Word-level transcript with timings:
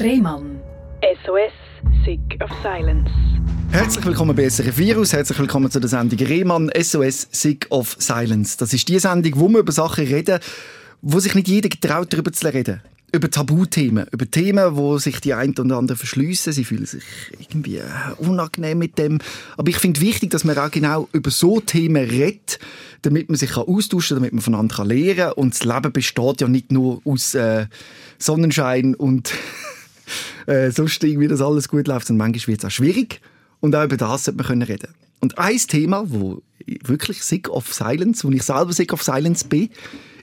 Rehmann. 0.00 0.60
SOS, 1.24 1.52
Sick 2.04 2.40
of 2.40 2.50
Silence. 2.62 3.10
Herzlich 3.72 4.06
willkommen 4.06 4.36
bei 4.36 4.48
SRF 4.48 4.78
Virus, 4.78 5.12
herzlich 5.12 5.36
willkommen 5.40 5.72
zu 5.72 5.80
der 5.80 5.88
Sendung 5.88 6.20
Rehmann 6.20 6.70
SOS 6.80 7.26
Sick 7.32 7.66
of 7.70 7.96
Silence. 7.98 8.56
Das 8.58 8.72
ist 8.72 8.88
die 8.88 9.00
Sendung, 9.00 9.32
wo 9.34 9.48
wir 9.48 9.58
über 9.58 9.72
Sachen 9.72 10.06
reden, 10.06 10.38
wo 11.02 11.18
sich 11.18 11.34
nicht 11.34 11.48
jeder 11.48 11.68
getraut, 11.68 12.12
darüber 12.12 12.32
zu 12.32 12.46
reden. 12.46 12.80
Über 13.10 13.28
Tabuthemen, 13.28 14.06
über 14.12 14.30
Themen, 14.30 14.76
wo 14.76 14.98
sich 14.98 15.20
die 15.20 15.34
einen 15.34 15.58
oder 15.58 15.78
anderen 15.78 15.98
verschliessen. 15.98 16.52
Sie 16.52 16.64
fühlen 16.64 16.86
sich 16.86 17.02
irgendwie 17.40 17.80
unangenehm 18.18 18.78
mit 18.78 18.98
dem. 18.98 19.18
Aber 19.56 19.68
ich 19.68 19.78
finde 19.78 20.00
wichtig, 20.00 20.30
dass 20.30 20.44
man 20.44 20.58
auch 20.58 20.70
genau 20.70 21.08
über 21.12 21.30
so 21.30 21.58
Themen 21.58 22.08
redet, 22.08 22.60
damit 23.02 23.30
man 23.30 23.36
sich 23.36 23.56
austauschen 23.56 24.16
kann, 24.16 24.22
damit 24.22 24.34
man 24.34 24.42
voneinander 24.42 24.84
lernen 24.84 25.16
kann. 25.16 25.32
Und 25.32 25.54
das 25.54 25.64
Leben 25.64 25.92
besteht 25.92 26.40
ja 26.40 26.46
nicht 26.46 26.70
nur 26.70 27.00
aus 27.04 27.34
äh, 27.34 27.66
Sonnenschein 28.18 28.94
und 28.94 29.32
äh, 30.46 30.70
sonst 30.70 31.02
irgendwie, 31.04 31.28
dass 31.28 31.40
alles 31.40 31.68
gut 31.68 31.88
läuft, 31.88 32.06
sondern 32.06 32.28
manchmal 32.30 32.52
wird 32.52 32.60
es 32.60 32.66
auch 32.66 32.70
schwierig. 32.70 33.20
Und 33.60 33.74
auch 33.74 33.84
über 33.84 33.96
das 33.96 34.24
sollte 34.24 34.38
man 34.38 34.46
können 34.46 34.62
reden. 34.62 34.88
Und 35.20 35.38
ein 35.38 35.56
Thema, 35.58 36.04
wo 36.06 36.42
wirklich 36.84 37.22
sick 37.22 37.48
of 37.48 37.72
silence, 37.72 38.26
wo 38.26 38.30
ich 38.30 38.42
selber 38.42 38.72
sick 38.72 38.92
of 38.92 39.02
silence 39.02 39.46
bin, 39.46 39.70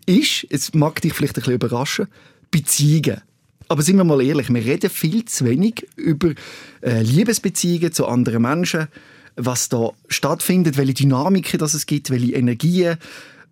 ist, 0.06 0.46
es 0.50 0.74
mag 0.74 1.02
dich 1.02 1.14
vielleicht 1.14 1.36
ein 1.36 1.42
bisschen 1.42 1.56
überraschen, 1.56 2.08
Beziehungen. 2.52 3.22
Aber 3.68 3.82
sind 3.82 3.98
wir 3.98 4.04
mal 4.04 4.22
ehrlich, 4.22 4.54
wir 4.54 4.64
reden 4.64 4.90
viel 4.90 5.26
zu 5.26 5.46
wenig 5.46 5.88
über 5.96 6.34
äh, 6.82 7.02
Liebesbeziehungen 7.02 7.92
zu 7.92 8.06
anderen 8.06 8.44
Menschen, 8.44 8.88
was 9.36 9.70
da 9.70 9.90
stattfindet, 10.08 10.78
welche 10.78 10.94
Dynamiken 10.94 11.60
das 11.60 11.74
es 11.74 11.86
gibt, 11.86 12.12
welche 12.12 12.34
Energien, 12.34 12.98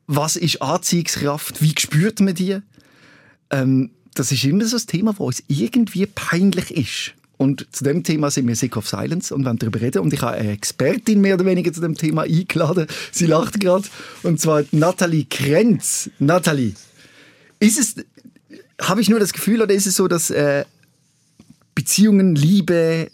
was 0.06 0.36
ist 0.36 0.62
Anziehungskraft, 0.62 1.62
wie 1.62 1.73
spürt 1.78 2.20
man 2.20 2.36
die? 2.36 2.59
Ähm, 3.50 3.92
das 4.13 4.31
ist 4.31 4.44
immer 4.44 4.66
so 4.66 4.77
ein 4.77 4.88
Thema, 4.88 5.12
das 5.12 5.20
uns 5.20 5.44
irgendwie 5.48 6.05
peinlich 6.05 6.72
ist. 6.72 7.14
Und 7.38 7.67
zu 7.72 7.83
dem 7.83 8.03
Thema 8.03 8.31
sind 8.31 8.47
wir 8.47 8.56
Sick 8.56 8.78
of 8.78 8.88
Silence 8.88 9.33
und 9.33 9.44
wollen 9.44 9.58
darüber 9.58 9.81
reden. 9.81 10.00
Und 10.00 10.14
ich 10.14 10.22
habe 10.22 10.38
eine 10.38 10.52
Expertin 10.52 11.19
mehr 11.19 11.36
oder 11.36 11.45
weniger 11.45 11.73
zu 11.73 11.81
dem 11.81 11.95
Thema 11.95 12.23
eingeladen. 12.23 12.88
Sie 13.11 13.25
lacht 13.25 13.59
gerade. 13.59 13.88
Und 14.22 14.39
zwar 14.39 14.64
Nathalie 14.72 15.25
Krenz. 15.25 16.09
Nathalie, 16.19 16.73
ist 17.59 17.80
es, 17.80 17.95
habe 18.81 19.02
ich 19.02 19.09
nur 19.09 19.19
das 19.19 19.34
Gefühl, 19.34 19.61
oder 19.61 19.73
ist 19.73 19.88
es 19.88 19.95
so, 19.95 20.08
dass 20.08 20.30
äh, 20.30 20.64
Beziehungen, 21.75 22.36
Liebe, 22.36 23.09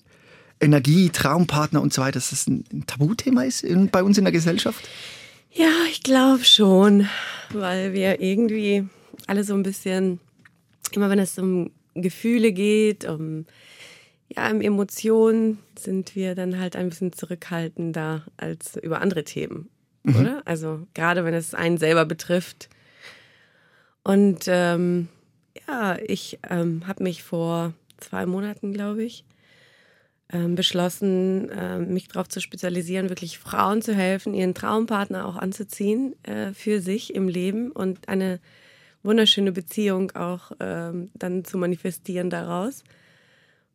Energie, 0.60 1.10
Traumpartner 1.10 1.82
und 1.82 1.94
so 1.94 2.02
weiter, 2.02 2.14
dass 2.14 2.32
das 2.32 2.48
ein 2.48 2.84
Tabuthema 2.86 3.44
ist 3.44 3.64
in, 3.64 3.90
bei 3.90 4.04
uns 4.04 4.18
in 4.18 4.26
der 4.26 4.34
Gesellschaft? 4.34 4.88
Ja, 5.52 5.72
ich 5.90 6.04
glaube 6.04 6.44
schon, 6.44 7.08
weil 7.52 7.94
wir 7.94 8.22
irgendwie 8.22 8.86
alle 9.26 9.44
so 9.44 9.54
ein 9.54 9.64
bisschen, 9.64 10.20
immer 10.96 11.10
wenn 11.10 11.20
es 11.20 11.38
um 11.38 11.72
Gefühle 11.96 12.52
geht, 12.52 13.06
um 13.06 13.46
ja, 14.36 14.48
im 14.48 14.62
Emotionen 14.62 15.58
sind 15.78 16.16
wir 16.16 16.36
dann 16.36 16.60
halt 16.60 16.76
ein 16.76 16.90
bisschen 16.90 17.14
zurückhaltender 17.14 18.26
als 18.38 18.78
über 18.78 19.02
andere 19.02 19.24
Themen, 19.24 19.70
mhm. 20.04 20.16
oder? 20.16 20.42
Also 20.46 20.88
gerade 20.94 21.26
wenn 21.26 21.34
es 21.34 21.54
einen 21.54 21.78
selber 21.78 22.06
betrifft. 22.06 22.70
Und 24.04 24.46
ähm, 24.48 25.08
ja, 25.68 25.98
ich 25.98 26.40
ähm, 26.48 26.88
habe 26.88 27.04
mich 27.04 27.24
vor 27.24 27.74
zwei 27.98 28.26
Monaten, 28.26 28.72
glaube 28.72 29.04
ich, 29.04 29.26
ähm, 30.32 30.54
beschlossen, 30.54 31.50
äh, 31.50 31.80
mich 31.80 32.08
darauf 32.08 32.30
zu 32.30 32.40
spezialisieren, 32.40 33.10
wirklich 33.10 33.40
Frauen 33.40 33.82
zu 33.82 33.96
helfen, 33.96 34.36
ihren 34.36 34.54
Traumpartner 34.54 35.26
auch 35.26 35.38
anzuziehen 35.38 36.14
äh, 36.24 36.54
für 36.54 36.82
sich 36.82 37.16
im 37.16 37.28
Leben 37.28 37.72
und 37.72 38.08
eine 38.08 38.40
wunderschöne 39.04 39.52
Beziehung 39.52 40.12
auch 40.12 40.52
ähm, 40.60 41.10
dann 41.14 41.46
zu 41.46 41.58
manifestieren 41.58 42.30
daraus 42.30 42.84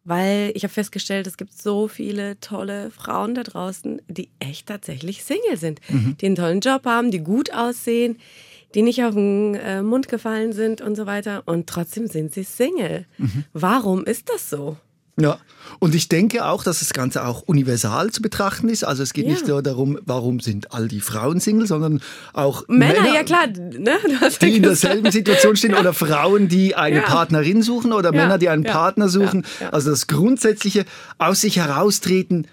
weil 0.05 0.53
ich 0.55 0.63
habe 0.65 0.73
festgestellt, 0.73 1.27
es 1.27 1.37
gibt 1.37 1.55
so 1.55 1.89
viele 1.89 2.39
tolle 2.41 2.91
Frauen 2.91 3.35
da 3.35 3.43
draußen, 3.43 4.03
die 4.07 4.29
echt 4.39 4.69
tatsächlich 4.69 5.25
Single 5.25 5.57
sind, 5.57 5.81
mhm. 5.89 6.17
die 6.21 6.27
einen 6.27 6.37
tollen 6.37 6.61
Job 6.61 6.85
haben, 6.85 7.11
die 7.11 7.21
gut 7.21 7.53
aussehen, 7.53 8.19
die 8.75 8.83
nicht 8.83 9.03
auf 9.03 9.15
den 9.15 9.55
äh, 9.55 9.83
Mund 9.83 10.09
gefallen 10.09 10.53
sind 10.53 10.81
und 10.83 10.95
so 10.95 11.07
weiter 11.07 11.43
und 11.47 11.67
trotzdem 11.69 12.07
sind 12.07 12.35
sie 12.35 12.45
Single. 12.45 13.07
Mhm. 13.17 13.45
Warum 13.53 14.05
ist 14.05 14.29
das 14.29 14.51
so? 14.51 14.77
Ja, 15.19 15.39
und 15.79 15.95
ich 15.95 16.09
denke 16.09 16.45
auch, 16.45 16.65
dass 16.65 16.81
das 16.81 16.93
Ganze 16.93 17.25
auch 17.27 17.43
universal 17.43 18.11
zu 18.11 18.23
betrachten 18.23 18.69
ist. 18.69 18.85
Also 18.85 19.03
es 19.03 19.13
geht 19.13 19.27
ja. 19.27 19.33
nicht 19.33 19.47
nur 19.47 19.63
darum, 19.63 19.99
warum 20.05 20.41
sind 20.41 20.73
all 20.73 20.89
die 20.89 21.01
Frauen 21.01 21.41
Single, 21.41 21.67
sondern 21.67 22.01
auch 22.33 22.65
Männer, 22.69 23.03
Männer 23.03 23.15
ja 23.15 23.23
klar, 23.23 23.47
ne? 23.47 23.93
die 24.41 24.57
in 24.57 24.63
derselben 24.63 25.11
Situation 25.11 25.57
stehen 25.57 25.73
ja. 25.73 25.81
oder 25.81 25.93
Frauen, 25.93 26.49
die 26.49 26.75
eine 26.75 26.97
ja. 26.97 27.03
Partnerin 27.03 27.63
suchen 27.63 27.93
oder 27.93 28.13
Männer, 28.13 28.39
die 28.39 28.49
einen 28.49 28.65
Partner 28.65 29.09
suchen. 29.09 29.45
Also 29.71 29.91
das 29.91 30.07
grundsätzliche 30.07 30.85
aus 31.19 31.41
sich 31.43 31.57
heraustreten 31.57 32.47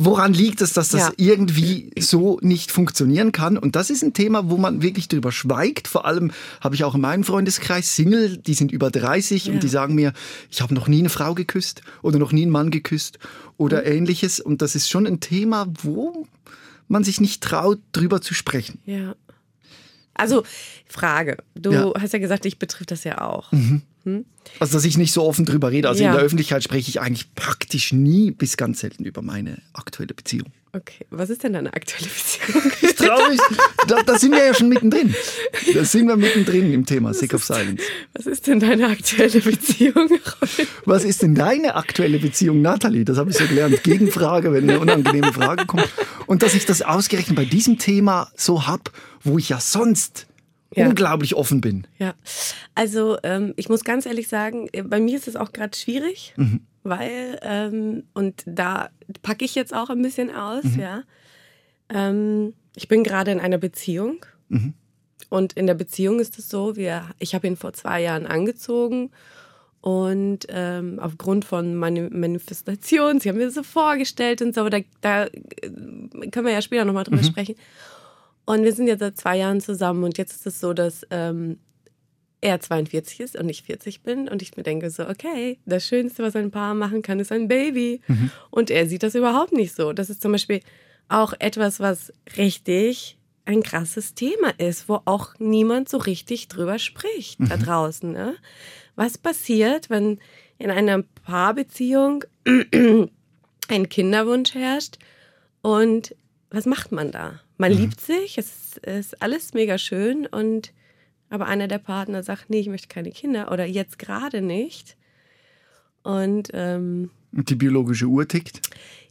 Woran 0.00 0.32
liegt 0.32 0.60
es, 0.60 0.72
dass 0.72 0.90
das 0.90 1.00
ja. 1.00 1.12
irgendwie 1.16 1.90
so 1.98 2.38
nicht 2.40 2.70
funktionieren 2.70 3.32
kann? 3.32 3.58
Und 3.58 3.74
das 3.74 3.90
ist 3.90 4.04
ein 4.04 4.12
Thema, 4.12 4.48
wo 4.48 4.56
man 4.56 4.80
wirklich 4.80 5.08
drüber 5.08 5.32
schweigt. 5.32 5.88
Vor 5.88 6.06
allem 6.06 6.30
habe 6.60 6.76
ich 6.76 6.84
auch 6.84 6.94
in 6.94 7.00
meinem 7.00 7.24
Freundeskreis 7.24 7.96
Single, 7.96 8.36
die 8.38 8.54
sind 8.54 8.70
über 8.70 8.92
30 8.92 9.46
ja. 9.46 9.52
und 9.52 9.62
die 9.64 9.68
sagen 9.68 9.96
mir, 9.96 10.12
ich 10.52 10.62
habe 10.62 10.72
noch 10.72 10.86
nie 10.86 11.00
eine 11.00 11.08
Frau 11.08 11.34
geküsst 11.34 11.82
oder 12.00 12.20
noch 12.20 12.30
nie 12.30 12.42
einen 12.42 12.52
Mann 12.52 12.70
geküsst 12.70 13.18
oder 13.56 13.80
mhm. 13.80 13.88
ähnliches. 13.88 14.38
Und 14.38 14.62
das 14.62 14.76
ist 14.76 14.88
schon 14.88 15.04
ein 15.04 15.18
Thema, 15.18 15.66
wo 15.82 16.28
man 16.86 17.02
sich 17.02 17.20
nicht 17.20 17.42
traut, 17.42 17.80
drüber 17.90 18.20
zu 18.20 18.34
sprechen. 18.34 18.78
Ja. 18.86 19.16
Also, 20.18 20.44
Frage. 20.86 21.38
Du 21.54 21.72
ja. 21.72 21.92
hast 21.98 22.12
ja 22.12 22.18
gesagt, 22.18 22.44
dich 22.44 22.58
betrifft 22.58 22.90
das 22.90 23.04
ja 23.04 23.20
auch. 23.20 23.50
Mhm. 23.52 23.82
Hm? 24.04 24.24
Also, 24.58 24.74
dass 24.74 24.84
ich 24.84 24.96
nicht 24.96 25.12
so 25.12 25.22
offen 25.24 25.44
drüber 25.44 25.70
rede. 25.70 25.88
Also 25.88 26.02
ja. 26.02 26.10
in 26.10 26.16
der 26.16 26.24
Öffentlichkeit 26.24 26.62
spreche 26.62 26.88
ich 26.88 27.00
eigentlich 27.00 27.34
praktisch 27.34 27.92
nie 27.92 28.30
bis 28.30 28.56
ganz 28.56 28.80
selten 28.80 29.04
über 29.04 29.22
meine 29.22 29.58
aktuelle 29.74 30.14
Beziehung. 30.14 30.50
Okay, 30.72 31.06
was 31.10 31.30
ist 31.30 31.42
denn 31.44 31.54
deine 31.54 31.72
aktuelle 31.72 32.08
Beziehung? 32.08 32.72
Ich 32.82 32.94
traue 32.94 33.30
mich. 33.30 33.40
Da, 33.86 34.02
da, 34.02 34.18
sind 34.18 34.32
wir 34.32 34.44
ja 34.44 34.54
schon 34.54 34.68
mittendrin. 34.68 35.14
Da 35.72 35.84
sind 35.84 36.08
wir 36.08 36.16
mittendrin 36.16 36.72
im 36.72 36.84
Thema 36.84 37.10
was 37.10 37.20
Sick 37.20 37.32
of 37.32 37.44
Silence. 37.44 37.82
Was 38.12 38.26
ist 38.26 38.46
denn 38.46 38.60
deine 38.60 38.88
aktuelle 38.88 39.40
Beziehung? 39.40 40.10
Was 40.84 41.04
ist 41.04 41.22
denn 41.22 41.34
deine 41.34 41.74
aktuelle 41.74 42.18
Beziehung, 42.18 42.60
Nathalie? 42.60 43.04
Das 43.04 43.16
habe 43.16 43.30
ich 43.30 43.36
so 43.36 43.46
gelernt. 43.46 43.82
Gegenfrage, 43.82 44.52
wenn 44.52 44.68
eine 44.68 44.80
unangenehme 44.80 45.32
Frage 45.32 45.66
kommt. 45.66 45.88
Und 46.28 46.42
dass 46.42 46.54
ich 46.54 46.66
das 46.66 46.82
ausgerechnet 46.82 47.36
bei 47.36 47.46
diesem 47.46 47.78
Thema 47.78 48.30
so 48.36 48.66
habe, 48.66 48.84
wo 49.24 49.38
ich 49.38 49.48
ja 49.48 49.60
sonst 49.60 50.26
ja. 50.74 50.86
unglaublich 50.86 51.34
offen 51.34 51.60
bin. 51.62 51.86
Ja, 51.98 52.14
also 52.74 53.16
ähm, 53.22 53.54
ich 53.56 53.70
muss 53.70 53.82
ganz 53.82 54.04
ehrlich 54.04 54.28
sagen, 54.28 54.68
äh, 54.72 54.82
bei 54.82 55.00
mir 55.00 55.16
ist 55.16 55.26
es 55.26 55.36
auch 55.36 55.52
gerade 55.52 55.76
schwierig, 55.76 56.34
mhm. 56.36 56.60
weil, 56.82 57.38
ähm, 57.42 58.04
und 58.12 58.42
da 58.44 58.90
packe 59.22 59.44
ich 59.44 59.54
jetzt 59.54 59.74
auch 59.74 59.88
ein 59.88 60.02
bisschen 60.02 60.30
aus, 60.30 60.64
mhm. 60.64 60.80
ja. 60.80 61.02
Ähm, 61.88 62.52
ich 62.76 62.88
bin 62.88 63.02
gerade 63.02 63.32
in 63.32 63.40
einer 63.40 63.58
Beziehung. 63.58 64.24
Mhm. 64.50 64.74
Und 65.30 65.54
in 65.54 65.66
der 65.66 65.74
Beziehung 65.74 66.20
ist 66.20 66.38
es 66.38 66.48
so, 66.48 66.76
wir, 66.76 67.06
ich 67.18 67.34
habe 67.34 67.46
ihn 67.46 67.56
vor 67.56 67.72
zwei 67.72 68.02
Jahren 68.02 68.26
angezogen 68.26 69.10
und 69.80 70.40
ähm, 70.48 70.98
aufgrund 71.00 71.44
von 71.44 71.76
meiner 71.76 72.10
Manifestation, 72.10 73.20
sie 73.20 73.28
haben 73.28 73.38
mir 73.38 73.50
so 73.50 73.62
vorgestellt 73.62 74.42
und 74.42 74.54
so, 74.54 74.62
aber 74.62 74.70
da, 74.70 74.78
da 75.00 75.24
äh, 75.26 75.30
können 76.30 76.46
wir 76.46 76.52
ja 76.52 76.62
später 76.62 76.84
nochmal 76.84 77.04
drüber 77.04 77.18
mhm. 77.18 77.24
sprechen. 77.24 77.54
Und 78.44 78.64
wir 78.64 78.72
sind 78.72 78.86
jetzt 78.86 79.00
seit 79.00 79.16
zwei 79.18 79.36
Jahren 79.36 79.60
zusammen 79.60 80.04
und 80.04 80.18
jetzt 80.18 80.32
ist 80.32 80.46
es 80.46 80.60
so, 80.60 80.72
dass 80.72 81.06
ähm, 81.10 81.58
er 82.40 82.60
42 82.60 83.20
ist 83.20 83.36
und 83.36 83.48
ich 83.48 83.62
40 83.62 84.02
bin 84.02 84.28
und 84.28 84.42
ich 84.42 84.56
mir 84.56 84.62
denke 84.62 84.90
so, 84.90 85.08
okay, 85.08 85.58
das 85.66 85.86
Schönste, 85.86 86.22
was 86.22 86.36
ein 86.36 86.50
Paar 86.50 86.74
machen 86.74 87.02
kann, 87.02 87.20
ist 87.20 87.32
ein 87.32 87.48
Baby. 87.48 88.00
Mhm. 88.06 88.30
Und 88.50 88.70
er 88.70 88.86
sieht 88.86 89.02
das 89.02 89.14
überhaupt 89.14 89.52
nicht 89.52 89.74
so. 89.74 89.92
Das 89.92 90.10
ist 90.10 90.22
zum 90.22 90.32
Beispiel 90.32 90.60
auch 91.08 91.34
etwas, 91.38 91.80
was 91.80 92.12
richtig 92.36 93.18
ein 93.44 93.62
krasses 93.62 94.14
Thema 94.14 94.50
ist, 94.58 94.88
wo 94.88 95.00
auch 95.04 95.34
niemand 95.38 95.88
so 95.88 95.96
richtig 95.96 96.48
drüber 96.48 96.78
spricht 96.78 97.40
mhm. 97.40 97.48
da 97.48 97.56
draußen. 97.56 98.12
Ne? 98.12 98.36
Was 98.98 99.16
passiert, 99.16 99.90
wenn 99.90 100.18
in 100.58 100.72
einer 100.72 101.04
Paarbeziehung 101.24 102.24
ein 103.68 103.88
Kinderwunsch 103.88 104.54
herrscht 104.54 104.98
und 105.62 106.16
was 106.50 106.66
macht 106.66 106.90
man 106.90 107.12
da? 107.12 107.38
Man 107.58 107.72
mhm. 107.74 107.78
liebt 107.78 108.00
sich, 108.00 108.38
es 108.38 108.76
ist 108.78 109.22
alles 109.22 109.54
mega 109.54 109.78
schön 109.78 110.26
und 110.26 110.72
aber 111.30 111.46
einer 111.46 111.68
der 111.68 111.78
Partner 111.78 112.24
sagt, 112.24 112.50
nee, 112.50 112.58
ich 112.58 112.66
möchte 112.66 112.88
keine 112.88 113.12
Kinder 113.12 113.52
oder 113.52 113.64
jetzt 113.66 114.00
gerade 114.00 114.40
nicht. 114.42 114.96
Und, 116.02 116.50
ähm, 116.52 117.12
die 117.30 117.54
biologische 117.54 118.06
Uhr 118.06 118.26
tickt? 118.26 118.62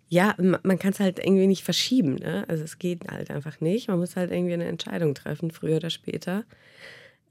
Ja, 0.09 0.35
man 0.37 0.79
kann 0.79 0.91
es 0.91 0.99
halt 0.99 1.19
irgendwie 1.19 1.47
nicht 1.47 1.63
verschieben. 1.63 2.15
Ne? 2.15 2.43
Also 2.49 2.65
es 2.65 2.77
geht 2.77 3.07
halt 3.09 3.31
einfach 3.31 3.61
nicht. 3.61 3.87
Man 3.87 3.99
muss 3.99 4.17
halt 4.17 4.31
irgendwie 4.31 4.53
eine 4.53 4.65
Entscheidung 4.65 5.15
treffen, 5.15 5.49
früher 5.49 5.77
oder 5.77 5.91
später. 5.91 6.43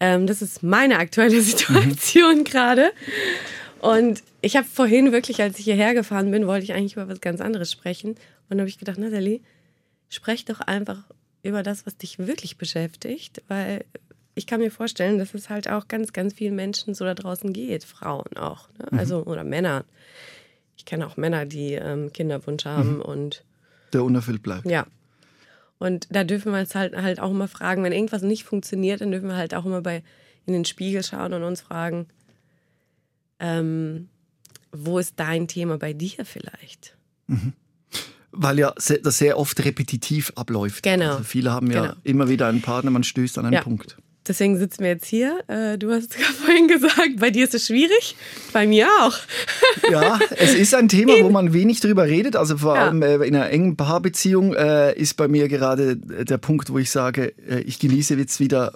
Ähm, 0.01 0.27
das 0.27 0.43
ist 0.43 0.63
meine 0.63 0.99
aktuelle 0.99 1.41
Situation 1.43 2.39
mhm. 2.39 2.45
gerade. 2.45 2.93
Und 3.81 4.23
ich 4.41 4.57
habe 4.57 4.67
vorhin 4.67 5.13
wirklich, 5.13 5.43
als 5.43 5.59
ich 5.59 5.65
hierher 5.65 5.95
gefahren 5.95 6.31
bin, 6.31 6.47
wollte 6.47 6.65
ich 6.65 6.73
eigentlich 6.73 6.95
über 6.95 7.09
was 7.09 7.21
ganz 7.21 7.41
anderes 7.41 7.71
sprechen. 7.71 8.17
Und 8.49 8.59
habe 8.59 8.69
ich 8.69 8.79
gedacht, 8.79 8.99
Nathalie, 8.99 9.41
sprech 10.09 10.45
doch 10.45 10.61
einfach 10.61 11.05
über 11.43 11.63
das, 11.63 11.87
was 11.87 11.97
dich 11.97 12.19
wirklich 12.19 12.59
beschäftigt, 12.59 13.43
weil 13.49 13.85
ich 14.35 14.47
kann 14.47 14.61
mir 14.61 14.71
vorstellen, 14.71 15.19
dass 15.19 15.35
es 15.35 15.49
halt 15.49 15.69
auch 15.69 15.89
ganz, 15.89 16.13
ganz 16.13 16.35
vielen 16.35 16.55
Menschen 16.55 16.95
so 16.95 17.05
da 17.05 17.15
draußen 17.15 17.53
geht, 17.53 17.85
Frauen 17.85 18.37
auch, 18.37 18.69
ne? 18.79 18.99
also 18.99 19.25
oder 19.25 19.45
Männer. 19.45 19.85
Ich 20.77 20.85
kenne 20.85 21.07
auch 21.07 21.17
Männer, 21.17 21.47
die 21.47 21.73
ähm, 21.73 22.13
Kinderwunsch 22.13 22.67
haben 22.67 23.01
und 23.01 23.45
Der 23.93 24.05
unerfüllt 24.05 24.43
bleibt. 24.43 24.67
ja. 24.67 24.87
Und 25.79 26.07
da 26.11 26.25
dürfen 26.25 26.53
wir 26.53 26.61
uns 26.61 26.75
halt, 26.75 26.97
halt 26.97 27.21
auch 27.21 27.31
immer 27.31 27.49
fragen, 27.49 27.83
wenn 27.85 27.93
irgendwas 27.93 28.23
nicht 28.23 28.45
funktioniert, 28.45 29.01
dann 29.01 29.11
dürfen 29.11 29.29
wir 29.29 29.37
halt 29.37 29.55
auch 29.55 29.67
immer 29.67 29.83
bei 29.83 30.03
in 30.47 30.53
den 30.53 30.65
Spiegel 30.65 31.03
schauen 31.03 31.33
und 31.35 31.43
uns 31.43 31.61
fragen, 31.61 32.07
ähm, 33.41 34.09
wo 34.73 34.99
ist 34.99 35.15
dein 35.17 35.49
Thema 35.49 35.77
bei 35.79 35.93
dir 35.93 36.25
vielleicht? 36.25 36.97
Weil 38.31 38.59
ja 38.59 38.73
das 39.03 39.19
sehr 39.19 39.39
oft 39.39 39.65
repetitiv 39.65 40.33
abläuft. 40.37 40.83
Genau. 40.83 41.13
Also 41.13 41.25
viele 41.25 41.51
haben 41.53 41.71
ja 41.71 41.83
Genau. 41.83 41.95
immer 42.05 42.29
wieder 42.29 42.47
einen 42.49 42.63
Partner, 42.63 42.91
man 42.91 43.05
stößt 43.05 43.39
an 43.39 43.47
einen 43.47 43.55
Ja. 43.55 43.63
Punkt. 43.63 43.97
Deswegen 44.29 44.59
sitzen 44.59 44.83
wir 44.83 44.91
jetzt 44.91 45.07
hier. 45.07 45.39
Äh, 45.49 45.79
du 45.79 45.91
hast 45.93 46.11
gerade 46.17 46.33
vorhin 46.45 46.69
gesagt, 46.69 47.17
bei 47.21 47.31
dir 47.31 47.45
ist 47.45 47.55
es 47.55 47.67
schwierig, 47.67 48.17
bei 48.53 48.67
mir 48.67 48.89
auch. 49.03 49.17
Ja, 49.91 50.19
es 50.37 50.55
ist 50.55 50.75
ein 50.75 50.89
Thema, 50.89 51.13
wo 51.23 51.31
man 51.31 51.53
wenig 51.53 51.81
drüber 51.81 52.05
redet. 52.07 52.35
Also 52.35 52.57
vor 52.59 52.77
allem 52.77 53.03
äh, 53.03 53.15
in 53.17 53.37
einer 53.37 53.51
engen 53.51 53.77
Paarbeziehung 53.77 54.55
äh, 54.55 54.93
ist 54.99 55.15
bei 55.15 55.29
mir 55.29 55.49
gerade 55.49 55.97
der 55.97 56.39
Punkt, 56.39 56.71
wo 56.71 56.79
ich 56.79 56.91
sage, 56.91 57.35
ich 57.65 57.79
genieße 57.79 58.15
jetzt 58.15 58.41
wieder 58.41 58.73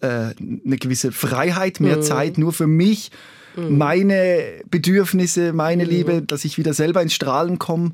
eine 0.00 0.76
gewisse 0.78 1.12
Freiheit, 1.12 1.78
Mhm. 1.80 1.86
mehr 1.86 2.00
Zeit 2.00 2.38
nur 2.38 2.52
für 2.52 2.66
mich, 2.66 3.10
meine 3.56 4.44
Bedürfnisse, 4.70 5.52
meine 5.52 5.84
Mhm. 5.84 5.90
Liebe, 5.90 6.22
dass 6.22 6.44
ich 6.44 6.58
wieder 6.58 6.72
selber 6.74 7.02
ins 7.02 7.12
Strahlen 7.14 7.58
komme 7.58 7.92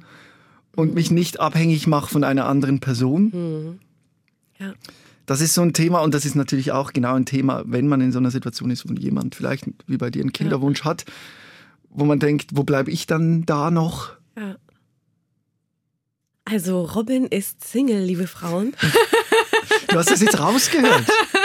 und 0.76 0.94
mich 0.94 1.11
nicht 1.11 1.40
abhängig 1.40 1.87
mache 1.87 2.08
von 2.11 2.22
einer 2.25 2.46
anderen 2.46 2.81
Person. 2.81 3.31
Mhm. 3.34 3.78
Ja. 4.64 4.72
Das 5.26 5.41
ist 5.41 5.55
so 5.55 5.62
ein 5.62 5.73
Thema 5.73 6.00
und 6.00 6.15
das 6.15 6.26
ist 6.26 6.35
natürlich 6.35 6.73
auch 6.73 6.93
genau 6.93 7.15
ein 7.15 7.25
Thema, 7.25 7.62
wenn 7.67 7.88
man 7.88 8.00
in 8.00 8.12
so 8.12 8.19
einer 8.19 8.31
Situation 8.31 8.71
ist, 8.71 8.88
wo 8.88 8.93
jemand 8.94 9.35
vielleicht 9.35 9.67
wie 9.87 9.97
bei 9.97 10.11
dir 10.11 10.21
einen 10.21 10.32
Kinderwunsch 10.32 10.85
hat, 10.85 11.05
wo 11.88 12.05
man 12.05 12.19
denkt, 12.19 12.50
wo 12.53 12.65
bleibe 12.65 12.91
ich 12.91 13.06
dann 13.06 13.47
da 13.47 13.71
noch? 13.71 14.11
Ja. 14.37 14.56
Also 16.44 16.85
Robin 16.85 17.26
ist 17.26 17.65
Single, 17.65 18.03
liebe 18.03 18.26
Frauen. 18.26 18.75
Du 19.88 19.99
hast 19.99 20.11
das 20.11 20.21
jetzt 20.21 20.41
rausgehört. 20.41 21.05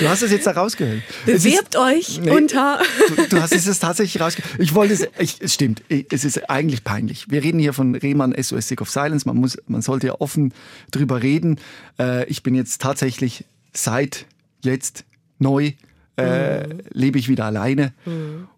Du 0.00 0.08
hast 0.08 0.22
das 0.22 0.30
jetzt 0.30 0.46
da 0.46 0.52
rausgehört. 0.52 1.02
Es 1.26 1.44
ist- 1.44 1.76
euch 1.76 2.20
Nee. 2.20 2.30
unter. 2.30 2.80
Du, 3.08 3.36
du 3.36 3.42
hast 3.42 3.52
es 3.52 3.66
jetzt 3.66 3.80
tatsächlich 3.80 4.20
rausgehört. 4.22 4.54
Ich 4.60 4.74
wollte 4.74 4.94
es, 4.94 5.06
ich, 5.18 5.40
es 5.40 5.54
stimmt, 5.54 5.82
es 5.88 6.24
ist 6.24 6.48
eigentlich 6.50 6.84
peinlich. 6.84 7.30
Wir 7.30 7.42
reden 7.42 7.58
hier 7.58 7.72
von 7.72 7.94
Rehmann 7.94 8.34
SOS 8.40 8.68
Sick 8.68 8.80
of 8.80 8.90
Silence. 8.90 9.26
Man 9.26 9.36
muss, 9.36 9.58
man 9.66 9.82
sollte 9.82 10.08
ja 10.08 10.14
offen 10.20 10.52
drüber 10.90 11.22
reden. 11.22 11.58
Äh, 11.98 12.26
ich 12.26 12.42
bin 12.42 12.54
jetzt 12.54 12.80
tatsächlich 12.80 13.44
seit 13.72 14.26
jetzt 14.62 15.04
neu, 15.38 15.72
äh, 16.16 16.68
lebe 16.92 17.18
ich 17.18 17.28
wieder 17.28 17.44
alleine 17.44 17.92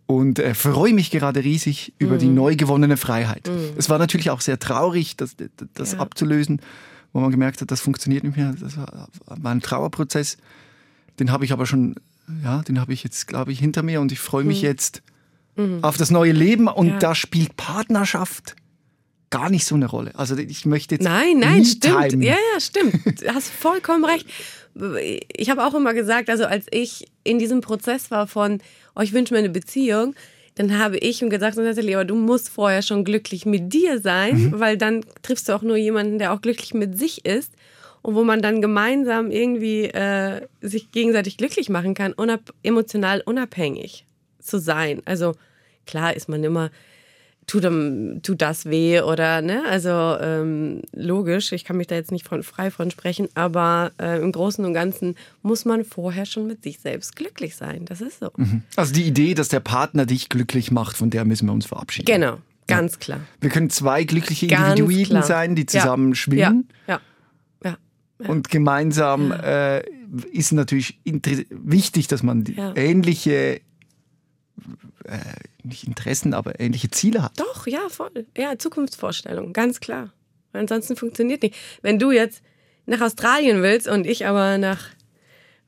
und 0.07 0.39
äh, 0.39 0.55
freue 0.55 0.95
mich 0.95 1.11
gerade 1.11 1.45
riesig 1.45 1.93
über 1.99 2.17
die 2.17 2.27
neu 2.29 2.57
gewonnene 2.57 2.97
Freiheit. 2.97 3.51
Es 3.77 3.89
war 3.91 3.99
natürlich 3.99 4.31
auch 4.31 4.41
sehr 4.41 4.59
traurig, 4.59 5.17
das, 5.17 5.37
das 5.75 5.93
Ja. 5.93 5.99
abzulösen, 5.99 6.61
wo 7.13 7.21
man 7.21 7.31
gemerkt 7.31 7.61
hat, 7.61 7.71
das 7.71 7.81
funktioniert 7.81 8.25
nicht 8.25 8.37
mehr. 8.37 8.55
Das 8.59 8.77
war, 8.77 9.09
war 9.27 9.53
ein 9.53 9.61
Trauerprozess. 9.61 10.39
Den 11.21 11.31
habe 11.31 11.45
ich 11.45 11.53
aber 11.53 11.67
schon, 11.67 11.95
ja, 12.43 12.63
den 12.63 12.81
habe 12.81 12.93
ich 12.93 13.05
jetzt, 13.05 13.27
glaube 13.29 13.53
ich, 13.53 13.59
hinter 13.61 13.83
mir 13.83 14.01
und 14.01 14.11
ich 14.13 14.19
freue 14.19 14.45
mich 14.45 14.63
jetzt 14.63 15.03
auf 15.83 15.99
das 15.99 16.11
neue 16.11 16.33
Leben 16.33 16.69
und 16.69 16.87
Ja. 16.89 16.99
da 16.99 17.15
spielt 17.15 17.55
Partnerschaft 17.57 18.57
gar 19.29 19.51
nicht 19.51 19.67
so 19.67 19.75
eine 19.75 19.87
Rolle. 19.87 20.13
Also 20.15 20.37
ich 20.39 20.65
möchte 20.65 20.95
jetzt 20.95 21.05
Nein, 21.05 21.39
nein, 21.39 21.65
stimmt. 21.67 22.01
Me-Time. 22.01 22.25
Ja, 22.25 22.37
ja, 22.55 22.61
stimmt. 22.61 23.23
Du 23.23 23.35
hast 23.35 23.51
vollkommen 23.51 24.05
recht. 24.05 24.27
Ich 25.37 25.51
habe 25.51 25.65
auch 25.67 25.75
immer 25.75 25.93
gesagt, 25.93 26.31
also 26.31 26.47
als 26.47 26.67
ich 26.71 27.07
in 27.25 27.39
diesem 27.39 27.61
Prozess 27.61 28.11
war 28.11 28.27
von, 28.27 28.61
oh, 28.97 29.03
ich 29.03 29.13
wünsche 29.13 29.35
mir 29.35 29.39
eine 29.41 29.51
Beziehung, 29.51 30.15
dann 30.55 30.79
habe 30.79 30.97
ich 30.99 31.21
ihm 31.23 31.29
gesagt, 31.31 31.57
Natalie, 31.59 31.95
aber 31.97 32.05
du 32.07 32.15
musst 32.17 32.49
vorher 32.49 32.81
schon 32.83 33.05
glücklich 33.05 33.45
mit 33.47 33.73
dir 33.73 34.01
sein, 34.01 34.53
weil 34.59 34.79
dann 34.79 35.05
triffst 35.23 35.49
du 35.49 35.53
auch 35.55 35.63
nur 35.63 35.77
jemanden, 35.77 36.19
der 36.19 36.33
auch 36.33 36.41
glücklich 36.41 36.73
mit 36.75 36.99
sich 36.99 37.25
ist 37.27 37.53
und 38.03 38.15
wo 38.15 38.25
man 38.25 38.43
dann 38.43 38.61
gemeinsam 38.63 39.31
irgendwie 39.31 39.85
äh, 39.85 40.47
sich 40.61 40.91
gegenseitig 40.93 41.37
glücklich 41.37 41.69
machen 41.69 41.95
kann, 41.95 42.13
unab 42.13 42.53
emotional 42.63 43.23
unabhängig 43.25 44.05
zu 44.41 44.59
sein. 44.59 45.03
Also 45.05 45.35
klar 45.87 46.15
ist 46.17 46.29
man 46.29 46.43
immer 46.45 46.71
tut, 47.47 47.63
tut 48.23 48.41
das 48.41 48.67
weh 48.67 49.01
oder 49.01 49.43
ne? 49.43 49.63
Also 49.69 49.91
ähm, 49.91 50.83
logisch, 50.95 51.53
ich 51.53 51.65
kann 51.65 51.77
mich 51.77 51.89
da 51.89 51.97
jetzt 51.97 52.13
nicht 52.13 52.27
von, 52.27 52.43
frei 52.43 52.71
von 52.71 52.91
sprechen, 52.91 53.29
aber 53.35 53.93
äh, 54.01 54.21
im 54.21 54.33
Großen 54.33 54.65
und 54.65 54.73
Ganzen 54.73 55.17
muss 55.43 55.65
man 55.65 55.85
vorher 55.85 56.27
schon 56.27 56.47
mit 56.47 56.63
sich 56.63 56.79
selbst 56.79 57.17
glücklich 57.17 57.57
sein. 57.57 57.85
Das 57.87 58.01
ist 58.01 58.21
so. 58.21 58.31
Also 58.77 58.95
die 58.95 59.03
Idee, 59.05 59.35
dass 59.35 59.49
der 59.49 59.61
Partner 59.61 60.07
dich 60.07 60.29
glücklich 60.29 60.71
macht, 60.71 60.97
von 60.97 61.11
der 61.11 61.25
müssen 61.25 61.47
wir 61.47 61.53
uns 61.53 61.67
verabschieden. 61.67 62.07
Genau, 62.07 62.39
ganz 62.67 62.99
klar. 62.99 63.21
Wir 63.41 63.51
können 63.51 63.69
zwei 63.69 64.05
glückliche 64.05 64.47
Ganz 64.47 64.79
Individuen 64.79 65.05
klar. 65.11 65.23
sein, 65.25 65.55
die 65.57 65.63
Ja. 65.63 65.69
zusammen 65.69 66.15
schwimmen. 66.15 66.69
Ja, 66.87 66.95
ja, 66.95 66.95
ja. 66.95 67.01
Und 68.29 68.51
gemeinsam 68.51 69.33
äh, 69.33 69.81
ist 70.33 70.53
natürlich 70.53 71.01
wichtig, 71.05 72.09
dass 72.09 72.23
man 72.23 72.45
ähnliche, 72.75 73.61
äh, 75.05 75.19
nicht 75.63 75.87
Interessen, 75.87 76.35
aber 76.35 76.61
ähnliche 76.61 76.91
Ziele 76.91 77.23
hat. 77.23 77.39
Doch, 77.39 77.67
ja, 77.67 77.89
voll. 77.89 78.27
Ja, 78.37 78.59
Zukunftsvorstellung, 78.59 79.53
ganz 79.53 79.81
klar. 79.81 80.13
Ansonsten 80.53 80.97
funktioniert 80.97 81.43
nicht. 81.43 81.55
Wenn 81.83 81.99
du 81.99 82.11
jetzt 82.11 82.43
nach 82.87 83.01
Australien 83.01 83.63
willst 83.63 83.89
und 83.89 84.07
ich 84.07 84.27
aber 84.27 84.59
nach, 84.59 84.89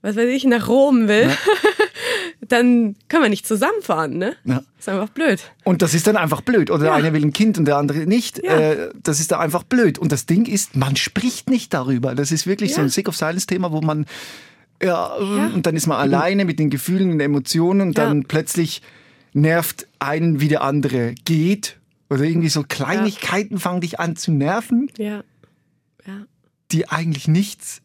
was 0.00 0.16
weiß 0.16 0.28
ich, 0.28 0.44
nach 0.44 0.68
Rom 0.68 1.08
will, 1.08 1.30
dann 2.48 2.96
können 3.08 3.22
wir 3.22 3.28
nicht 3.30 3.46
zusammenfahren, 3.46 4.18
ne? 4.18 4.34
Ja. 4.44 4.62
Ist 4.78 4.88
einfach 4.88 5.08
blöd. 5.10 5.40
Und 5.64 5.80
das 5.82 5.94
ist 5.94 6.06
dann 6.06 6.16
einfach 6.16 6.40
blöd. 6.40 6.70
Oder 6.70 6.80
der 6.84 6.88
Ja. 6.88 6.94
eine 6.96 7.12
will 7.12 7.24
ein 7.24 7.32
Kind 7.32 7.56
und 7.58 7.66
der 7.66 7.76
andere 7.76 8.00
nicht. 8.06 8.42
Ja. 8.42 8.58
Äh, 8.58 8.90
das 9.02 9.20
ist 9.20 9.30
da 9.30 9.38
einfach 9.38 9.62
blöd. 9.62 9.98
Und 9.98 10.10
das 10.12 10.26
Ding 10.26 10.46
ist, 10.46 10.74
man 10.76 10.96
spricht 10.96 11.48
nicht 11.48 11.72
darüber. 11.72 12.14
Das 12.14 12.32
ist 12.32 12.46
wirklich 12.46 12.74
so 12.74 12.80
ein 12.80 12.88
Sick 12.88 13.08
of 13.08 13.16
Silence-Thema, 13.16 13.70
wo 13.72 13.80
man 13.80 14.06
ja, 14.82 15.14
und 15.14 15.64
dann 15.66 15.76
ist 15.76 15.86
man 15.86 15.98
alleine 15.98 16.44
mit 16.44 16.58
den 16.58 16.68
Gefühlen 16.68 17.12
und 17.12 17.20
Emotionen 17.20 17.82
und 17.82 17.98
dann 17.98 18.24
plötzlich 18.24 18.82
nervt 19.32 19.86
einen, 20.00 20.40
wie 20.40 20.48
der 20.48 20.62
andere 20.62 21.14
geht. 21.24 21.78
Oder 22.10 22.24
irgendwie 22.24 22.48
so 22.48 22.64
Kleinigkeiten 22.68 23.60
fangen 23.60 23.80
dich 23.80 24.00
an 24.00 24.16
zu 24.16 24.32
nerven, 24.32 24.90
Ja. 24.98 25.22
Ja. 26.04 26.26
die 26.72 26.88
eigentlich 26.88 27.28
nichts 27.28 27.80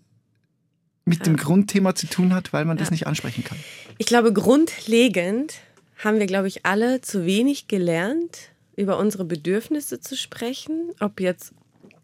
mit 1.07 1.25
dem. 1.25 1.37
Grundthema 1.37 1.95
zu 1.95 2.07
tun 2.07 2.33
hat, 2.33 2.53
weil 2.53 2.65
man 2.65 2.77
das 2.77 2.91
nicht 2.91 3.07
ansprechen 3.07 3.43
kann. 3.43 3.57
Ich 3.97 4.05
glaube, 4.05 4.33
grundlegend 4.33 5.55
haben 6.03 6.19
wir, 6.19 6.27
glaube 6.27 6.47
ich, 6.47 6.65
alle 6.65 7.01
zu 7.01 7.25
wenig 7.25 7.67
gelernt, 7.67 8.49
über 8.75 8.99
unsere 8.99 9.25
Bedürfnisse 9.25 9.99
zu 9.99 10.15
sprechen, 10.15 10.91
ob 10.99 11.19
jetzt 11.19 11.53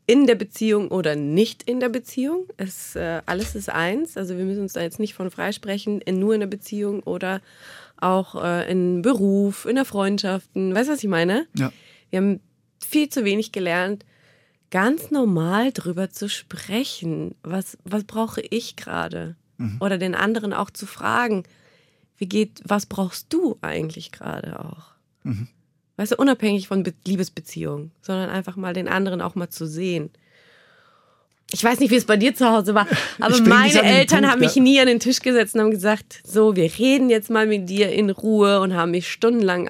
in 0.06 0.28
der 0.28 0.36
Beziehung 0.36 0.90
oder 0.90 1.16
nicht 1.16 1.64
in 1.64 1.80
der 1.80 1.90
Beziehung. 1.90 2.48
Es, 2.58 2.96
äh, 2.96 3.22
alles 3.26 3.56
ist 3.56 3.70
eins. 3.70 4.18
Also 4.18 4.38
wir 4.38 4.44
müssen 4.44 4.62
uns 4.62 4.74
da 4.74 4.82
jetzt 4.82 5.00
nicht 5.00 5.14
von 5.14 5.32
freisprechen, 5.32 6.02
in, 6.02 6.20
nur 6.20 6.34
in 6.34 6.42
der 6.42 6.48
Beziehung 6.48 7.04
oder 7.04 7.42
auch 7.98 8.42
äh, 8.44 8.70
in 8.70 9.02
Beruf, 9.02 9.66
in 9.66 9.76
der 9.76 9.86
Freundschaften. 9.86 10.76
Weißt 10.76 10.90
du, 10.90 10.94
was 10.94 11.04
ich 11.04 11.10
meine? 11.10 11.48
Ja. 11.56 11.72
Wir 12.10 12.18
haben 12.18 12.40
viel 12.86 13.08
zu 13.10 13.24
wenig 13.24 13.52
gelernt, 13.52 14.06
ganz 14.74 15.12
normal 15.12 15.72
drüber 15.72 16.10
zu 16.10 16.28
sprechen. 16.28 17.36
Was, 17.44 17.78
was 17.84 18.06
brauche 18.06 18.42
ich 18.42 18.76
gerade? 18.76 19.36
Oder 19.80 20.00
den 20.00 20.16
anderen 20.16 20.52
auch 20.52 20.72
zu 20.72 20.88
fragen, 20.88 21.44
wie 22.18 22.26
geht, 22.26 22.60
was 22.66 22.88
brauchst 22.88 23.32
du 23.32 23.60
eigentlich 23.62 24.12
gerade 24.12 24.60
auch? 24.60 24.94
Weißt 25.96 26.14
du, 26.14 26.16
unabhängig 26.16 26.68
von 26.68 26.82
Be 26.82 26.94
Liebesbeziehungen, 27.06 27.92
sondern 28.02 28.32
einfach 28.32 28.56
mal 28.56 28.74
den 28.74 28.88
anderen 28.88 29.22
auch 29.22 29.36
mal 29.36 29.50
zu 29.50 29.68
sehen. 29.68 30.10
Ich 31.52 31.64
weiß 31.64 31.80
nicht, 31.80 31.92
wie 31.92 31.98
es 31.98 32.06
bei 32.06 32.18
dir 32.18 32.34
zu 32.34 32.50
Hause 32.50 32.74
war, 32.74 32.88
aber 33.20 33.40
meine 33.42 33.84
Eltern 33.84 34.22
Punkt, 34.22 34.32
haben 34.32 34.40
mich 34.40 34.56
nie 34.56 34.80
an 34.80 34.88
den 34.88 35.00
Tisch 35.00 35.20
gesetzt 35.20 35.54
und 35.54 35.62
haben 35.62 35.72
gesagt, 35.72 36.20
so, 36.26 36.56
wir 36.56 36.72
reden 36.80 37.12
jetzt 37.12 37.30
mal 37.30 37.46
mit 37.46 37.70
dir 37.70 37.92
in 37.92 38.10
Ruhe 38.10 38.60
und 38.60 38.74
haben 38.74 38.90
mich 38.90 39.12
stundenlang 39.12 39.68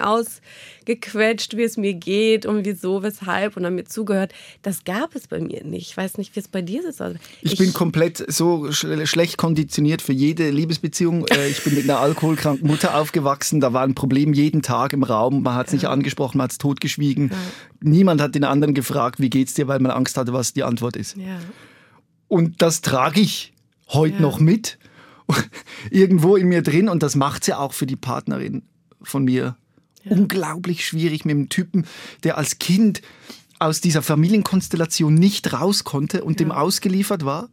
ausgequetscht, 0.84 1.56
wie 1.56 1.62
es 1.62 1.76
mir 1.76 1.94
geht 1.94 2.46
und 2.46 2.64
wieso, 2.64 3.02
weshalb 3.02 3.56
und 3.56 3.64
haben 3.64 3.74
mir 3.74 3.84
zugehört. 3.84 4.32
Das 4.62 4.84
gab 4.84 5.14
es 5.14 5.26
bei 5.28 5.40
mir 5.40 5.64
nicht. 5.64 5.88
Ich 5.90 5.96
weiß 5.96 6.18
nicht, 6.18 6.34
wie 6.36 6.40
es 6.40 6.48
bei 6.48 6.62
dir 6.62 6.86
ist. 6.86 7.00
Also 7.00 7.18
Ich, 7.42 7.56
bin 7.56 7.72
komplett 7.72 8.24
so 8.32 8.70
sch 8.70 8.86
schlecht 9.04 9.36
konditioniert 9.38 10.02
für 10.02 10.12
jede 10.12 10.50
Liebesbeziehung. 10.50 11.26
Äh, 11.28 11.48
ich 11.48 11.62
bin 11.64 11.74
mit 11.74 11.84
einer 11.84 12.00
alkoholkranken 12.00 12.66
Mutter 12.66 12.96
aufgewachsen. 12.96 13.60
Da 13.60 13.72
war 13.72 13.82
ein 13.82 13.94
Problem 13.94 14.32
jeden 14.32 14.62
Tag 14.62 14.92
im 14.92 15.02
Raum. 15.02 15.42
Man 15.42 15.54
hat 15.54 15.68
es 15.68 15.72
nicht 15.72 15.86
angesprochen, 15.86 16.38
man 16.38 16.44
hat 16.44 16.52
es 16.52 16.58
totgeschwiegen. 16.58 17.30
Niemand 17.80 18.20
hat 18.20 18.34
den 18.34 18.44
anderen 18.44 18.74
gefragt, 18.74 19.20
wie 19.20 19.30
geht's 19.30 19.54
dir, 19.54 19.68
weil 19.68 19.80
man 19.80 19.90
Angst 19.90 20.16
hatte, 20.16 20.32
was 20.32 20.52
die 20.52 20.62
Antwort 20.62 20.96
ist. 20.96 21.16
ja. 21.16 21.38
Und 22.26 22.62
das 22.62 22.80
trage 22.80 23.20
ich 23.20 23.52
heute 23.88 24.16
Ja. 24.16 24.20
noch 24.22 24.40
mit. 24.40 24.78
Irgendwo 25.90 26.36
in 26.36 26.48
mir 26.48 26.62
drin. 26.62 26.88
Und 26.88 27.02
das 27.02 27.14
macht 27.14 27.46
ja 27.46 27.58
auch 27.58 27.72
für 27.74 27.86
die 27.86 27.96
Partnerin 27.96 28.62
von 29.02 29.24
mir 29.24 29.56
unglaublich 30.08 30.86
schwierig 30.86 31.24
mit 31.24 31.34
einem 31.34 31.48
Typen, 31.48 31.86
der 32.22 32.38
als 32.38 32.58
Kind 32.58 33.02
aus 33.58 33.80
dieser 33.80 34.02
Familienkonstellation 34.02 35.14
nicht 35.14 35.52
raus 35.52 35.84
konnte 35.84 36.24
und 36.24 36.40
dem 36.40 36.52
ausgeliefert 36.52 37.24
war. 37.24 37.48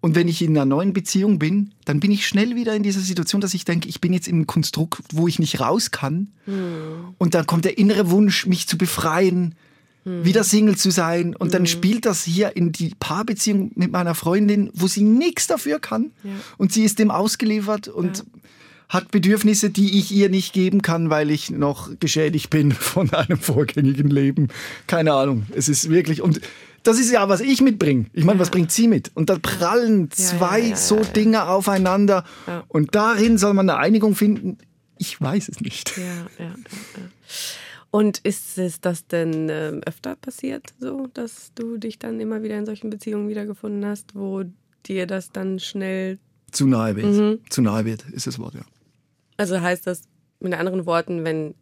Und 0.00 0.16
wenn 0.16 0.26
ich 0.26 0.42
in 0.42 0.50
einer 0.50 0.64
neuen 0.64 0.92
Beziehung 0.92 1.38
bin, 1.38 1.74
dann 1.84 2.00
bin 2.00 2.10
ich 2.10 2.26
schnell 2.26 2.56
wieder 2.56 2.74
in 2.74 2.82
dieser 2.82 3.00
Situation, 3.00 3.40
dass 3.40 3.54
ich 3.54 3.64
denke, 3.64 3.88
ich 3.88 4.00
bin 4.00 4.12
jetzt 4.12 4.26
im 4.26 4.48
Konstrukt, 4.48 5.00
wo 5.12 5.28
ich 5.28 5.38
nicht 5.38 5.60
raus 5.60 5.92
kann. 5.92 6.32
Hm. 6.46 7.14
Und 7.18 7.34
dann 7.34 7.46
kommt 7.46 7.64
der 7.64 7.78
innere 7.78 8.10
Wunsch, 8.10 8.46
mich 8.46 8.66
zu 8.66 8.76
befreien, 8.76 9.54
Hm. 10.04 10.24
wieder 10.24 10.42
Single 10.42 10.76
zu 10.76 10.90
sein. 10.90 11.36
Und 11.36 11.54
dann 11.54 11.66
spielt 11.66 12.06
das 12.06 12.24
hier 12.24 12.56
in 12.56 12.72
die 12.72 12.92
Paarbeziehung 12.98 13.70
mit 13.74 13.92
meiner 13.92 14.14
Freundin, 14.14 14.70
wo 14.74 14.86
sie 14.86 15.04
nichts 15.04 15.46
dafür 15.46 15.78
kann. 15.78 16.10
Und 16.58 16.72
sie 16.72 16.84
ist 16.84 16.98
dem 16.98 17.10
ausgeliefert 17.10 17.88
und 17.88 18.24
hat 18.88 19.10
Bedürfnisse, 19.10 19.70
die 19.70 19.98
ich 19.98 20.12
ihr 20.12 20.28
nicht 20.28 20.52
geben 20.52 20.82
kann, 20.82 21.10
weil 21.10 21.30
ich 21.30 21.50
noch 21.50 21.90
geschädigt 21.98 22.50
bin 22.50 22.72
von 22.72 23.12
einem 23.12 23.38
vorgängigen 23.38 24.10
Leben. 24.10 24.48
Keine 24.86 25.12
Ahnung. 25.12 25.46
Es 25.54 25.68
ist 25.68 25.90
wirklich 25.90 26.22
und 26.22 26.40
das 26.82 26.98
ist 26.98 27.12
ja, 27.12 27.28
was 27.28 27.40
ich 27.40 27.60
mitbringe. 27.60 28.06
Ich 28.12 28.24
meine, 28.24 28.40
was 28.40 28.50
bringt 28.50 28.72
sie 28.72 28.88
mit? 28.88 29.12
Und 29.14 29.30
da 29.30 29.38
prallen 29.38 30.10
zwei 30.10 30.58
ja, 30.58 30.68
ja, 30.70 30.76
so 30.76 30.96
ja. 30.96 31.04
Dinge 31.04 31.48
aufeinander. 31.48 32.24
Ja. 32.46 32.64
Und 32.68 32.94
darin 32.94 33.38
soll 33.38 33.54
man 33.54 33.70
eine 33.70 33.78
Einigung 33.78 34.16
finden. 34.16 34.58
Ich 34.98 35.20
weiß 35.20 35.48
es 35.48 35.60
nicht. 35.60 35.96
Ja, 35.96 36.02
ja, 36.04 36.44
ja. 36.44 36.44
ja. 36.46 37.10
Und 37.92 38.18
ist 38.18 38.56
es 38.56 38.80
das 38.80 39.06
denn 39.06 39.50
ähm, 39.50 39.82
öfter 39.84 40.16
passiert, 40.16 40.72
so, 40.80 41.08
dass 41.12 41.52
du 41.54 41.76
dich 41.76 41.98
dann 41.98 42.20
immer 42.20 42.42
wieder 42.42 42.56
in 42.56 42.64
solchen 42.64 42.88
Beziehungen 42.88 43.28
wiedergefunden 43.28 43.84
hast, 43.84 44.14
wo 44.14 44.44
dir 44.86 45.06
das 45.06 45.30
dann 45.30 45.58
schnell, 45.58 46.18
Zu 46.52 46.66
nahe 46.66 46.96
wird. 46.96 47.06
Mhm. 47.06 47.40
Zu 47.50 47.62
nahe 47.62 47.84
wird, 47.84 48.04
ist 48.10 48.26
das 48.26 48.38
Wort, 48.38 48.54
ja. 48.54 48.62
also 49.36 49.60
heißt 49.60 49.86
das 49.86 50.02
mit 50.40 50.54
anderen 50.54 50.86
Worten, 50.86 51.24
wenn 51.24 51.54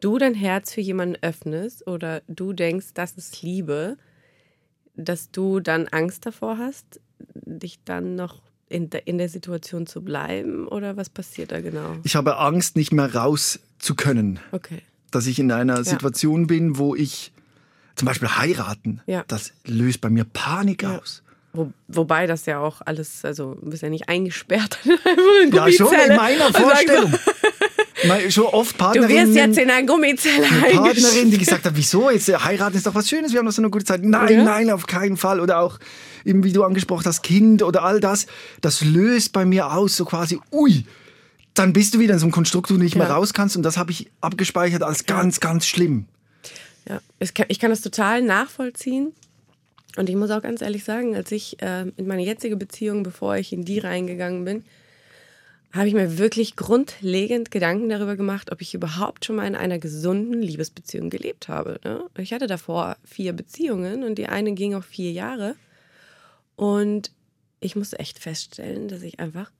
du 0.00 0.18
dein 0.18 0.34
Herz 0.34 0.72
für 0.72 0.80
jemanden 0.80 1.16
öffnest 1.22 1.86
oder 1.86 2.22
du 2.28 2.52
denkst, 2.52 2.88
das 2.94 3.12
ist 3.12 3.42
Liebe, 3.42 3.96
dass 4.94 5.30
du 5.30 5.60
dann 5.60 5.88
Angst 5.88 6.26
davor 6.26 6.58
hast, 6.58 7.00
dich 7.44 7.78
dann 7.84 8.14
noch 8.16 8.42
in 8.68 8.90
der, 8.90 9.06
in 9.06 9.18
der 9.18 9.28
Situation 9.28 9.86
zu 9.86 10.02
bleiben 10.02 10.66
oder 10.66 10.96
was 10.96 11.08
passiert 11.08 11.52
da 11.52 11.60
genau? 11.60 11.96
Ich 12.02 12.16
habe 12.16 12.38
Angst, 12.38 12.76
nicht 12.76 12.92
mehr 12.92 13.14
raus 13.14 13.60
zu 13.78 13.94
können. 13.94 14.40
Okay. 14.52 14.82
Dass 15.10 15.26
ich 15.26 15.38
in 15.38 15.52
einer 15.52 15.84
Situation 15.84 16.46
bin, 16.46 16.76
wo 16.76 16.94
ich 16.94 17.32
zum 17.94 18.06
Beispiel 18.06 18.28
heiraten, 18.28 19.00
Ja. 19.06 19.24
das 19.28 19.52
löst 19.64 20.00
bei 20.00 20.10
mir 20.10 20.24
Panik 20.24 20.84
aus. 20.84 21.22
Wo, 21.56 21.72
wobei 21.88 22.26
das 22.26 22.44
ja 22.46 22.58
auch 22.60 22.82
alles, 22.84 23.24
also 23.24 23.54
du 23.54 23.70
bist 23.70 23.82
ja 23.82 23.88
nicht 23.88 24.08
eingesperrt 24.08 24.78
Ja, 25.52 25.70
schon 25.72 25.92
in 25.94 26.16
meiner 26.16 26.52
Vorstellung. 26.52 27.12
Schon 28.28 28.44
oft 28.44 28.74
Du 28.74 28.78
Partnerinnen, 28.78 29.34
wirst 29.34 29.36
jetzt 29.36 29.58
in 29.58 29.70
einer 29.70 29.86
Gummizelle 29.86 30.44
eine 30.46 30.74
Partnerin, 30.74 31.30
die 31.30 31.38
gesagt 31.38 31.64
hat, 31.64 31.72
wieso, 31.76 32.10
jetzt 32.10 32.28
heiraten 32.44 32.76
ist 32.76 32.86
doch 32.86 32.94
was 32.94 33.08
Schönes, 33.08 33.32
wir 33.32 33.38
haben 33.38 33.46
doch 33.46 33.52
so 33.52 33.62
eine 33.62 33.70
gute 33.70 33.86
Zeit. 33.86 34.04
Nein, 34.04 34.32
Ja. 34.34 34.44
nein, 34.44 34.70
auf 34.70 34.86
keinen 34.86 35.16
Fall. 35.16 35.40
Oder 35.40 35.60
auch, 35.60 35.78
eben 36.24 36.44
wie 36.44 36.52
du 36.52 36.62
angesprochen 36.62 37.06
hast, 37.06 37.22
Kind 37.22 37.62
oder 37.62 37.82
all 37.82 37.98
das, 37.98 38.26
das 38.60 38.82
löst 38.84 39.32
bei 39.32 39.46
mir 39.46 39.72
aus, 39.72 39.96
so 39.96 40.04
quasi, 40.04 40.38
ui, 40.52 40.84
dann 41.54 41.72
bist 41.72 41.94
du 41.94 41.98
wieder 41.98 42.12
in 42.12 42.20
so 42.20 42.26
einem 42.26 42.32
Konstrukt, 42.32 42.70
wo 42.70 42.74
du 42.74 42.82
nicht 42.82 42.96
mehr 42.96 43.08
Ja. 43.08 43.14
raus 43.16 43.32
kannst 43.32 43.56
und 43.56 43.62
das 43.62 43.78
habe 43.78 43.90
ich 43.90 44.10
abgespeichert 44.20 44.82
als 44.82 45.06
ganz, 45.06 45.40
ganz 45.40 45.66
schlimm. 45.66 46.04
Ja, 46.88 47.00
ich 47.18 47.32
kann, 47.32 47.46
ich 47.48 47.58
kann 47.58 47.70
das 47.70 47.80
total 47.80 48.20
nachvollziehen. 48.22 49.12
Und 49.96 50.08
ich 50.08 50.16
muss 50.16 50.30
auch 50.30 50.42
ganz 50.42 50.62
ehrlich 50.62 50.84
sagen, 50.84 51.16
als 51.16 51.32
ich 51.32 51.60
äh, 51.62 51.86
in 51.96 52.06
meine 52.06 52.22
jetzige 52.22 52.56
Beziehung, 52.56 53.02
bevor 53.02 53.36
ich 53.36 53.52
in 53.52 53.64
die 53.64 53.78
reingegangen 53.78 54.44
bin, 54.44 54.64
habe 55.72 55.88
ich 55.88 55.94
mir 55.94 56.18
wirklich 56.18 56.56
grundlegend 56.56 57.50
Gedanken 57.50 57.88
darüber 57.88 58.16
gemacht, 58.16 58.50
ob 58.52 58.60
ich 58.60 58.74
überhaupt 58.74 59.24
schon 59.24 59.36
mal 59.36 59.46
in 59.46 59.54
einer 59.54 59.78
gesunden 59.78 60.40
Liebesbeziehung 60.40 61.10
gelebt 61.10 61.48
habe. 61.48 61.80
Ne? 61.84 62.04
Ich 62.18 62.32
hatte 62.32 62.46
davor 62.46 62.96
vier 63.04 63.32
Beziehungen 63.32 64.02
und 64.02 64.16
die 64.16 64.26
eine 64.26 64.52
ging 64.52 64.74
auch 64.74 64.84
vier 64.84 65.12
Jahre. 65.12 65.54
Und 66.56 67.10
ich 67.60 67.76
musste 67.76 67.98
echt 67.98 68.18
feststellen, 68.18 68.88
dass 68.88 69.02
ich 69.02 69.20
einfach 69.20 69.50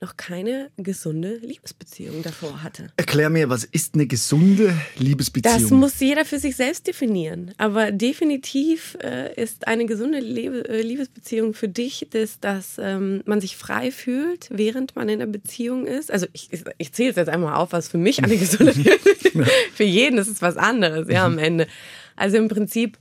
noch 0.00 0.16
keine 0.16 0.70
gesunde 0.76 1.38
Liebesbeziehung 1.38 2.22
davor 2.22 2.62
hatte. 2.62 2.86
Erklär 2.96 3.30
mir, 3.30 3.48
was 3.48 3.64
ist 3.64 3.94
eine 3.94 4.06
gesunde 4.06 4.72
Liebesbeziehung? 4.96 5.60
Das 5.60 5.70
muss 5.70 5.98
jeder 5.98 6.24
für 6.24 6.38
sich 6.38 6.54
selbst 6.54 6.86
definieren. 6.86 7.52
Aber 7.58 7.90
definitiv 7.90 8.96
äh, 9.02 9.34
ist 9.34 9.66
eine 9.66 9.86
gesunde 9.86 10.18
äh, 10.18 10.82
Liebesbeziehung 10.82 11.52
für 11.52 11.68
dich, 11.68 12.06
dass, 12.10 12.38
dass 12.38 12.76
ähm, 12.78 13.22
man 13.26 13.40
sich 13.40 13.56
frei 13.56 13.90
fühlt, 13.90 14.48
während 14.50 14.94
man 14.94 15.08
in 15.08 15.20
einer 15.20 15.30
Beziehung 15.30 15.86
ist. 15.86 16.12
Also 16.12 16.26
ich, 16.32 16.48
ich, 16.52 16.62
ich 16.78 16.92
zähle 16.92 17.10
es 17.10 17.16
jetzt 17.16 17.28
einmal 17.28 17.54
auf, 17.54 17.72
was 17.72 17.88
für 17.88 17.98
mich 17.98 18.22
eine 18.22 18.36
gesunde 18.38 18.72
Liebesbeziehung 18.72 19.42
ist. 19.46 19.52
Für 19.74 19.84
jeden 19.84 20.18
ist 20.18 20.28
es 20.28 20.40
was 20.42 20.56
anderes, 20.56 21.08
ja, 21.08 21.24
am 21.24 21.38
Ende. 21.38 21.66
Also 22.14 22.36
im 22.36 22.46
Prinzip 22.46 22.98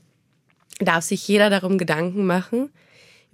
darf 0.80 1.04
sich 1.04 1.28
jeder 1.28 1.52
darum 1.52 1.78
Gedanken 1.78 2.26
machen, 2.26 2.70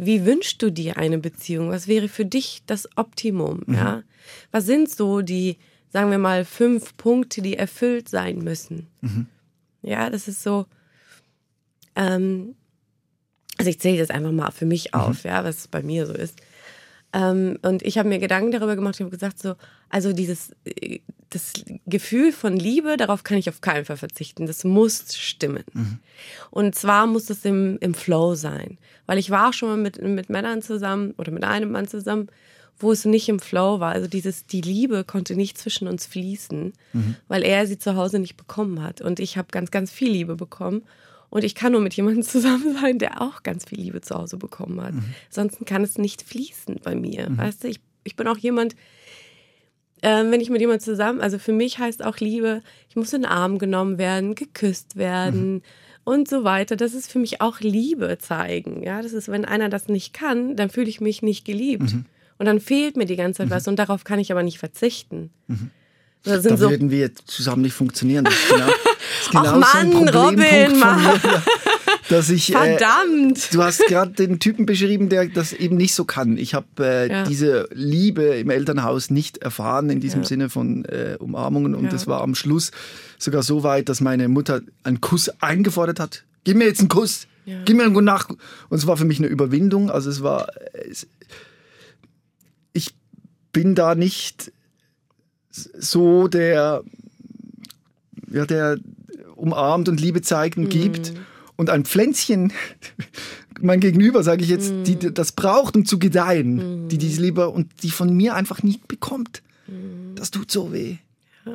wie 0.06 0.26
wünschst 0.26 0.62
du 0.62 0.72
dir 0.72 0.98
eine 0.98 1.18
Beziehung? 1.18 1.70
Was 1.70 1.88
wäre 1.88 2.08
für 2.08 2.26
dich 2.26 2.64
das 2.66 2.88
Optimum? 2.96 3.64
Ja? 3.68 4.04
Was 4.52 4.66
sind 4.66 4.90
so 4.90 5.22
die, 5.22 5.58
sagen 5.90 6.12
wir 6.12 6.18
mal, 6.18 6.46
fünf 6.46 6.96
Punkte, 6.98 7.42
die 7.42 7.58
erfüllt 7.58 8.10
sein 8.10 8.40
müssen? 8.40 8.88
Ja, 9.82 10.10
das 10.10 10.28
ist 10.28 10.42
so. 10.42 10.66
Ähm, 11.96 12.56
also 13.58 13.70
ich 13.70 13.80
zähle 13.80 14.00
das 14.00 14.10
einfach 14.10 14.32
mal 14.32 14.52
für 14.52 14.66
mich 14.66 14.94
auf, 14.94 15.24
ja, 15.26 15.44
was 15.44 15.68
bei 15.68 15.84
mir 15.84 16.06
so 16.08 16.14
ist. 16.14 16.40
Ähm, 17.14 17.60
und 17.62 17.84
ich 17.84 17.98
habe 17.98 18.10
mir 18.10 18.20
Gedanken 18.20 18.52
darüber 18.52 18.76
gemacht, 18.76 18.96
ich 18.96 19.02
habe 19.02 19.12
gesagt, 19.12 19.40
so, 19.40 19.56
also 19.90 20.14
dieses 20.14 20.56
äh, 20.66 21.00
das 21.34 21.54
Gefühl 21.88 22.32
von 22.32 22.56
Liebe, 22.56 22.98
darauf 22.98 23.24
kann 23.24 23.38
ich 23.38 23.50
auf 23.50 23.62
keinen 23.62 23.86
Fall 23.86 23.98
verzichten. 23.98 24.46
Das 24.46 24.64
muss 24.64 25.16
stimmen. 25.16 25.64
Und 26.52 26.76
zwar 26.76 27.08
muss 27.08 27.26
das 27.26 27.44
im, 27.46 27.78
im 27.80 27.94
Flow 27.94 28.36
sein. 28.36 28.78
Weil 29.06 29.18
ich 29.18 29.30
war 29.30 29.50
auch 29.50 29.54
schon 29.54 29.70
mal 29.70 29.78
mit, 29.78 30.02
mit 30.02 30.30
Männern 30.30 30.62
zusammen 30.62 31.14
oder 31.18 31.32
mit 31.32 31.44
einem 31.44 31.72
Mann 31.72 31.88
zusammen, 31.88 32.28
wo 32.78 32.92
es 32.92 33.06
nicht 33.06 33.30
im 33.30 33.40
Flow 33.40 33.80
war. 33.80 33.92
Also 33.94 34.08
dieses, 34.08 34.46
die 34.46 34.62
Liebe 34.62 35.04
konnte 35.04 35.36
nicht 35.36 35.58
zwischen 35.58 35.88
uns 35.88 36.06
fließen, 36.06 36.74
weil 37.28 37.44
er 37.44 37.68
sie 37.68 37.78
zu 37.78 37.96
Hause 37.96 38.20
nicht 38.20 38.38
bekommen 38.38 38.82
hat. 38.82 39.02
Und 39.02 39.20
ich 39.20 39.38
habe 39.38 39.48
ganz, 39.52 39.72
ganz 39.72 39.92
viel 39.92 40.12
Liebe 40.12 40.36
bekommen. 40.36 40.84
Und 41.30 41.44
ich 41.44 41.56
kann 41.56 41.72
nur 41.72 41.82
mit 41.82 41.96
jemandem 41.96 42.24
zusammen 42.36 42.78
sein, 42.80 43.00
der 43.00 43.22
auch 43.22 43.44
ganz 43.44 43.66
viel 43.66 43.80
Liebe 43.80 44.02
zu 44.02 44.16
Hause 44.16 44.38
bekommen 44.38 44.82
hat. 44.82 44.94
Sonst 45.30 45.66
kann 45.66 45.84
es 45.84 45.98
nicht 45.98 46.22
fließen 46.22 46.80
bei 46.84 46.96
mir. 46.96 47.28
Weißt 47.38 47.64
du, 47.64 47.68
ich, 47.70 47.80
ich 48.04 48.16
bin 48.16 48.28
auch 48.28 48.38
jemand, 48.38 48.76
ähm, 50.04 50.32
wenn 50.32 50.42
ich 50.42 50.50
mit 50.50 50.60
jemandem 50.60 50.84
zusammen, 50.84 51.22
also 51.22 51.40
für 51.40 51.54
mich 51.54 51.80
heißt 51.80 52.04
auch 52.04 52.18
Liebe, 52.18 52.62
ich 52.90 52.96
muss 52.96 53.14
in 53.14 53.22
den 53.22 53.32
Arm 53.32 53.58
genommen 53.58 53.98
werden, 53.98 54.36
geküsst 54.36 54.98
werden 54.98 55.64
und 56.04 56.28
so 56.28 56.44
weiter. 56.44 56.76
Das 56.76 56.94
ist 56.94 57.10
für 57.10 57.20
mich 57.20 57.42
auch 57.42 57.62
Liebe 57.62 58.18
zeigen. 58.20 58.84
Ja, 58.84 59.02
das 59.02 59.14
ist, 59.14 59.30
wenn 59.30 59.46
einer 59.46 59.70
das 59.70 59.88
nicht 59.88 60.14
kann, 60.14 60.58
dann 60.58 60.70
fühle 60.70 60.90
ich 60.90 61.00
mich 61.00 61.22
nicht 61.22 61.46
geliebt. 61.46 61.96
Und 62.38 62.46
dann 62.46 62.60
fehlt 62.60 62.98
mir 62.98 63.06
die 63.06 63.16
ganze 63.16 63.38
Zeit 63.38 63.50
was 63.50 63.68
und 63.68 63.78
darauf 63.78 64.04
kann 64.04 64.20
ich 64.20 64.32
aber 64.32 64.44
nicht 64.44 64.60
verzichten. 64.60 65.32
Das 66.24 66.44
sind 66.44 66.54
da 66.54 66.58
so, 66.58 66.70
würden 66.70 66.92
wir 66.92 67.16
zusammen 67.16 67.62
nicht 67.62 67.74
funktionieren. 67.74 68.26
Das 68.26 68.34
ist 68.34 68.50
genau, 68.50 68.66
das 68.66 68.76
ist 68.76 69.30
Ach 69.34 69.44
genau 69.44 69.60
Mann, 69.60 69.92
so 69.92 69.98
ein 70.00 70.10
Robin, 70.10 70.80
Mann. 70.80 71.04
mir, 71.04 71.14
ja, 71.24 71.44
dass 72.10 72.30
ich 72.30 72.50
äh, 72.54 72.58
verdammt! 72.58 73.54
Du 73.54 73.64
hast 73.64 73.80
gerade 73.88 74.12
den 74.12 74.40
Typen 74.40 74.66
beschrieben, 74.66 75.10
der 75.10 75.28
das 75.28 75.54
eben 75.54 75.78
nicht 75.78 75.94
so 75.94 76.06
kann. 76.06 76.38
Ich 76.38 76.54
habe 76.54 76.68
äh, 76.80 77.10
Ja. 77.10 77.24
diese 77.26 77.68
Liebe 77.74 78.24
im 78.24 78.50
Elternhaus 78.50 79.10
nicht 79.10 79.38
erfahren 79.40 79.90
in 79.90 80.00
diesem 80.00 80.24
Sinne 80.24 80.50
von 80.50 80.86
äh, 80.86 81.18
Umarmungen 81.20 81.76
und 81.76 81.86
Ja. 81.86 81.94
es 81.94 82.08
war 82.08 82.22
am 82.22 82.36
Schluss 82.36 82.72
sogar 83.18 83.44
so 83.44 83.64
weit, 83.64 83.90
dass 83.90 84.02
meine 84.02 84.28
Mutter 84.28 84.62
einen 84.84 85.02
Kuss 85.02 85.30
eingefordert 85.42 86.00
hat. 86.00 86.24
Gib 86.44 86.58
mir 86.58 86.66
jetzt 86.66 86.80
einen 86.80 86.90
Kuss. 86.90 87.28
Ja. 87.46 87.62
Gib 87.66 87.78
mir 87.78 87.84
einen 87.84 87.94
guten 87.94 88.06
Nacht. 88.06 88.30
Und 88.32 88.78
es 88.78 88.88
war 88.88 88.96
für 88.98 89.06
mich 89.06 89.20
eine 89.20 89.28
Überwindung. 89.28 89.90
Also 89.90 90.10
es 90.10 90.24
war, 90.24 90.48
äh, 90.74 90.90
es, 90.90 91.08
ich 92.74 92.94
bin 93.52 93.76
da 93.76 93.96
nicht 93.96 94.52
so 95.52 96.28
der, 96.28 96.84
ja, 98.32 98.46
der 98.46 98.78
umarmt 99.36 99.90
und 99.90 100.00
Liebe 100.02 100.22
zeigt 100.22 100.58
und 100.58 100.70
gibt. 100.70 101.14
Und 101.64 101.70
ein 101.70 101.86
Pflänzchen, 101.86 102.52
mein 103.62 103.80
Gegenüber, 103.80 104.22
sage 104.22 104.44
ich 104.44 104.50
jetzt, 104.50 104.74
die 104.86 104.98
das 105.00 105.32
braucht, 105.32 105.78
um 105.78 105.86
zu 105.86 105.98
gedeihen, 105.98 106.90
die 106.90 106.98
diese 106.98 107.22
Liebe 107.22 107.48
und 107.50 107.72
die 107.84 107.90
von 107.90 108.14
mir 108.14 108.36
einfach 108.36 108.64
nicht 108.64 108.86
bekommt. 108.90 109.42
Das 110.16 110.30
tut 110.30 110.52
so 110.52 110.74
weh. 110.74 110.98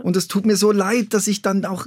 Und 0.03 0.17
es 0.17 0.27
tut 0.27 0.47
mir 0.47 0.57
so 0.57 0.73
leid, 0.73 1.13
dass 1.13 1.27
ich 1.27 1.43
dann 1.43 1.67
auch 1.67 1.87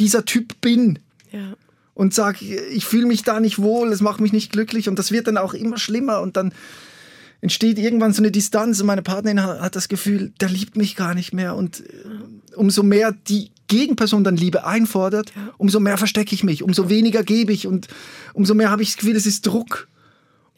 dieser 0.00 0.24
Typ 0.24 0.60
bin 0.60 0.98
Ja. 1.30 1.54
und 1.94 2.12
sage, 2.12 2.44
ich 2.44 2.84
fühle 2.86 3.06
mich 3.06 3.22
da 3.22 3.38
nicht 3.38 3.60
wohl, 3.60 3.92
es 3.92 4.00
macht 4.00 4.20
mich 4.20 4.32
nicht 4.32 4.50
glücklich 4.50 4.88
und 4.88 4.98
das 4.98 5.12
wird 5.12 5.28
dann 5.28 5.36
auch 5.36 5.54
immer 5.54 5.78
schlimmer 5.78 6.22
und 6.22 6.36
dann 6.36 6.52
entsteht 7.40 7.78
irgendwann 7.78 8.12
so 8.12 8.20
eine 8.20 8.32
Distanz 8.32 8.80
und 8.80 8.86
meine 8.88 9.02
Partnerin 9.02 9.44
hat, 9.44 9.60
hat 9.60 9.76
das 9.76 9.88
Gefühl, 9.88 10.32
der 10.40 10.48
liebt 10.48 10.76
mich 10.76 10.96
gar 10.96 11.14
nicht 11.14 11.32
mehr 11.32 11.54
und 11.54 11.80
äh, 11.86 12.54
umso 12.56 12.82
mehr 12.82 13.14
die 13.28 13.50
Gegenperson 13.70 14.22
dann 14.24 14.36
Liebe 14.36 14.66
einfordert, 14.66 15.32
umso 15.56 15.80
mehr 15.80 15.96
verstecke 15.96 16.34
ich 16.34 16.44
mich, 16.44 16.62
umso 16.62 16.90
weniger 16.90 17.22
gebe 17.22 17.52
ich 17.54 17.66
und 17.66 17.88
umso 18.34 18.52
mehr 18.54 18.70
habe 18.70 18.82
ich 18.82 18.90
das 18.90 18.96
Gefühl, 18.98 19.16
es 19.16 19.24
ist 19.26 19.46
Druck 19.46 19.88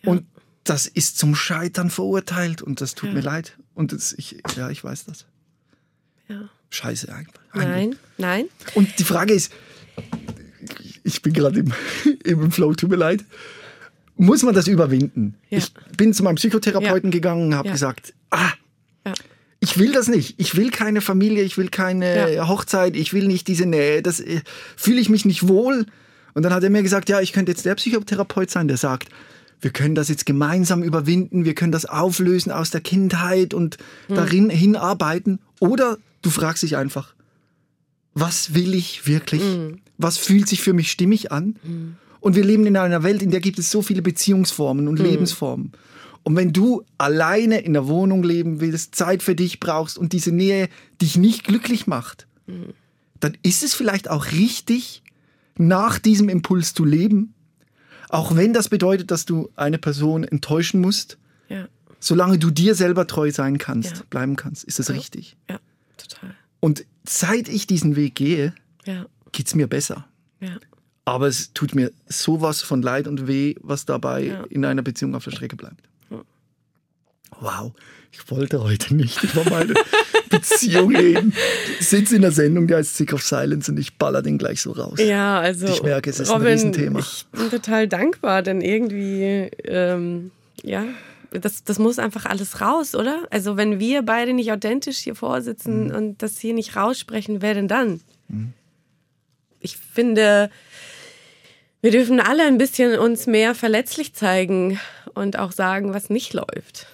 und 0.04 0.24
das 0.64 0.86
ist 0.88 1.18
zum 1.18 1.34
Scheitern 1.36 1.90
verurteilt 1.90 2.62
und 2.62 2.80
das 2.80 2.94
tut 2.96 3.10
Ja. 3.10 3.14
mir 3.14 3.20
leid 3.20 3.56
und 3.74 3.92
das, 3.92 4.12
ich, 4.14 4.42
ja, 4.56 4.70
ich 4.70 4.82
weiß 4.82 5.04
das. 5.04 5.26
Ja. 6.28 6.48
Scheiße 6.70 7.12
einfach. 7.14 7.34
Nein, 7.54 7.96
nein. 8.18 8.46
Und 8.74 8.98
die 8.98 9.04
Frage 9.04 9.34
ist, 9.34 9.52
ich 11.04 11.20
bin 11.22 11.32
gerade 11.32 11.60
im, 11.60 11.72
im 12.24 12.50
Flow, 12.50 12.74
tut 12.74 12.90
mir 12.90 12.96
leid. 12.96 13.24
muss 14.16 14.42
man 14.42 14.54
das 14.54 14.68
überwinden. 14.68 15.34
Ja. 15.50 15.58
Ich 15.58 15.72
bin 15.96 16.14
zu 16.14 16.22
meinem 16.22 16.36
Psychotherapeuten 16.36 17.10
gegangen 17.10 17.48
und 17.48 17.54
habe 17.54 17.68
Ja. 17.68 17.72
gesagt, 17.74 18.14
ah, 18.30 18.38
Ja. 18.38 18.52
Ich 19.62 19.78
will 19.78 19.92
das 19.92 20.08
nicht. 20.08 20.34
Ich 20.38 20.56
will 20.56 20.70
keine 20.70 21.00
Familie, 21.00 21.44
ich 21.44 21.56
will 21.56 21.68
keine 21.68 22.34
Ja. 22.34 22.48
Hochzeit, 22.48 22.96
ich 22.96 23.12
will 23.12 23.28
nicht 23.28 23.46
diese 23.46 23.64
Nähe. 23.64 24.02
Das 24.02 24.18
äh, 24.18 24.40
fühle 24.76 25.00
ich 25.00 25.08
mich 25.08 25.24
nicht 25.24 25.46
wohl. 25.46 25.86
Und 26.34 26.42
dann 26.42 26.52
hat 26.52 26.64
er 26.64 26.70
mir 26.70 26.82
gesagt, 26.82 27.08
ja, 27.08 27.20
ich 27.20 27.32
könnte 27.32 27.52
jetzt 27.52 27.64
der 27.64 27.76
Psychotherapeut 27.76 28.50
sein, 28.50 28.66
der 28.66 28.76
sagt, 28.76 29.08
wir 29.60 29.70
können 29.70 29.94
das 29.94 30.08
jetzt 30.08 30.26
gemeinsam 30.26 30.82
überwinden, 30.82 31.44
wir 31.44 31.54
können 31.54 31.70
das 31.70 31.84
auflösen 31.86 32.50
aus 32.50 32.70
der 32.70 32.80
Kindheit 32.80 33.54
und 33.54 33.78
Hm. 34.08 34.16
darin 34.16 34.50
hinarbeiten. 34.50 35.38
Oder 35.60 35.96
du 36.22 36.30
fragst 36.30 36.64
dich 36.64 36.76
einfach, 36.76 37.14
was 38.14 38.54
will 38.54 38.74
ich 38.74 39.06
wirklich? 39.06 39.42
Hm. 39.42 39.78
Was 39.96 40.18
fühlt 40.18 40.48
sich 40.48 40.60
für 40.62 40.72
mich 40.72 40.90
stimmig 40.90 41.30
an? 41.30 41.54
Und 42.18 42.34
wir 42.34 42.44
leben 42.44 42.66
in 42.66 42.76
einer 42.76 43.04
Welt, 43.04 43.22
in 43.22 43.30
der 43.30 43.40
gibt 43.40 43.60
es 43.60 43.70
so 43.70 43.80
viele 43.82 44.02
Beziehungsformen 44.02 44.88
und 44.88 44.98
Lebensformen. 44.98 45.70
Und 46.24 46.36
wenn 46.36 46.52
du 46.52 46.84
alleine 46.98 47.60
in 47.60 47.72
der 47.72 47.88
Wohnung 47.88 48.22
leben 48.22 48.60
willst, 48.60 48.94
Zeit 48.94 49.22
für 49.22 49.34
dich 49.34 49.58
brauchst 49.60 49.98
und 49.98 50.12
diese 50.12 50.30
Nähe 50.32 50.68
dich 51.00 51.16
nicht 51.16 51.44
glücklich 51.44 51.86
macht, 51.86 52.26
dann 53.20 53.36
ist 53.42 53.62
es 53.62 53.74
vielleicht 53.74 54.08
auch 54.10 54.30
richtig, 54.32 55.02
nach 55.56 55.98
diesem 55.98 56.28
Impuls 56.28 56.74
zu 56.74 56.84
leben, 56.84 57.34
auch 58.08 58.36
wenn 58.36 58.52
das 58.52 58.68
bedeutet, 58.68 59.10
dass 59.10 59.24
du 59.24 59.50
eine 59.56 59.78
Person 59.78 60.24
enttäuschen 60.24 60.80
musst, 60.80 61.18
Ja, 61.48 61.68
solange 62.00 62.38
du 62.38 62.50
dir 62.50 62.74
selber 62.74 63.06
treu 63.06 63.30
sein 63.30 63.58
kannst, 63.58 63.96
Ja. 63.98 64.02
bleiben 64.10 64.36
kannst, 64.36 64.64
ist 64.64 64.78
das 64.78 64.88
Ja. 64.88 64.94
richtig. 64.94 65.36
ja, 65.50 65.58
total. 65.96 66.34
Und 66.60 66.84
seit 67.06 67.48
ich 67.48 67.66
diesen 67.66 67.96
Weg 67.96 68.14
gehe, 68.14 68.54
Ja, 68.86 69.06
geht's 69.32 69.54
mir 69.54 69.66
besser. 69.66 70.06
ja. 70.40 70.56
Aber 71.04 71.26
es 71.26 71.52
tut 71.52 71.74
mir 71.74 71.90
sowas 72.06 72.62
von 72.62 72.80
Leid 72.80 73.08
und 73.08 73.26
weh, 73.26 73.56
was 73.60 73.84
dabei 73.86 74.22
Ja. 74.24 74.44
in 74.44 74.64
einer 74.64 74.82
Beziehung 74.82 75.14
auf 75.16 75.24
der 75.24 75.32
Strecke 75.32 75.56
bleibt. 75.56 75.88
Wow, 77.42 77.72
ich 78.12 78.30
wollte 78.30 78.62
heute 78.62 78.94
nicht 78.94 79.22
über 79.34 79.44
meine 79.50 79.74
Beziehung 80.30 80.94
reden. 80.94 81.34
Ich 81.80 81.88
sitze 81.88 82.16
in 82.16 82.22
der 82.22 82.30
Sendung, 82.32 82.66
die 82.68 82.74
heißt 82.74 82.96
Sick 82.96 83.12
of 83.12 83.22
Silence 83.22 83.70
und 83.70 83.78
ich 83.78 83.94
baller 83.98 84.22
den 84.22 84.38
gleich 84.38 84.62
so 84.62 84.72
raus. 84.72 84.98
Ja, 85.00 85.40
also. 85.40 85.66
Ich 85.66 85.82
merke, 85.82 86.08
es 86.10 86.20
ist 86.20 86.28
ein 86.30 86.36
Robin, 86.36 86.52
Riesenthema. 86.52 87.00
Ich 87.00 87.26
bin 87.32 87.50
total 87.50 87.88
dankbar, 87.88 88.42
denn 88.42 88.60
irgendwie, 88.60 89.50
ähm, 89.64 90.30
ja, 90.62 90.84
das, 91.32 91.64
das 91.64 91.78
muss 91.78 91.98
einfach 91.98 92.26
alles 92.26 92.60
raus, 92.60 92.94
oder? 92.94 93.24
Also, 93.30 93.56
wenn 93.56 93.78
wir 93.80 94.02
beide 94.02 94.32
nicht 94.34 94.52
authentisch 94.52 94.98
hier 94.98 95.14
vorsitzen 95.14 95.88
Mhm. 95.88 95.94
und 95.94 96.22
das 96.22 96.38
hier 96.38 96.54
nicht 96.54 96.76
raussprechen, 96.76 97.42
wer 97.42 97.54
denn 97.54 97.68
dann? 97.68 98.00
Ich 99.60 99.76
finde, 99.76 100.50
wir 101.82 101.90
dürfen 101.90 102.20
alle 102.20 102.44
ein 102.44 102.56
bisschen 102.58 102.98
uns 102.98 103.26
mehr 103.26 103.54
verletzlich 103.54 104.14
zeigen 104.14 104.78
und 105.14 105.38
auch 105.38 105.52
sagen, 105.52 105.92
was 105.92 106.08
nicht 106.10 106.32
läuft. 106.32 106.86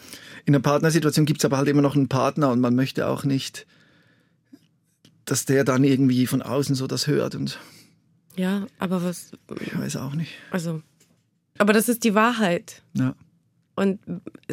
In 0.49 0.55
einer 0.55 0.62
Partnersituation 0.62 1.26
gibt 1.26 1.40
es 1.40 1.45
aber 1.45 1.59
halt 1.59 1.69
immer 1.69 1.83
noch 1.83 1.95
einen 1.95 2.09
Partner 2.09 2.50
und 2.50 2.59
man 2.59 2.75
möchte 2.75 3.07
auch 3.07 3.25
nicht, 3.25 3.67
dass 5.26 5.45
der 5.45 5.62
dann 5.62 5.85
irgendwie 5.85 6.26
von 6.26 6.40
außen 6.40 6.75
so 6.75 6.87
das 6.87 7.07
hört 7.07 7.35
und 7.35 7.59
Ja, 8.35 8.67
aber 8.78 9.05
was, 9.05 9.33
ich 9.61 9.78
weiß 9.78 9.97
auch 9.97 10.14
nicht. 10.14 10.33
also, 10.50 10.81
aber 11.59 11.75
das 11.75 11.90
ist 11.90 12.02
die 12.02 12.14
Wahrheit. 12.14 12.81
Ja. 12.95 13.14
Und 13.76 14.00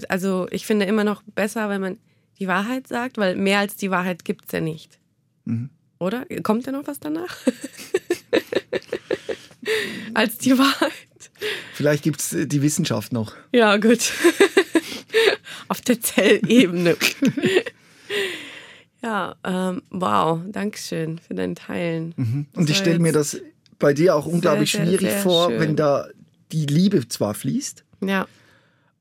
also 0.10 0.48
ich 0.52 0.66
finde 0.66 0.84
immer 0.84 1.06
noch 1.06 1.24
besser, 1.34 1.70
wenn 1.70 1.80
man 1.80 1.98
die 2.40 2.48
Wahrheit 2.50 2.90
sagt, 2.90 3.18
weil 3.18 3.38
mehr 3.38 3.60
als 3.60 3.78
die 3.78 3.90
Wahrheit 3.90 4.26
gibt 4.26 4.48
es 4.48 4.52
ja 4.52 4.60
nicht. 4.60 5.00
Mhm. 5.46 5.70
Oder? 5.98 6.26
Kommt 6.44 6.68
da 6.68 6.74
noch 6.74 6.88
was 6.88 7.00
danach? 7.00 7.38
als 10.14 10.40
die 10.40 10.58
Wahrheit. 10.58 10.92
Vielleicht 11.74 12.04
gibt 12.04 12.20
es 12.20 12.36
die 12.38 12.62
Wissenschaft 12.62 13.14
noch. 13.14 13.34
Ja, 13.54 13.78
gut. 13.78 14.12
Auf 15.68 15.82
der 15.82 16.00
Zellebene. 16.02 16.96
ja, 19.02 19.36
ähm, 19.44 19.82
wow, 19.90 20.40
Dankeschön 20.48 21.20
für 21.20 21.34
dein 21.36 21.56
Teilen. 21.56 22.14
Und 22.18 22.48
Das 22.54 22.70
ich 22.72 22.78
stelle 22.78 23.00
mir 23.00 23.12
das 23.12 23.40
bei 23.80 23.94
dir 23.94 24.16
auch 24.16 24.26
unglaublich 24.26 24.72
sehr, 24.72 24.86
schwierig 24.86 25.10
sehr 25.12 25.22
vor, 25.22 25.50
schön. 25.50 25.60
wenn 25.60 25.76
da 25.76 26.08
die 26.52 26.66
Liebe 26.66 27.08
zwar 27.08 27.34
fließt, 27.34 27.84
Ja, 28.06 28.28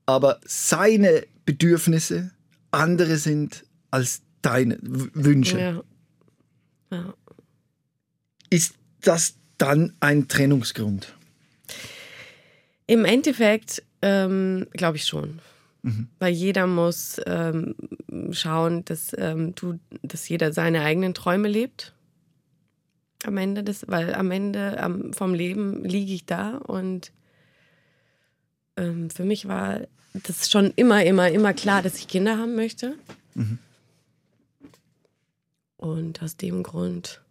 aber 0.05 0.39
seine 0.45 1.25
Bedürfnisse 1.45 2.31
andere 2.71 3.17
sind 3.17 3.63
als 3.91 4.21
deine 4.41 4.77
W- 4.81 5.09
Wünsche. 5.13 5.59
ja. 5.59 5.83
ja. 6.91 7.13
Ist 8.49 8.75
das 9.01 9.35
dann 9.57 9.95
ein 9.99 10.27
Trennungsgrund? 10.27 11.13
Im 12.87 13.05
Endeffekt 13.05 13.81
ähm, 14.01 14.67
glaube 14.73 14.97
ich 14.97 15.05
schon. 15.05 15.39
Weil 16.19 16.33
jeder 16.33 16.65
muss 16.67 17.21
ähm, 17.25 17.75
schauen, 18.31 18.83
dass, 18.85 19.11
ähm, 19.17 19.53
du, 19.55 19.79
dass 20.01 20.27
jeder 20.27 20.51
seine 20.51 20.81
eigenen 20.81 21.13
Träume 21.13 21.47
lebt. 21.47 21.93
Am 23.23 23.37
Ende 23.37 23.63
des, 23.63 23.85
weil 23.87 24.13
am 24.15 24.31
Ende 24.31 24.81
am, 24.81 25.13
vom 25.13 25.33
Leben 25.33 25.83
liege 25.83 26.13
ich 26.13 26.25
da 26.25 26.57
und 26.57 27.11
ähm, 28.77 29.09
für 29.09 29.25
mich 29.25 29.47
war 29.47 29.81
das 30.13 30.49
schon 30.49 30.71
immer, 30.75 31.03
immer, 31.03 31.29
immer 31.29 31.53
klar, 31.53 31.81
dass 31.81 31.97
ich 31.97 32.07
Kinder 32.07 32.37
haben 32.37 32.55
möchte. 32.55 32.95
Und 35.77 36.21
aus 36.21 36.37
dem 36.37 36.63
Grund, 36.63 37.21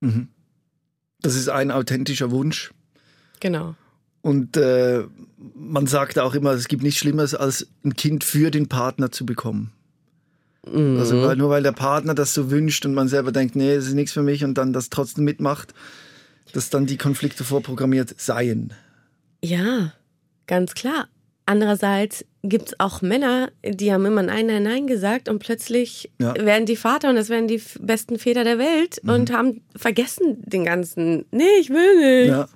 Mhm. 0.00 0.28
Das 1.20 1.34
ist 1.34 1.48
ein 1.48 1.70
authentischer 1.70 2.30
Wunsch. 2.30 2.72
genau. 3.40 3.74
Und 4.26 4.56
äh, 4.56 5.04
man 5.54 5.86
sagt 5.86 6.18
auch 6.18 6.34
immer, 6.34 6.50
es 6.50 6.66
gibt 6.66 6.82
nichts 6.82 6.98
Schlimmeres, 6.98 7.34
als 7.36 7.68
ein 7.84 7.94
Kind 7.94 8.24
für 8.24 8.50
den 8.50 8.66
Partner 8.68 9.12
zu 9.12 9.24
bekommen. 9.24 9.70
Also 10.64 11.22
weil, 11.22 11.36
nur 11.36 11.48
weil 11.50 11.62
der 11.62 11.70
Partner 11.70 12.12
das 12.12 12.34
so 12.34 12.50
wünscht 12.50 12.84
und 12.84 12.92
man 12.92 13.06
selber 13.06 13.30
denkt, 13.30 13.54
nee, 13.54 13.76
das 13.76 13.86
ist 13.86 13.94
nichts 13.94 14.10
für 14.12 14.22
mich 14.24 14.42
und 14.42 14.54
dann 14.58 14.72
das 14.72 14.90
trotzdem 14.90 15.22
mitmacht, 15.24 15.74
dass 16.54 16.70
dann 16.70 16.86
die 16.86 16.96
Konflikte 16.96 17.44
vorprogrammiert 17.44 18.18
seien. 18.20 18.72
Ja, 19.44 19.92
ganz 20.48 20.74
klar. 20.74 21.06
Andererseits 21.48 22.24
gibt 22.42 22.70
es 22.70 22.80
auch 22.80 23.00
Männer, 23.00 23.50
die 23.64 23.92
haben 23.92 24.04
immer 24.06 24.24
Nein, 24.24 24.46
Nein, 24.46 24.64
Nein 24.64 24.86
gesagt 24.88 25.28
und 25.28 25.38
plötzlich 25.38 26.10
Ja. 26.20 26.34
werden 26.34 26.66
die 26.66 26.74
Vater 26.74 27.10
und 27.10 27.14
das 27.14 27.28
werden 27.28 27.46
die 27.46 27.62
besten 27.78 28.18
Väter 28.18 28.42
der 28.42 28.58
Welt 28.58 28.98
Mhm. 29.04 29.10
und 29.10 29.32
haben 29.32 29.60
vergessen 29.76 30.42
den 30.46 30.64
ganzen, 30.64 31.26
nee, 31.30 31.44
ich 31.60 31.70
will 31.70 32.22
nicht. 32.24 32.30
Ja. 32.30 32.48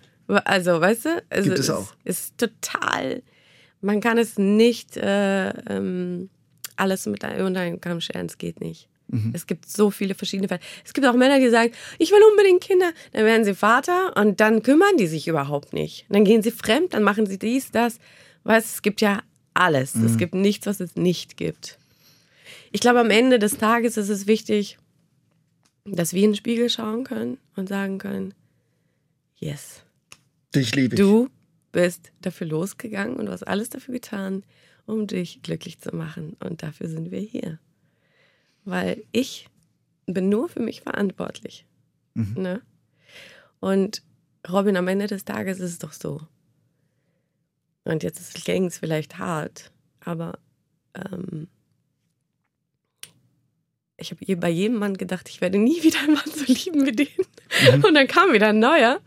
Also, 0.45 0.81
weißt 0.81 1.05
du? 1.07 1.23
Also, 1.31 1.49
Gibt 1.49 1.61
es 1.61 1.71
auch. 1.71 1.93
Ist 2.05 2.39
total, 2.39 3.23
man 3.81 4.01
kann 4.01 4.19
es 4.19 4.39
nicht 4.39 4.97
äh, 4.97 5.49
ähm, 5.49 6.31
alles 6.77 7.07
mit 7.07 7.25
einem 7.25 7.47
unter 7.47 7.77
Kamm 7.79 8.01
scheren, 8.01 8.27
es 8.27 8.39
geht 8.39 8.61
nicht. 8.61 8.89
Mhm. 9.09 9.33
Es 9.35 9.47
gibt 9.47 9.69
so 9.69 9.91
viele 9.91 10.15
verschiedene 10.15 10.49
Fälle. 10.49 10.61
Es 10.85 10.93
gibt 10.93 11.07
auch 11.07 11.15
Männer, 11.15 11.39
die 11.39 11.51
sagen, 11.51 11.73
ich 11.99 12.11
will 12.13 12.23
unbedingt 12.31 12.63
Kinder. 12.63 12.93
Dann 13.13 13.25
werden 13.25 13.45
sie 13.45 13.55
Vater 13.55 14.17
und 14.17 14.41
dann 14.41 14.63
kümmern 14.63 14.97
die 14.97 15.07
sich 15.07 15.27
überhaupt 15.27 15.73
nicht. 15.73 16.07
Dann 16.09 16.25
gehen 16.25 16.43
sie 16.43 16.51
fremd, 16.53 16.95
dann 16.95 17.03
machen 17.03 17.27
sie 17.27 17.39
dies, 17.39 17.71
das. 17.71 17.99
Weißt, 18.45 18.75
es 18.75 18.83
gibt 18.83 19.01
ja 19.01 19.23
alles. 19.53 19.95
Es 19.95 20.17
gibt 20.17 20.35
nichts, 20.35 20.67
was 20.67 20.81
es 20.81 20.97
nicht 20.97 21.37
gibt. 21.37 21.79
Ich 22.73 22.81
glaube, 22.81 23.01
am 23.01 23.11
Ende 23.11 23.39
des 23.39 23.59
Tages 23.59 23.97
ist 23.97 24.09
es 24.09 24.27
wichtig, 24.27 24.79
dass 25.85 26.13
wir 26.13 26.23
in 26.23 26.31
den 26.31 26.37
Spiegel 26.37 26.71
schauen 26.71 27.05
können 27.05 27.39
und 27.57 27.69
sagen 27.69 27.99
können, 27.99 28.33
yes, 29.37 29.83
Dich 30.55 30.75
liebe 30.75 30.95
ich. 30.95 31.01
du 31.01 31.29
bist 31.73 32.13
dafür 32.21 32.47
losgegangen 32.47 33.17
und 33.17 33.27
du 33.27 33.33
hast 33.33 33.45
alles 33.45 33.71
dafür 33.71 33.95
getan, 33.95 34.45
um 34.87 35.07
dich 35.07 35.43
glücklich 35.43 35.81
zu 35.81 35.95
machen. 35.95 36.37
Und 36.41 36.63
dafür 36.63 36.89
sind 36.89 37.11
wir 37.11 37.21
hier. 37.21 37.59
Weil 38.65 39.05
ich 39.13 39.49
bin 40.07 40.29
nur 40.29 40.49
für 40.49 40.61
mich 40.61 40.81
verantwortlich. 40.81 41.67
Ne? 42.15 42.61
Und 43.61 44.03
Robin, 44.49 44.77
am 44.77 44.89
Ende 44.89 45.07
des 45.07 45.25
Tages 45.25 45.61
ist 45.61 45.73
es 45.73 45.79
doch 45.79 45.93
so. 45.93 46.21
Und 47.85 48.03
jetzt 48.03 48.35
klingt 48.35 48.73
es 48.73 48.79
vielleicht 48.79 49.19
hart, 49.19 49.73
aber 50.01 50.39
ähm, 50.95 51.49
ich 54.01 54.13
habe 54.13 54.37
bei 54.37 54.49
jedem 54.49 54.79
Mann 54.79 54.97
gedacht, 54.97 55.29
ich 55.29 55.41
werde 55.41 55.59
nie 55.59 55.83
wieder 55.83 56.01
einen 56.01 56.15
Mann 56.15 56.25
so 56.27 56.45
lieben 56.47 56.87
wie 56.87 56.93
den. 56.93 57.09
Und 57.83 57.95
dann 57.95 58.07
kam 58.07 58.33
wieder 58.33 58.49
ein 58.49 58.59
neuer. 58.59 59.01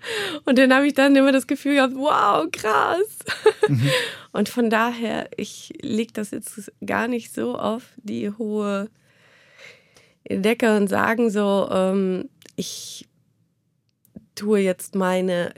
Und 0.45 0.57
dann 0.57 0.73
habe 0.73 0.87
ich 0.87 0.93
dann 0.93 1.15
immer 1.15 1.31
das 1.31 1.47
Gefühl 1.47 1.75
gehabt, 1.75 1.95
wow, 1.95 2.45
krass. 2.51 3.19
Und 4.31 4.49
von 4.49 4.69
daher, 4.69 5.29
ich 5.37 5.73
lege 5.81 6.11
das 6.13 6.31
jetzt 6.31 6.71
gar 6.85 7.07
nicht 7.07 7.33
so 7.33 7.55
auf 7.57 7.83
die 7.97 8.31
hohe 8.31 8.89
Decke 10.27 10.75
und 10.75 10.87
sagen 10.87 11.29
so, 11.29 11.69
ähm, 11.71 12.29
ich 12.55 13.07
tue 14.35 14.59
jetzt 14.59 14.95
meine 14.95 15.53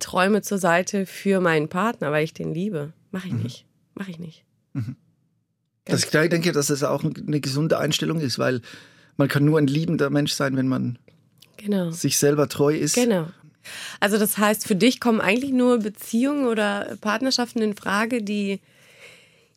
Träume 0.00 0.42
zur 0.42 0.58
Seite 0.58 1.06
für 1.06 1.40
meinen 1.40 1.68
Partner, 1.68 2.10
weil 2.10 2.24
ich 2.24 2.34
den 2.34 2.52
liebe. 2.52 2.92
Mache 3.12 3.28
ich 3.28 3.34
nicht. 3.34 3.66
Mache 3.94 4.10
ich 4.10 4.18
nicht. 4.18 4.44
Das, 5.86 6.04
ich 6.04 6.10
denke, 6.10 6.52
dass 6.52 6.66
das 6.66 6.82
auch 6.82 7.02
eine 7.04 7.40
gesunde 7.40 7.78
Einstellung 7.78 8.20
ist, 8.20 8.38
weil 8.38 8.60
man 9.16 9.28
kann 9.28 9.44
nur 9.44 9.58
ein 9.58 9.66
liebender 9.66 10.10
Mensch 10.10 10.32
sein, 10.32 10.56
wenn 10.56 10.68
man 10.68 10.98
Genau. 11.56 11.90
sich 11.90 12.18
selber 12.18 12.48
treu 12.48 12.76
ist. 12.76 12.94
Genau. 12.94 13.28
Also 13.98 14.18
das 14.18 14.38
heißt, 14.38 14.66
für 14.66 14.76
dich 14.76 15.00
kommen 15.00 15.20
eigentlich 15.20 15.52
nur 15.52 15.78
Beziehungen 15.78 16.46
oder 16.46 16.96
Partnerschaften 17.00 17.62
in 17.62 17.74
Frage, 17.74 18.22
die, 18.22 18.60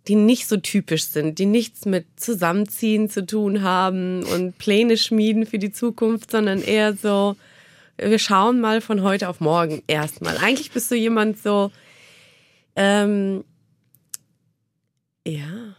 die 0.07 0.15
nicht 0.15 0.47
so 0.47 0.57
typisch 0.57 1.05
sind, 1.05 1.37
die 1.39 1.45
nichts 1.45 1.85
mit 1.85 2.05
Zusammenziehen 2.15 3.09
zu 3.09 3.25
tun 3.25 3.61
haben 3.61 4.23
und 4.23 4.57
Pläne 4.57 4.97
schmieden 4.97 5.45
für 5.45 5.59
die 5.59 5.71
Zukunft, 5.71 6.31
sondern 6.31 6.61
eher 6.61 6.95
so, 6.95 7.35
wir 7.97 8.19
schauen 8.19 8.61
mal 8.61 8.81
von 8.81 9.03
heute 9.03 9.29
auf 9.29 9.39
morgen 9.41 9.83
erstmal. 9.87 10.37
Eigentlich 10.37 10.71
bist 10.71 10.89
du 10.89 10.95
jemand 10.95 11.41
so, 11.41 11.71
ähm, 12.75 13.43
ja. 15.27 15.75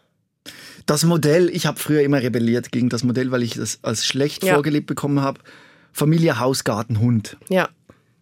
Das 0.90 1.04
Modell, 1.04 1.48
ich 1.50 1.66
habe 1.66 1.78
früher 1.78 2.02
immer 2.02 2.20
rebelliert 2.20 2.72
gegen 2.72 2.88
das 2.88 3.04
Modell, 3.04 3.30
weil 3.30 3.44
ich 3.44 3.54
das 3.54 3.78
als 3.82 4.04
schlecht 4.04 4.42
Ja. 4.42 4.54
vorgelebt 4.54 4.88
bekommen 4.88 5.20
habe. 5.20 5.40
Familie, 5.92 6.40
Haus, 6.40 6.64
Garten, 6.64 6.98
Hund. 6.98 7.36
Ja, 7.48 7.68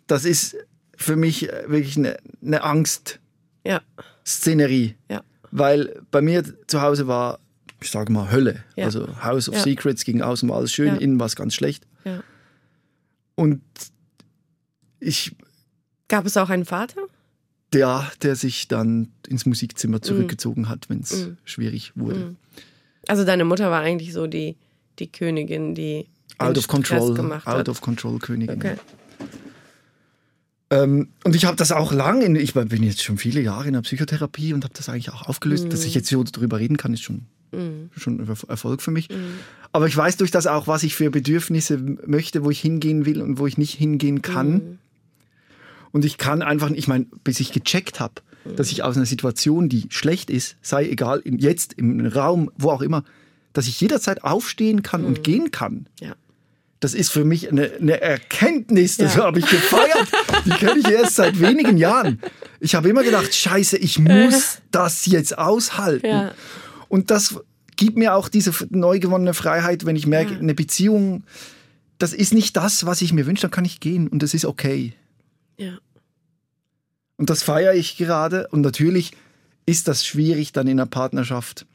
Das 0.06 0.26
ist 0.26 0.54
für 0.94 1.16
mich 1.16 1.50
äh, 1.50 1.64
wirklich 1.70 1.96
eine, 1.96 2.18
eine 2.44 2.62
Angstszenerie. 2.64 4.96
ja, 5.08 5.16
ja. 5.16 5.22
Weil 5.50 6.02
bei 6.10 6.20
mir 6.20 6.44
zu 6.66 6.82
Hause 6.82 7.06
war, 7.06 7.38
ich 7.80 7.90
sage 7.90 8.12
mal, 8.12 8.30
Hölle. 8.30 8.62
Ja. 8.76 8.84
Also 8.84 9.08
House 9.22 9.48
of 9.48 9.54
Ja. 9.54 9.62
Secrets 9.62 10.04
ging 10.04 10.20
außen 10.20 10.46
war 10.50 10.58
alles 10.58 10.70
schön, 10.72 10.96
innen 10.96 11.18
war 11.18 11.24
es 11.26 11.36
ganz 11.36 11.54
schlecht. 11.54 11.86
ja. 12.04 12.22
Und 13.34 13.62
ich, 15.00 15.34
Gab 16.08 16.26
es 16.26 16.36
auch 16.36 16.50
einen 16.50 16.66
Vater? 16.66 17.00
Der, 17.72 18.10
der 18.22 18.34
sich 18.36 18.68
dann 18.68 19.08
ins 19.28 19.44
Mhm. 19.44 19.50
Musikzimmer 19.50 20.00
zurückgezogen 20.02 20.68
hat, 20.68 20.88
wenn 20.88 21.00
es 21.00 21.28
schwierig 21.44 21.92
wurde. 21.94 22.34
Also 23.06 23.24
deine 23.24 23.44
Mutter 23.44 23.70
war 23.70 23.80
eigentlich 23.82 24.12
so 24.12 24.26
die, 24.26 24.56
die 24.98 25.06
Königin, 25.10 25.74
die 25.74 26.06
Out 26.38 26.56
of 26.58 26.68
Control, 26.68 27.14
gemacht 27.14 27.46
Out 27.46 27.58
hat. 27.58 27.68
of 27.68 27.80
Control 27.80 28.18
Königin. 28.18 28.56
Okay. 28.56 28.76
Ähm, 30.70 31.08
und 31.24 31.34
ich 31.34 31.46
habe 31.46 31.56
das 31.56 31.72
auch 31.72 31.92
lang, 31.92 32.20
in, 32.20 32.36
ich 32.36 32.52
bin 32.52 32.82
jetzt 32.82 33.02
schon 33.02 33.16
viele 33.16 33.40
Jahre 33.40 33.66
in 33.68 33.72
der 33.72 33.80
Psychotherapie 33.80 34.52
und 34.52 34.64
habe 34.64 34.74
das 34.76 34.88
eigentlich 34.88 35.10
auch 35.10 35.22
aufgelöst. 35.28 35.64
Mhm. 35.64 35.70
Dass 35.70 35.84
ich 35.84 35.94
jetzt 35.94 36.08
so 36.08 36.22
darüber 36.22 36.58
reden 36.58 36.76
kann, 36.76 36.92
ist 36.92 37.02
schon, 37.02 37.22
schon 37.96 38.20
ein 38.20 38.28
Erfolg 38.48 38.82
für 38.82 38.90
Mhm. 38.90 38.94
mich. 38.94 39.08
Aber 39.72 39.86
ich 39.86 39.96
weiß 39.96 40.18
durch 40.18 40.30
das 40.30 40.46
auch, 40.46 40.66
was 40.66 40.82
ich 40.82 40.94
für 40.94 41.10
Bedürfnisse 41.10 41.78
möchte, 42.06 42.44
wo 42.44 42.50
ich 42.50 42.60
hingehen 42.60 43.06
will 43.06 43.22
und 43.22 43.38
wo 43.38 43.46
ich 43.46 43.56
nicht 43.56 43.74
hingehen 43.74 44.20
kann. 44.22 44.78
Und 45.92 46.04
ich 46.04 46.18
kann 46.18 46.42
einfach, 46.42 46.70
ich 46.70 46.88
meine, 46.88 47.06
bis 47.24 47.40
ich 47.40 47.52
gecheckt 47.52 48.00
habe, 48.00 48.14
dass 48.56 48.70
ich 48.70 48.82
aus 48.82 48.96
einer 48.96 49.06
Situation, 49.06 49.68
die 49.68 49.86
schlecht 49.90 50.30
ist, 50.30 50.56
sei 50.62 50.88
egal, 50.88 51.22
jetzt 51.24 51.74
im 51.74 52.04
Raum, 52.06 52.50
wo 52.56 52.70
auch 52.70 52.82
immer, 52.82 53.04
dass 53.52 53.66
ich 53.66 53.80
jederzeit 53.80 54.24
aufstehen 54.24 54.82
kann 54.82 55.02
Mhm. 55.02 55.06
und 55.06 55.24
gehen 55.24 55.50
kann. 55.50 55.86
Ja. 56.00 56.14
Das 56.80 56.94
ist 56.94 57.10
für 57.10 57.24
mich 57.24 57.50
eine, 57.50 57.72
eine 57.80 58.00
Erkenntnis, 58.00 58.96
das 58.98 59.16
Ja. 59.16 59.24
habe 59.24 59.40
ich 59.40 59.46
gefeiert. 59.46 60.06
Die 60.44 60.50
kenne 60.50 60.78
ich 60.78 60.88
erst 60.88 61.16
seit 61.16 61.40
wenigen 61.40 61.76
Jahren. 61.76 62.20
Ich 62.60 62.74
habe 62.76 62.88
immer 62.88 63.02
gedacht, 63.02 63.34
scheiße, 63.34 63.76
ich 63.78 63.98
muss 63.98 64.58
das 64.70 65.04
jetzt 65.06 65.36
aushalten. 65.36 66.06
Ja. 66.06 66.32
Und 66.88 67.10
das 67.10 67.40
gibt 67.76 67.96
mir 67.98 68.14
auch 68.14 68.28
diese 68.28 68.52
neu 68.70 69.00
gewonnene 69.00 69.34
Freiheit, 69.34 69.86
wenn 69.86 69.96
ich 69.96 70.06
merke, 70.06 70.36
eine 70.36 70.54
Beziehung, 70.54 71.24
das 71.98 72.12
ist 72.12 72.32
nicht 72.32 72.56
das, 72.56 72.86
was 72.86 73.02
ich 73.02 73.12
mir 73.12 73.26
wünsche, 73.26 73.42
dann 73.42 73.50
kann 73.50 73.64
ich 73.64 73.80
gehen 73.80 74.06
und 74.08 74.22
das 74.22 74.32
ist 74.34 74.44
okay. 74.44 74.92
Ja. 75.58 75.78
Und 77.16 77.30
das 77.30 77.42
feiere 77.42 77.74
ich 77.74 77.96
gerade. 77.96 78.48
Und 78.48 78.62
natürlich 78.62 79.12
ist 79.66 79.88
das 79.88 80.06
schwierig 80.06 80.52
dann 80.52 80.66
in 80.66 80.80
einer 80.80 80.86
Partnerschaft, 80.86 81.66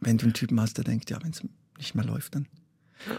wenn 0.00 0.18
du 0.18 0.24
einen 0.24 0.34
Typen 0.34 0.60
hast, 0.60 0.78
der 0.78 0.84
denkt, 0.84 1.10
ja, 1.10 1.18
wenn 1.22 1.32
es 1.32 1.42
nicht 1.78 1.94
mehr 1.94 2.04
läuft, 2.04 2.34
dann. 2.34 2.46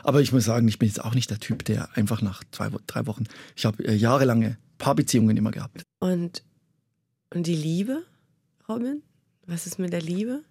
Aber 0.04 0.22
ich 0.22 0.32
muss 0.32 0.46
sagen, 0.46 0.68
ich 0.68 0.80
bin 0.80 0.88
jetzt 0.88 1.04
auch 1.04 1.14
nicht 1.14 1.30
der 1.30 1.40
Typ, 1.40 1.64
der 1.66 1.96
einfach 1.96 2.22
nach 2.22 2.44
zwei, 2.52 2.70
drei 2.88 3.06
Wochen, 3.06 3.26
ich 3.56 3.66
habe 3.66 3.84
äh, 3.86 3.94
jahrelange 3.94 4.58
Paarbeziehungen 4.78 5.38
immer 5.38 5.52
gehabt. 5.52 5.84
Und, 6.00 6.44
und 7.34 7.46
die 7.46 7.56
Liebe, 7.56 8.04
Robin? 8.68 9.04
Was 9.46 9.68
ist 9.68 9.78
mit 9.78 9.94
der 9.94 10.02
Liebe? 10.02 10.42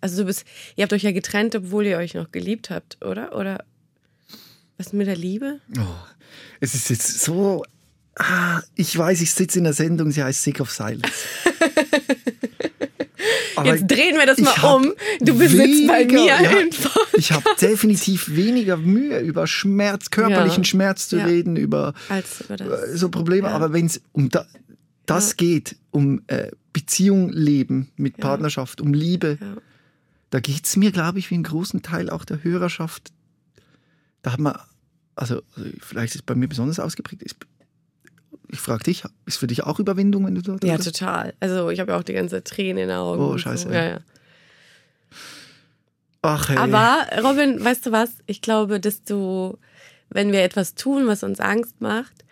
Also 0.00 0.18
du 0.18 0.26
bist, 0.26 0.44
ihr 0.76 0.82
habt 0.82 0.92
euch 0.92 1.02
ja 1.02 1.12
getrennt, 1.12 1.56
obwohl 1.56 1.86
ihr 1.86 1.98
euch 1.98 2.14
noch 2.14 2.30
geliebt 2.30 2.70
habt, 2.70 3.04
oder? 3.04 3.36
Oder 3.36 3.64
was 4.76 4.88
ist 4.88 4.92
mit 4.92 5.06
der 5.06 5.16
Liebe? 5.16 5.60
Oh, 5.78 5.82
es 6.60 6.74
ist 6.74 6.90
jetzt 6.90 7.20
so. 7.20 7.64
Ah, 8.18 8.62
ich 8.74 8.96
weiß, 8.96 9.20
ich 9.20 9.32
sitze 9.32 9.58
in 9.58 9.64
der 9.64 9.74
Sendung, 9.74 10.10
sie 10.10 10.22
heißt 10.22 10.42
Sick 10.42 10.60
of 10.60 10.70
Silence. 10.70 11.12
Jetzt 13.64 13.86
drehen 13.90 14.16
wir 14.16 14.26
das 14.26 14.38
mal 14.38 14.74
um. 14.74 14.92
Du 15.20 15.36
bist 15.38 15.54
jetzt 15.54 15.86
bei 15.88 16.00
weniger- 16.00 16.20
mir 16.20 16.26
ja, 16.26 16.36
einfach. 16.58 16.96
Ich 17.14 17.32
habe 17.32 17.44
definitiv 17.60 18.34
weniger 18.36 18.76
Mühe, 18.76 19.18
über 19.20 19.46
Schmerz, 19.46 20.10
körperlichen 20.10 20.62
Ja. 20.62 20.68
Schmerz 20.68 21.08
zu 21.08 21.16
Ja. 21.16 21.24
reden, 21.24 21.56
über 21.56 21.94
über 22.08 22.56
das. 22.56 22.82
äh, 22.90 22.96
so 22.96 23.08
Probleme. 23.08 23.48
Aber 23.48 23.72
wenn 23.72 23.86
es 23.86 24.00
um 24.12 24.28
da, 24.28 24.46
das 25.06 25.36
geht, 25.36 25.76
um 25.90 26.22
äh, 26.26 26.50
Beziehung 26.72 27.30
leben 27.30 27.88
mit. 27.96 28.18
Partnerschaft, 28.18 28.80
um 28.82 28.92
Liebe, 28.92 29.38
da 30.30 30.40
geht 30.40 30.66
es 30.66 30.76
mir, 30.76 30.92
glaube 30.92 31.18
ich, 31.18 31.30
wie 31.30 31.34
einen 31.36 31.44
großen 31.44 31.80
Teil 31.82 32.10
auch 32.10 32.24
der 32.26 32.44
Hörerschaft. 32.44 33.10
Da 34.22 34.32
hat 34.32 34.40
man, 34.40 34.58
also, 35.14 35.40
also 35.56 35.70
vielleicht 35.80 36.10
ist 36.14 36.16
es 36.16 36.22
bei 36.22 36.34
mir 36.34 36.48
besonders 36.48 36.78
ausgeprägt. 36.78 37.22
Ist, 37.22 37.36
ich 38.48 38.60
frage 38.60 38.84
dich, 38.84 39.04
ist 39.26 39.36
für 39.38 39.46
dich 39.46 39.62
auch 39.64 39.78
Überwindung, 39.80 40.26
wenn 40.26 40.34
du 40.34 40.42
dort 40.42 40.64
Ja, 40.64 40.78
total. 40.78 41.34
Also 41.40 41.70
ich 41.70 41.80
habe 41.80 41.92
ja 41.92 41.98
auch 41.98 42.02
die 42.02 42.12
ganze 42.12 42.42
Tränen 42.44 42.78
in 42.84 42.88
den 42.88 42.96
Augen. 42.96 43.22
Oh, 43.22 43.36
scheiße. 43.38 43.68
So. 43.68 43.74
Ja, 43.74 43.84
ja. 43.88 43.98
Ach, 46.22 46.48
hey. 46.48 46.56
Aber 46.56 47.06
Robin, 47.22 47.62
weißt 47.64 47.86
du 47.86 47.92
was? 47.92 48.10
Ich 48.26 48.40
glaube, 48.42 48.80
dass 48.80 49.04
du, 49.04 49.58
wenn 50.10 50.32
wir 50.32 50.42
etwas 50.42 50.74
tun, 50.74 51.06
was 51.06 51.22
uns 51.22 51.40
Angst 51.40 51.80
macht, 51.80 52.24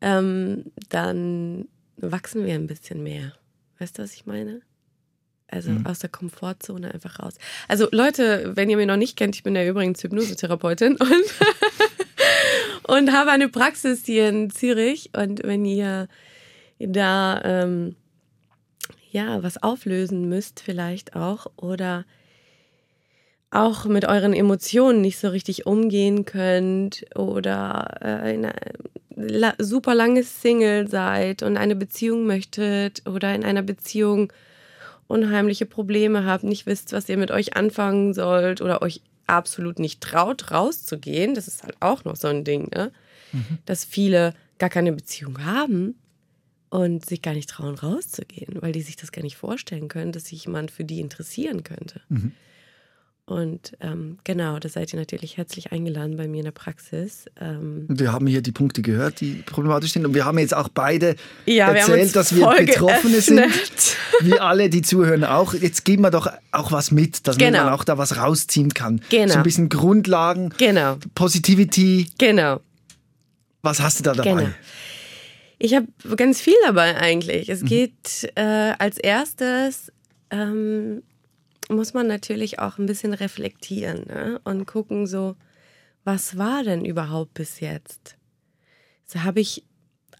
ähm, 0.00 0.66
dann 0.88 1.66
wachsen 1.96 2.44
wir 2.46 2.54
ein 2.54 2.66
bisschen 2.66 3.02
mehr. 3.02 3.32
Weißt 3.78 3.98
du, 3.98 4.02
was 4.02 4.14
ich 4.14 4.26
meine? 4.26 4.60
Also 5.48 5.70
Mhm. 5.70 5.86
aus 5.86 5.98
der 5.98 6.08
Komfortzone 6.08 6.94
einfach 6.94 7.18
raus. 7.20 7.34
Also 7.68 7.86
Leute, 7.92 8.52
wenn 8.56 8.70
ihr 8.70 8.76
mich 8.78 8.86
noch 8.86 8.96
nicht 8.96 9.16
kennt, 9.18 9.34
ich 9.36 9.42
bin 9.42 9.54
ja 9.54 9.66
übrigens 9.66 10.02
Hypnosetherapeutin 10.02 10.96
und, 11.00 11.10
und 12.86 13.12
habe 13.12 13.30
eine 13.30 13.48
Praxis 13.48 14.04
hier 14.04 14.28
in 14.28 14.50
Zürich. 14.50 15.10
Und 15.16 15.42
wenn 15.44 15.64
ihr 15.64 16.08
da 16.78 17.40
ähm, 17.44 17.96
ja 19.10 19.42
was 19.42 19.62
auflösen 19.62 20.28
müsst, 20.28 20.60
vielleicht 20.60 21.16
auch, 21.16 21.46
oder 21.56 22.04
auch 23.50 23.84
mit 23.84 24.06
euren 24.06 24.32
Emotionen 24.32 25.02
nicht 25.02 25.18
so 25.18 25.28
richtig 25.28 25.66
umgehen 25.66 26.24
könnt 26.24 27.04
oder 27.14 27.98
äh, 28.00 28.34
in 28.34 28.46
einer 28.46 29.54
super 29.58 29.94
lange 29.94 30.22
Single 30.22 30.88
seid 30.88 31.42
und 31.42 31.58
eine 31.58 31.76
Beziehung 31.76 32.26
möchtet 32.26 33.02
oder 33.06 33.34
in 33.34 33.44
einer 33.44 33.62
Beziehung 33.62 34.32
unheimliche 35.06 35.66
Probleme 35.66 36.24
habt, 36.24 36.44
nicht 36.44 36.64
wisst, 36.64 36.92
was 36.92 37.08
ihr 37.10 37.18
mit 37.18 37.30
euch 37.30 37.54
anfangen 37.54 38.14
sollt 38.14 38.62
oder 38.62 38.80
euch 38.80 39.02
absolut 39.26 39.78
nicht 39.78 40.00
traut, 40.00 40.50
rauszugehen, 40.50 41.34
das 41.34 41.48
ist 41.48 41.62
halt 41.62 41.76
auch 41.80 42.04
noch 42.04 42.16
so 42.16 42.28
ein 42.28 42.44
Ding, 42.44 42.68
ne? 42.74 42.92
dass 43.64 43.84
viele 43.84 44.34
gar 44.58 44.68
keine 44.68 44.92
Beziehung 44.92 45.44
haben 45.44 45.94
und 46.70 47.04
sich 47.04 47.22
gar 47.22 47.34
nicht 47.34 47.50
trauen, 47.50 47.74
rauszugehen, 47.74 48.60
weil 48.60 48.72
die 48.72 48.82
sich 48.82 48.96
das 48.96 49.12
gar 49.12 49.22
nicht 49.22 49.36
vorstellen 49.36 49.88
können, 49.88 50.12
dass 50.12 50.26
sich 50.26 50.44
jemand 50.44 50.70
für 50.70 50.84
die 50.84 51.00
interessieren 51.00 51.64
könnte. 51.64 52.00
Mhm. 52.08 52.32
Und 53.24 53.72
ähm, 53.80 54.18
genau, 54.24 54.58
da 54.58 54.68
seid 54.68 54.92
ihr 54.92 54.98
natürlich 54.98 55.36
herzlich 55.36 55.70
eingeladen 55.70 56.16
bei 56.16 56.26
mir 56.26 56.38
in 56.38 56.44
der 56.44 56.50
Praxis. 56.50 57.26
Ähm, 57.40 57.86
wir 57.88 58.12
haben 58.12 58.26
hier 58.26 58.42
die 58.42 58.50
Punkte 58.50 58.82
gehört, 58.82 59.20
die 59.20 59.44
problematisch 59.46 59.92
sind. 59.92 60.04
Und 60.04 60.14
wir 60.14 60.24
haben 60.24 60.38
jetzt 60.38 60.54
auch 60.54 60.68
beide 60.68 61.14
ja, 61.46 61.68
wir 61.72 61.80
erzählt, 61.80 62.02
uns 62.02 62.12
dass 62.12 62.34
wir 62.34 62.48
Betroffene 62.58 63.20
sind. 63.20 63.36
geöffnet. 63.36 63.96
Wie 64.22 64.38
alle, 64.40 64.68
die 64.70 64.82
zuhören 64.82 65.22
auch. 65.22 65.54
Jetzt 65.54 65.84
geben 65.84 66.02
wir 66.02 66.10
doch 66.10 66.26
auch 66.50 66.72
was 66.72 66.90
mit, 66.90 67.26
dass 67.28 67.38
Genau. 67.38 67.64
man 67.64 67.72
auch 67.72 67.84
da 67.84 67.96
was 67.96 68.16
rausziehen 68.16 68.74
kann. 68.74 69.00
Genau. 69.10 69.32
So 69.32 69.38
ein 69.38 69.44
bisschen 69.44 69.68
Grundlagen, 69.68 70.52
Genau, 70.58 70.96
Positivity. 71.14 72.08
genau. 72.18 72.60
Was 73.62 73.80
hast 73.80 74.00
du 74.00 74.02
da 74.02 74.14
dabei? 74.14 74.30
Genau. 74.44 74.54
Ich 75.60 75.74
habe 75.76 75.86
ganz 76.16 76.40
viel 76.40 76.56
dabei 76.66 76.96
eigentlich. 76.96 77.46
Mhm. 77.46 77.54
Es 77.54 77.64
geht 77.64 78.32
äh, 78.34 78.72
als 78.78 78.98
erstes, 78.98 79.92
ähm, 80.30 81.02
muss 81.72 81.94
man 81.94 82.06
natürlich 82.06 82.58
auch 82.58 82.78
ein 82.78 82.86
bisschen 82.86 83.14
reflektieren 83.14 84.06
ne? 84.06 84.40
und 84.44 84.66
gucken, 84.66 85.06
so, 85.06 85.36
was 86.04 86.36
war 86.38 86.62
denn 86.64 86.84
überhaupt 86.84 87.34
bis 87.34 87.60
jetzt? 87.60 88.16
So 89.04 89.22
habe 89.24 89.40
ich, 89.40 89.64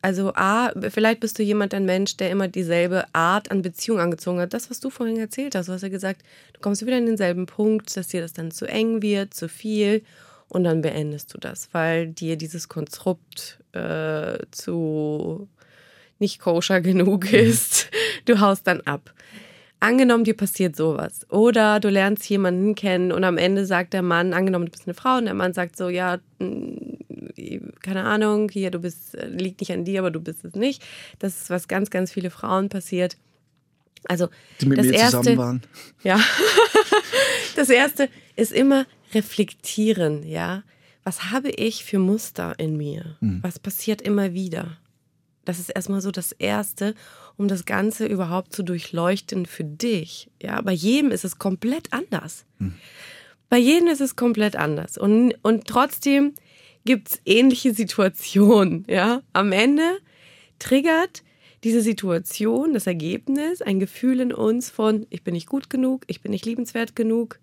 also 0.00 0.32
A, 0.34 0.72
vielleicht 0.90 1.20
bist 1.20 1.38
du 1.38 1.42
jemand, 1.42 1.74
ein 1.74 1.84
Mensch, 1.84 2.16
der 2.16 2.30
immer 2.30 2.48
dieselbe 2.48 3.04
Art 3.14 3.50
an 3.50 3.62
Beziehung 3.62 4.00
angezogen 4.00 4.40
hat. 4.40 4.54
Das, 4.54 4.70
was 4.70 4.80
du 4.80 4.90
vorhin 4.90 5.18
erzählt 5.18 5.54
hast, 5.54 5.68
du 5.68 5.72
hast 5.72 5.82
ja 5.82 5.88
gesagt, 5.88 6.22
du 6.52 6.60
kommst 6.60 6.84
wieder 6.84 6.98
in 6.98 7.06
denselben 7.06 7.46
Punkt, 7.46 7.96
dass 7.96 8.08
dir 8.08 8.20
das 8.20 8.32
dann 8.32 8.50
zu 8.50 8.66
eng 8.66 9.02
wird, 9.02 9.34
zu 9.34 9.48
viel 9.48 10.02
und 10.48 10.64
dann 10.64 10.82
beendest 10.82 11.32
du 11.32 11.38
das, 11.38 11.68
weil 11.72 12.08
dir 12.08 12.36
dieses 12.36 12.68
Konstrukt 12.68 13.58
äh, 13.72 14.38
zu 14.50 15.48
nicht 16.18 16.40
koscher 16.40 16.80
genug 16.80 17.32
ist. 17.32 17.90
Du 18.24 18.38
haust 18.38 18.66
dann 18.66 18.80
ab. 18.82 19.12
Angenommen, 19.82 20.22
dir 20.22 20.36
passiert 20.36 20.76
sowas. 20.76 21.28
Oder 21.28 21.80
du 21.80 21.88
lernst 21.88 22.28
jemanden 22.28 22.76
kennen 22.76 23.10
und 23.10 23.24
am 23.24 23.36
Ende 23.36 23.66
sagt 23.66 23.94
der 23.94 24.02
Mann, 24.02 24.32
angenommen, 24.32 24.66
du 24.66 24.70
bist 24.70 24.86
eine 24.86 24.94
Frau 24.94 25.16
und 25.16 25.24
der 25.24 25.34
Mann 25.34 25.54
sagt 25.54 25.76
so, 25.76 25.88
ja, 25.88 26.20
mh, 26.38 27.72
keine 27.82 28.04
Ahnung, 28.04 28.48
hier, 28.48 28.70
du 28.70 28.78
bist, 28.78 29.16
äh, 29.16 29.26
liegt 29.26 29.58
nicht 29.58 29.72
an 29.72 29.84
dir, 29.84 29.98
aber 29.98 30.12
du 30.12 30.20
bist 30.20 30.44
es 30.44 30.54
nicht. 30.54 30.84
Das 31.18 31.36
ist, 31.36 31.50
was 31.50 31.66
ganz, 31.66 31.90
ganz 31.90 32.12
viele 32.12 32.30
Frauen 32.30 32.68
passiert. 32.68 33.16
Also, 34.04 34.28
Die 34.60 34.66
mit 34.66 34.78
das 34.78 34.86
mir 34.86 34.94
erste, 34.94 35.16
zusammen 35.16 35.38
waren. 35.38 35.62
ja. 36.04 36.20
das 37.56 37.68
erste 37.68 38.08
ist 38.36 38.52
immer 38.52 38.86
reflektieren, 39.12 40.24
ja. 40.24 40.62
Was 41.02 41.32
habe 41.32 41.50
ich 41.50 41.84
für 41.84 41.98
Muster 41.98 42.54
in 42.56 42.76
mir? 42.76 43.16
Was 43.20 43.58
passiert 43.58 44.00
immer 44.00 44.32
wieder? 44.32 44.78
Das 45.44 45.58
ist 45.58 45.70
erstmal 45.70 46.00
so 46.00 46.12
das 46.12 46.30
Erste, 46.30 46.94
um 47.36 47.48
das 47.48 47.64
Ganze 47.64 48.06
überhaupt 48.06 48.54
zu 48.54 48.62
durchleuchten 48.62 49.46
für 49.46 49.64
dich. 49.64 50.30
Ja, 50.40 50.60
bei 50.60 50.72
jedem 50.72 51.10
ist 51.10 51.24
es 51.24 51.38
komplett 51.38 51.92
anders. 51.92 52.44
Bei 53.48 53.58
jedem 53.58 53.88
ist 53.88 54.00
es 54.00 54.16
komplett 54.16 54.56
anders. 54.56 54.96
Und, 54.96 55.34
und 55.42 55.66
trotzdem 55.66 56.34
gibt 56.84 57.08
es 57.08 57.20
ähnliche 57.24 57.74
Situationen. 57.74 58.84
Ja, 58.92 59.22
am 59.32 59.52
Ende 59.52 59.98
triggert 60.58 61.22
diese 61.64 61.80
Situation, 61.80 62.74
das 62.74 62.86
Ergebnis, 62.86 63.62
ein 63.62 63.78
Gefühl 63.78 64.20
in 64.20 64.32
uns 64.32 64.70
von, 64.70 65.06
ich 65.10 65.22
bin 65.22 65.34
nicht 65.34 65.48
gut 65.48 65.70
genug, 65.70 66.04
ich 66.08 66.20
bin 66.20 66.32
nicht 66.32 66.44
liebenswert 66.44 66.96
genug. 66.96 67.38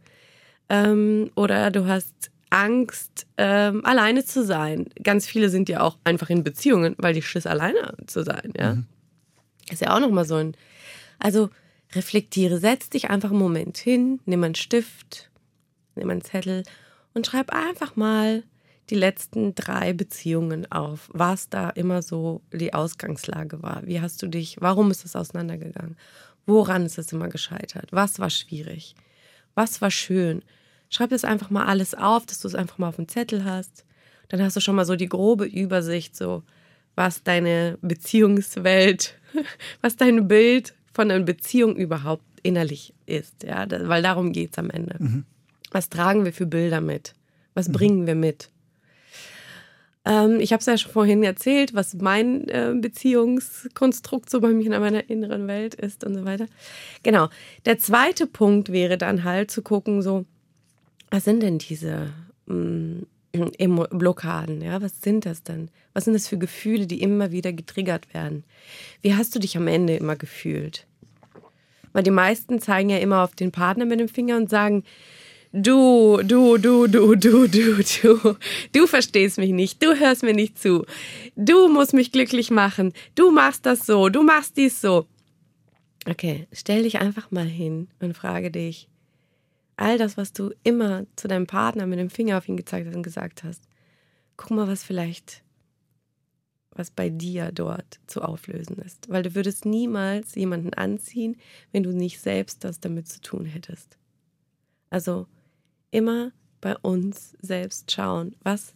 Ähm, 0.68 1.32
oder 1.36 1.72
du 1.72 1.88
hast 1.88 2.32
Angst, 2.50 3.28
ähm, 3.38 3.86
alleine 3.86 4.26
zu 4.26 4.44
sein. 4.44 4.88
Ganz 5.04 5.28
viele 5.28 5.50
sind 5.50 5.70
ja 5.70 5.82
auch 5.82 5.98
einfach 6.04 6.30
in 6.30 6.44
Beziehungen, 6.44 6.96
weil 6.98 7.14
die 7.14 7.22
Schiss, 7.22 7.46
alleine 7.46 7.94
zu 8.08 8.24
sein. 8.24 8.54
Ja? 8.58 8.78
Ist 9.70 9.82
ja 9.82 9.96
auch 9.96 10.00
nochmal 10.00 10.26
so 10.26 10.36
ein. 10.36 10.56
Also 11.20 11.50
reflektiere, 11.94 12.60
setz 12.60 12.90
dich 12.90 13.10
einfach 13.10 13.32
einen 13.32 13.40
Moment 13.40 13.78
hin, 13.78 14.20
nimm 14.26 14.44
einen 14.44 14.56
Stift, 14.56 15.30
nimm 15.96 16.10
einen 16.10 16.24
Zettel 16.24 16.64
und 17.14 17.28
schreib 17.28 17.52
einfach 17.52 17.96
mal 17.96 18.44
die 18.90 18.96
letzten 18.96 19.54
drei 19.56 19.94
Beziehungen 19.94 20.72
auf, 20.72 21.10
was 21.14 21.50
da 21.50 21.70
immer 21.70 22.02
so 22.02 22.42
die 22.52 22.74
Ausgangslage 22.74 23.62
war. 23.62 23.86
Wie 23.86 24.02
hast 24.02 24.22
du 24.22 24.28
dich, 24.28 24.58
warum 24.60 24.92
ist 24.92 25.06
es 25.06 25.16
auseinandergegangen? 25.16 25.98
Woran 26.46 26.86
ist 26.86 26.98
es 26.98 27.12
immer 27.12 27.30
gescheitert? 27.30 27.90
Was 27.92 28.20
war 28.20 28.30
schwierig? 28.30 28.96
Was 29.54 29.82
war 29.82 29.92
schön? 29.92 30.44
Schreib 30.90 31.12
das 31.12 31.24
einfach 31.24 31.52
mal 31.52 31.66
alles 31.66 31.94
auf, 31.94 32.26
dass 32.26 32.40
du 32.40 32.48
es 32.48 32.56
einfach 32.56 32.80
mal 32.80 32.90
auf 32.90 32.96
dem 32.96 33.08
Zettel 33.08 33.46
hast. 33.46 33.86
Dann 34.30 34.42
hast 34.42 34.56
du 34.56 34.62
schon 34.62 34.76
mal 34.76 34.86
so 34.86 34.96
die 34.96 35.10
grobe 35.10 35.46
Übersicht, 35.46 36.16
so 36.16 36.44
was 36.96 37.24
deine 37.24 37.78
Beziehungswelt, 37.82 39.19
was 39.82 39.96
dein 39.96 40.28
Bild 40.28 40.74
von 40.94 41.12
einer 41.12 41.24
Beziehung 41.24 41.76
überhaupt 41.76 42.24
innerlich 42.44 42.94
ist. 43.06 43.44
Ja, 43.44 43.66
weil 43.70 44.02
darum 44.02 44.32
geht 44.32 44.52
es 44.52 44.58
am 44.58 44.70
Ende. 44.70 44.98
Was 45.72 45.90
tragen 45.90 46.26
wir 46.26 46.34
für 46.34 46.46
Bilder 46.46 46.82
mit? 46.82 47.14
Was 47.54 47.72
bringen 47.72 48.08
wir 48.08 48.16
mit? 48.16 48.50
Ähm, 50.06 50.40
ich 50.40 50.54
habe 50.54 50.62
es 50.62 50.66
ja 50.66 50.78
schon 50.78 50.92
vorhin 50.92 51.24
erzählt, 51.24 51.74
was 51.74 51.94
mein 51.96 52.48
äh, 52.48 52.74
Beziehungskonstrukt 52.76 54.30
so 54.30 54.40
bei 54.42 54.50
mir 54.50 54.74
in 54.74 54.82
meiner 54.82 55.10
inneren 55.10 55.48
Welt 55.48 55.76
ist 55.76 56.04
und 56.04 56.16
so 56.16 56.26
weiter. 56.26 56.48
Genau. 57.04 57.30
Der 57.66 57.78
zweite 57.80 58.26
Punkt 58.26 58.72
wäre 58.72 58.98
dann 58.98 59.24
halt 59.24 59.52
zu 59.52 59.62
gucken, 59.62 60.02
so, 60.02 60.26
was 61.12 61.26
sind 61.26 61.44
denn 61.44 61.58
diese 61.58 62.14
mh, 62.48 63.04
Emo 63.34 63.86
Blockaden? 63.90 64.62
Ja, 64.62 64.82
was 64.82 65.02
sind 65.02 65.26
das 65.26 65.44
denn? 65.44 65.70
Was 65.94 66.06
sind 66.06 66.14
das 66.14 66.28
für 66.28 66.38
Gefühle, 66.38 66.88
die 66.88 67.02
immer 67.02 67.32
wieder 67.32 67.54
getriggert 67.54 68.14
werden? 68.14 68.44
Wie 69.02 69.16
hast 69.16 69.36
du 69.36 69.40
dich 69.40 69.56
am 69.56 69.68
Ende 69.68 69.96
immer 69.96 70.16
gefühlt? 70.16 70.88
Weil 71.94 72.04
die 72.04 72.12
meisten 72.12 72.60
zeigen 72.60 72.90
ja 72.90 72.98
immer 72.98 73.24
auf 73.24 73.36
den 73.36 73.52
Partner 73.52 73.86
mit 73.86 74.00
dem 74.00 74.10
Finger 74.10 74.38
und 74.38 74.50
sagen, 74.50 74.84
du, 75.52 76.22
du, 76.24 76.58
du, 76.58 76.88
du, 76.88 77.16
du, 77.16 77.48
du, 77.48 77.48
du, 77.48 78.36
du 78.72 78.88
verstehst 78.88 79.38
mich 79.38 79.52
nicht, 79.52 79.82
du 79.82 80.00
hörst 80.00 80.24
mir 80.24 80.34
nicht 80.34 80.60
zu, 80.60 80.86
du 81.36 81.68
musst 81.68 81.94
mich 81.94 82.12
glücklich 82.12 82.52
machen, 82.52 82.94
du 83.16 83.32
machst 83.32 83.66
das 83.66 83.86
so, 83.86 84.10
du 84.10 84.24
machst 84.24 84.58
dies 84.58 84.82
so. 84.82 85.08
Okay, 86.08 86.48
stell 86.52 86.84
dich 86.84 87.00
einfach 87.00 87.32
mal 87.32 87.46
hin 87.46 87.90
und 88.00 88.16
frage 88.16 88.52
dich, 88.52 88.88
all 89.80 89.98
das, 89.98 90.18
was 90.18 90.34
du 90.34 90.52
immer 90.64 91.06
zu 91.16 91.28
deinem 91.28 91.48
Partner 91.48 91.86
mit 91.86 92.00
dem 92.00 92.10
Finger 92.10 92.38
auf 92.38 92.48
ihn 92.50 92.58
gezeigt 92.58 92.88
hast 92.88 92.96
und 92.96 93.04
gesagt 93.04 93.44
hast, 93.44 93.64
guck 94.36 94.52
mal, 94.52 94.68
was 94.68 94.84
vielleicht, 94.84 95.44
was 96.72 96.92
bei 96.92 97.10
dir 97.10 97.52
dort 97.52 98.00
zu 98.06 98.22
auflösen 98.22 98.78
ist. 98.78 99.10
Weil 99.10 99.24
du 99.24 99.36
würdest 99.36 99.66
niemals 99.66 100.36
jemanden 100.36 100.74
anziehen, 100.74 101.38
wenn 101.72 101.84
du 101.84 101.92
nicht 101.92 102.20
selbst 102.20 102.64
das 102.64 102.80
damit 102.80 103.08
zu 103.08 103.22
tun 103.22 103.46
hättest. 103.46 103.98
Also 104.90 105.28
immer 105.92 106.32
bei 106.62 106.76
uns 106.78 107.38
selbst 107.42 107.92
schauen, 107.92 108.36
was 108.42 108.74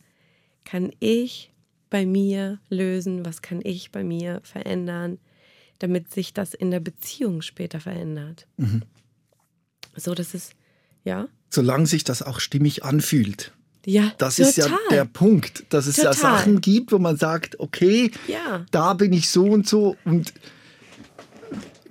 kann 0.64 0.92
ich 1.00 1.54
bei 1.90 2.06
mir 2.06 2.60
lösen, 2.70 3.26
was 3.26 3.42
kann 3.42 3.60
ich 3.64 3.92
bei 3.92 4.04
mir 4.04 4.40
verändern, 4.44 5.20
damit 5.80 6.12
sich 6.12 6.34
das 6.34 6.54
in 6.54 6.72
der 6.72 6.80
Beziehung 6.80 7.42
später 7.42 7.80
verändert. 7.82 8.48
So, 9.96 10.16
das 10.16 10.34
ist, 10.34 10.56
ja, 11.04 11.28
Solange 11.50 11.86
sich 11.86 12.04
das 12.04 12.22
auch 12.24 12.40
stimmig 12.40 12.84
anfühlt. 12.84 13.52
ja, 13.86 14.12
Das 14.18 14.38
total. 14.38 14.50
ist 14.50 14.58
ja 14.58 14.78
der 14.90 15.06
Punkt, 15.06 15.66
dass 15.70 15.86
es 15.88 15.98
ja 15.98 16.12
Total. 16.14 16.38
Sachen 16.38 16.62
gibt, 16.62 16.92
wo 16.92 16.98
man 17.00 17.18
sagt, 17.18 17.60
okay, 17.60 18.12
Ja. 18.28 18.66
da 18.72 18.94
bin 18.94 19.14
ich 19.14 19.30
so 19.30 19.46
und 19.46 19.68
so 19.68 19.96
und 20.06 20.34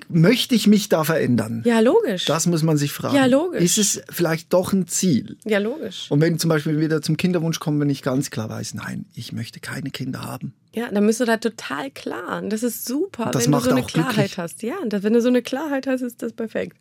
möchte 0.09 0.55
ich 0.55 0.67
mich 0.67 0.89
da 0.89 1.05
verändern? 1.05 1.63
Ja, 1.65 1.81
logisch. 1.81 2.25
Das 2.27 2.47
muss 2.47 2.63
man 2.63 2.77
sich 2.77 2.93
fragen. 2.93 3.17
Ja, 3.17 3.27
logisch. 3.27 3.63
Ist 3.63 3.79
es 3.79 4.03
vielleicht 4.11 4.53
doch 4.53 4.73
ein 4.73 4.87
Ziel? 4.87 5.37
ja, 5.45 5.59
logisch. 5.59 6.11
Und 6.11 6.21
wenn 6.21 6.39
zum 6.39 6.49
Beispiel 6.51 6.81
wieder 6.81 7.01
zum 7.01 7.17
Kinderwunsch 7.17 7.61
kommen, 7.61 7.81
wenn 7.81 7.89
ich 7.91 8.03
ganz 8.03 8.31
klar 8.31 8.49
weiß, 8.51 8.75
nein, 8.75 9.07
ich 9.15 9.33
möchte 9.33 9.61
keine 9.61 9.91
Kinder 9.91 10.23
haben. 10.23 10.53
Ja, 10.75 10.91
dann 10.91 11.07
bist 11.07 11.21
du 11.21 11.25
da 11.25 11.37
total 11.37 11.91
klar. 11.91 12.43
Und 12.43 12.51
Das 12.51 12.63
ist 12.63 12.85
super, 12.87 13.31
Das 13.33 13.45
wenn 13.45 13.53
du 13.53 13.61
so 13.61 13.71
eine 13.71 13.83
Klarheit 13.85 14.15
glücklich. 14.15 14.39
hast. 14.39 14.63
Ja, 14.63 14.75
wenn 14.91 15.13
du 15.13 15.21
so 15.23 15.29
eine 15.29 15.43
Klarheit 15.43 15.87
hast, 15.87 16.03
ist 16.03 16.23
das 16.23 16.33
perfekt. 16.33 16.77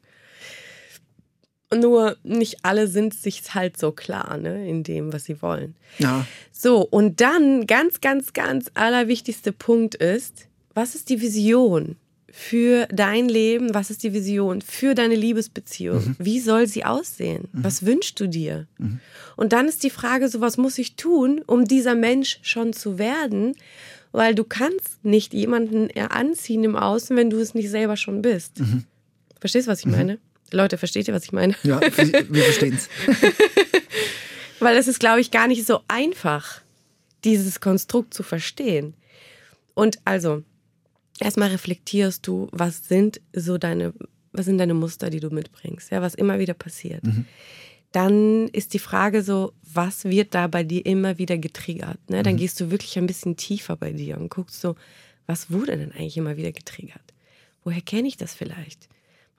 Nur 1.73 2.17
nicht 2.23 2.57
alle 2.63 2.87
sind 2.87 3.13
sich 3.13 3.41
halt 3.55 3.77
so 3.77 3.91
klar, 3.91 4.37
ne, 4.37 4.67
in 4.67 4.83
dem, 4.83 5.13
was 5.13 5.25
sie 5.25 5.41
wollen. 5.41 5.75
Ja, 5.99 6.25
So, 6.51 6.81
und 6.81 7.21
dann 7.21 7.65
ganz, 7.65 8.01
ganz, 8.01 8.33
ganz 8.33 8.69
allerwichtigste 8.73 9.51
Punkt 9.53 9.95
ist, 9.95 10.47
was 10.73 10.95
ist 10.95 11.09
die 11.09 11.21
Vision 11.21 11.95
für 12.29 12.87
dein 12.91 13.27
Leben? 13.27 13.73
Was 13.73 13.89
ist 13.89 14.03
die 14.03 14.13
Vision 14.13 14.61
für 14.61 14.95
deine 14.95 15.15
Liebesbeziehung? 15.15 16.15
Wie 16.19 16.39
soll 16.39 16.67
sie 16.67 16.85
aussehen? 16.85 17.49
Was 17.51 17.85
wünschst 17.85 18.19
du 18.19 18.27
dir? 18.27 18.67
Und 19.35 19.53
dann 19.53 19.67
ist 19.67 19.83
die 19.83 19.89
Frage, 19.89 20.27
so 20.29 20.39
was 20.41 20.57
muss 20.57 20.77
ich 20.77 20.95
tun, 20.95 21.41
um 21.47 21.65
dieser 21.65 21.95
Mensch 21.95 22.39
schon 22.41 22.73
zu 22.73 22.97
werden? 22.99 23.55
Weil 24.13 24.35
du 24.35 24.43
kannst 24.43 25.03
nicht 25.03 25.33
jemanden 25.33 25.89
anziehen 25.97 26.63
im 26.65 26.75
Außen, 26.75 27.15
wenn 27.17 27.29
du 27.29 27.39
es 27.39 27.53
nicht 27.53 27.69
selber 27.69 27.95
schon 27.97 28.21
bist. 28.21 28.61
Verstehst 29.39 29.67
du, 29.67 29.71
was 29.71 29.79
ich 29.79 29.85
meine? 29.87 30.19
Leute, 30.51 30.77
versteht 30.77 31.07
ihr, 31.07 31.13
was 31.13 31.23
ich 31.23 31.31
meine? 31.31 31.55
ja 31.63 31.79
wir 31.81 32.43
verstehen 32.43 32.75
es. 32.75 32.89
Weil 34.59 34.77
es 34.77 34.87
ist, 34.87 34.99
glaube 34.99 35.21
ich, 35.21 35.31
gar 35.31 35.47
nicht 35.47 35.65
so 35.65 35.81
einfach, 35.87 36.61
dieses 37.23 37.59
Konstrukt 37.59 38.13
zu 38.13 38.23
verstehen. 38.23 38.93
Und 39.73 39.99
also, 40.05 40.43
erstmal 41.19 41.49
reflektierst 41.49 42.25
du, 42.27 42.47
was 42.51 42.87
sind 42.87 43.21
so 43.33 43.57
deine, 43.57 43.93
was 44.31 44.45
sind 44.45 44.57
deine 44.57 44.73
Muster, 44.73 45.09
die 45.09 45.19
du 45.19 45.29
mitbringst, 45.29 45.91
ja, 45.91 46.01
was 46.01 46.15
immer 46.15 46.39
wieder 46.39 46.53
passiert. 46.53 47.03
Dann 47.91 48.47
ist 48.49 48.73
die 48.73 48.79
Frage 48.79 49.21
so, 49.21 49.53
was 49.61 50.05
wird 50.05 50.33
da 50.33 50.47
bei 50.47 50.63
dir 50.63 50.85
immer 50.85 51.17
wieder 51.17 51.37
getriggert? 51.37 51.97
Ne? 52.09 52.23
Dann 52.23 52.37
gehst 52.37 52.59
du 52.59 52.71
wirklich 52.71 52.97
ein 52.97 53.07
bisschen 53.07 53.35
tiefer 53.35 53.75
bei 53.75 53.91
dir 53.91 54.17
und 54.17 54.29
guckst 54.29 54.61
so, 54.61 54.75
was 55.27 55.51
wurde 55.51 55.77
denn 55.77 55.91
eigentlich 55.91 56.17
immer 56.17 56.37
wieder 56.37 56.51
getriggert? 56.51 57.01
Woher 57.63 57.81
kenne 57.81 58.07
ich 58.07 58.17
das 58.17 58.33
vielleicht? 58.33 58.87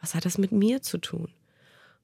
Was 0.03 0.15
hat 0.15 0.27
das 0.27 0.37
mit 0.37 0.53
mir 0.53 0.83
zu 0.83 0.99
tun? 0.99 1.29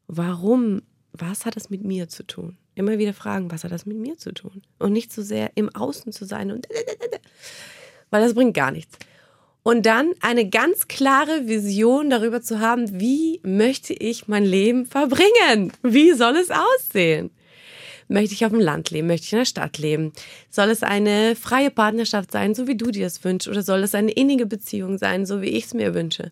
Warum? 0.07 0.81
Was 1.13 1.45
hat 1.45 1.57
das 1.57 1.69
mit 1.69 1.85
mir 1.85 2.09
zu 2.09 2.27
tun? 2.27 2.57
Immer 2.75 2.99
wieder 2.99 3.13
fragen, 3.13 3.51
was 3.51 3.65
hat 3.65 3.73
das 3.73 3.87
mit 3.87 3.99
mir 3.99 4.17
zu 4.17 4.33
tun? 4.33 4.63
Und 4.79 4.93
nicht 4.93 5.13
so 5.13 5.21
sehr 5.21 5.51
im 5.57 5.69
Außen 5.75 6.13
zu 6.13 6.25
sein 6.25 6.53
und 6.53 6.69
weil 8.11 8.23
das 8.23 8.35
bringt 8.35 8.55
gar 8.55 8.71
nichts. 8.71 8.97
Und 9.65 9.85
dann 9.85 10.13
eine 10.21 10.49
ganz 10.49 10.89
klare 10.89 11.49
Vision 11.49 12.09
darüber 12.09 12.41
zu 12.41 12.61
haben, 12.61 13.01
wie 13.01 13.41
möchte 13.43 13.93
ich 13.93 14.29
mein 14.29 14.45
Leben 14.45 14.87
verbringen? 14.87 15.73
Wie 15.83 16.13
soll 16.13 16.37
es 16.37 16.51
aussehen? 16.51 17.31
Möchte 18.11 18.33
ich 18.33 18.47
auf 18.47 18.53
dem 18.53 18.61
Land 18.61 18.91
leben? 18.91 19.07
Möchte 19.09 19.27
ich 19.27 19.33
in 19.33 19.41
der 19.41 19.45
Stadt 19.45 19.77
leben? 19.77 20.13
Soll 20.49 20.71
es 20.71 20.83
eine 20.83 21.37
freie 21.37 21.71
Partnerschaft 21.71 22.33
sein, 22.33 22.55
so 22.55 22.67
wie 22.67 22.77
du 22.77 22.91
dir 22.91 23.07
es 23.07 23.23
wünschst? 23.23 23.49
Oder 23.49 23.63
soll 23.63 23.83
es 23.83 23.95
eine 23.95 24.13
innige 24.13 24.47
Beziehung 24.47 24.97
sein, 24.97 25.27
so 25.27 25.43
wie 25.43 25.49
ich 25.49 25.67
es 25.67 25.75
mir 25.75 25.93
wünsche? 25.93 26.31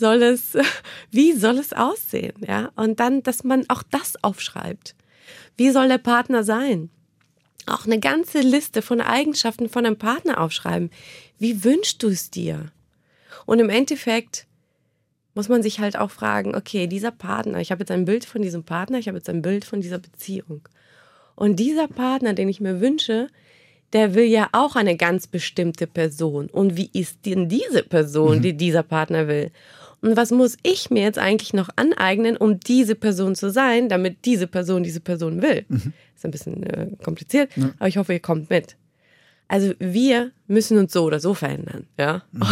Soll 0.00 0.22
es, 0.22 0.56
wie 1.10 1.32
soll 1.32 1.58
es 1.58 1.72
aussehen? 1.72 2.32
Ja? 2.46 2.72
Und 2.74 2.98
dann, 2.98 3.22
dass 3.22 3.44
man 3.44 3.64
auch 3.68 3.82
das 3.82 4.14
aufschreibt. 4.24 4.94
Wie 5.56 5.70
soll 5.70 5.88
der 5.88 5.98
Partner 5.98 6.42
sein? 6.42 6.90
Auch 7.66 7.84
eine 7.86 8.00
ganze 8.00 8.40
Liste 8.40 8.80
von 8.82 9.00
Eigenschaften 9.02 9.68
von 9.68 9.84
einem 9.86 9.98
Partner 9.98 10.40
aufschreiben. 10.40 10.90
Wie 11.38 11.62
wünschst 11.62 12.02
du 12.02 12.08
es 12.08 12.30
dir? 12.30 12.72
Und 13.46 13.58
im 13.58 13.68
Endeffekt 13.68 14.46
muss 15.34 15.48
man 15.48 15.62
sich 15.62 15.78
halt 15.78 15.96
auch 15.96 16.10
fragen, 16.10 16.56
okay, 16.56 16.86
dieser 16.86 17.10
Partner, 17.12 17.60
ich 17.60 17.70
habe 17.70 17.82
jetzt 17.82 17.90
ein 17.90 18.06
Bild 18.06 18.24
von 18.24 18.42
diesem 18.42 18.64
Partner, 18.64 18.98
ich 18.98 19.06
habe 19.06 19.18
jetzt 19.18 19.28
ein 19.28 19.42
Bild 19.42 19.64
von 19.64 19.80
dieser 19.80 19.98
Beziehung. 19.98 20.66
Und 21.36 21.56
dieser 21.56 21.86
Partner, 21.88 22.32
den 22.32 22.48
ich 22.48 22.60
mir 22.60 22.80
wünsche, 22.80 23.28
der 23.92 24.14
will 24.14 24.24
ja 24.24 24.48
auch 24.52 24.76
eine 24.76 24.96
ganz 24.96 25.26
bestimmte 25.26 25.86
Person. 25.86 26.46
Und 26.48 26.76
wie 26.76 26.90
ist 26.92 27.26
denn 27.26 27.48
diese 27.48 27.82
Person, 27.82 28.38
Mhm. 28.38 28.42
die 28.42 28.56
dieser 28.56 28.82
Partner 28.82 29.28
will? 29.28 29.50
Und 30.02 30.16
was 30.16 30.30
muss 30.30 30.56
ich 30.62 30.90
mir 30.90 31.02
jetzt 31.02 31.18
eigentlich 31.18 31.52
noch 31.52 31.68
aneignen, 31.76 32.36
um 32.36 32.58
diese 32.58 32.94
Person 32.94 33.34
zu 33.34 33.50
sein, 33.50 33.88
damit 33.88 34.24
diese 34.24 34.46
Person 34.46 34.82
diese 34.82 35.00
Person 35.00 35.42
will? 35.42 35.64
Mhm. 35.68 35.92
Ist 36.16 36.24
ein 36.24 36.30
bisschen 36.30 36.62
äh, 36.62 36.88
kompliziert, 37.02 37.50
aber 37.78 37.88
ich 37.88 37.96
hoffe, 37.98 38.12
ihr 38.14 38.20
kommt 38.20 38.48
mit. 38.50 38.76
Also 39.48 39.74
wir 39.78 40.30
müssen 40.46 40.78
uns 40.78 40.92
so 40.92 41.04
oder 41.04 41.20
so 41.20 41.34
verändern, 41.34 41.86
ja. 41.98 42.22
Mhm. 42.32 42.42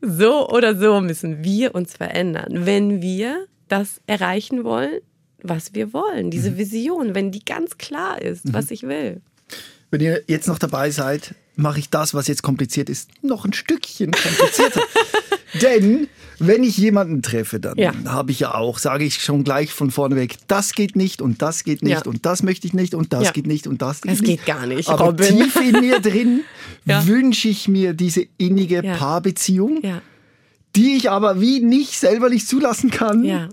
so 0.00 0.48
oder 0.48 0.76
so 0.78 1.00
müssen 1.00 1.42
wir 1.44 1.74
uns 1.74 1.94
verändern, 1.94 2.64
wenn 2.66 3.02
wir 3.02 3.46
das 3.68 4.00
erreichen 4.06 4.64
wollen, 4.64 5.00
was 5.42 5.74
wir 5.74 5.92
wollen, 5.92 6.30
diese 6.30 6.52
Mhm. 6.52 6.56
Vision, 6.58 7.14
wenn 7.14 7.30
die 7.30 7.44
ganz 7.44 7.76
klar 7.78 8.20
ist, 8.20 8.52
was 8.52 8.70
ich 8.70 8.82
will. 8.84 9.20
Wenn 9.90 10.00
ihr 10.00 10.22
jetzt 10.26 10.48
noch 10.48 10.58
dabei 10.58 10.90
seid, 10.90 11.34
mache 11.56 11.78
ich 11.80 11.90
das, 11.90 12.14
was 12.14 12.28
jetzt 12.28 12.42
kompliziert 12.42 12.88
ist, 12.90 13.10
noch 13.22 13.44
ein 13.44 13.52
Stückchen 13.52 14.10
komplizierter. 14.12 14.82
Denn 15.62 16.08
wenn 16.38 16.62
ich 16.62 16.76
jemanden 16.76 17.22
treffe, 17.22 17.58
dann 17.58 17.76
Ja. 17.78 17.92
habe 18.06 18.30
ich 18.30 18.40
ja 18.40 18.54
auch, 18.54 18.78
sage 18.78 19.04
ich 19.04 19.22
schon 19.22 19.44
gleich 19.44 19.72
von 19.72 19.90
vorne 19.90 20.14
weg, 20.16 20.36
das 20.46 20.72
geht 20.74 20.94
nicht 20.94 21.20
und 21.22 21.42
das 21.42 21.64
geht 21.64 21.82
nicht 21.82 22.04
Ja. 22.04 22.10
und 22.10 22.24
das 22.26 22.42
möchte 22.42 22.66
ich 22.66 22.74
nicht 22.74 22.94
und 22.94 23.12
das 23.12 23.24
Ja. 23.24 23.30
geht 23.32 23.46
nicht 23.46 23.66
und 23.66 23.82
das 23.82 24.00
geht 24.02 24.12
Das 24.12 24.20
nicht. 24.20 24.44
geht 24.44 24.46
gar 24.46 24.66
nicht, 24.66 24.88
Aber 24.88 25.06
Robin. 25.06 25.36
tief 25.38 25.56
in 25.56 25.80
mir 25.80 26.00
drin 26.00 26.42
wünsche 26.84 27.48
ich 27.48 27.66
mir 27.68 27.92
diese 27.94 28.26
innige. 28.36 28.82
Paarbeziehung, 28.82 29.82
die 30.76 30.96
ich 30.96 31.10
aber 31.10 31.40
wie 31.40 31.60
nicht 31.60 31.98
selber 31.98 32.28
nicht 32.28 32.46
zulassen 32.46 32.90
kann. 32.90 33.50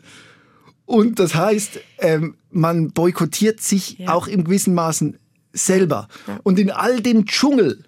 Und 0.86 1.18
das 1.20 1.34
heißt, 1.34 1.80
ähm, 2.00 2.36
man 2.52 2.92
boykottiert 2.92 3.60
sich 3.62 4.08
auch 4.08 4.28
im 4.28 4.44
gewissen 4.44 4.76
Maßen 4.76 5.18
selber. 5.52 6.08
Und 6.44 6.60
in 6.60 6.70
all 6.70 7.00
dem 7.02 7.26
Dschungel, 7.26 7.84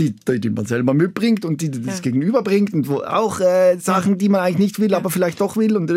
die, 0.00 0.16
die, 0.16 0.40
die 0.40 0.50
man 0.50 0.64
selber 0.66 0.94
mitbringt 0.94 1.44
und 1.44 1.60
die, 1.60 1.70
die 1.70 1.82
das 1.82 1.96
Ja. 1.98 2.02
Gegenüber 2.02 2.42
bringt 2.42 2.72
und 2.72 2.88
wo 2.88 3.00
auch 3.02 3.40
äh, 3.40 3.76
Sachen, 3.78 4.18
die 4.18 4.28
man 4.28 4.40
eigentlich 4.40 4.58
nicht 4.58 4.80
will, 4.80 4.94
aber 4.94 5.10
vielleicht 5.10 5.40
doch 5.40 5.56
will. 5.56 5.76
Und 5.76 5.90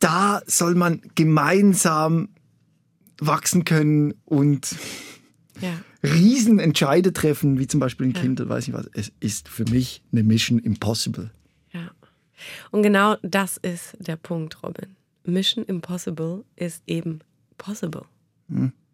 da 0.00 0.42
soll 0.46 0.74
man 0.74 1.02
gemeinsam 1.14 2.30
wachsen 3.20 3.64
können 3.64 4.14
und 4.24 4.74
ja. 5.60 5.72
Riesenentscheide 6.02 7.12
treffen, 7.12 7.58
wie 7.58 7.66
zum 7.66 7.80
Beispiel 7.80 8.08
ein 8.08 8.14
Ja. 8.14 8.20
Kind, 8.20 8.40
oder 8.40 8.50
weiß 8.50 8.66
nicht 8.66 8.76
was. 8.76 8.88
Es 8.92 9.12
ist 9.20 9.48
für 9.48 9.64
mich 9.64 10.02
eine 10.12 10.22
Mission 10.22 10.58
impossible. 10.58 11.30
Ja. 11.72 11.90
Und 12.70 12.82
genau 12.82 13.16
das 13.22 13.56
ist 13.56 13.96
der 13.98 14.16
Punkt, 14.16 14.62
Robin. 14.62 14.96
Mission 15.24 15.64
Impossible 15.64 16.44
ist 16.54 16.82
eben 16.86 17.20
possible. 17.58 18.02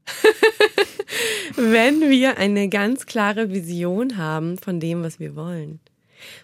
Wenn 1.56 2.00
wir 2.10 2.38
eine 2.38 2.68
ganz 2.68 3.06
klare 3.06 3.50
Vision 3.50 4.16
haben 4.16 4.58
von 4.58 4.80
dem, 4.80 5.02
was 5.02 5.20
wir 5.20 5.36
wollen. 5.36 5.80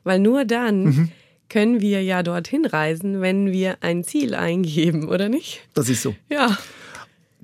Weil 0.04 0.18
nur 0.18 0.44
dann 0.44 1.10
können 1.48 1.80
wir 1.80 2.02
ja 2.02 2.22
dorthin 2.22 2.66
reisen, 2.66 3.20
wenn 3.20 3.52
wir 3.52 3.78
ein 3.80 4.04
Ziel 4.04 4.34
eingeben, 4.34 5.08
oder 5.08 5.28
nicht? 5.28 5.60
Das 5.74 5.88
ist 5.88 6.02
so. 6.02 6.14
Ja. 6.28 6.58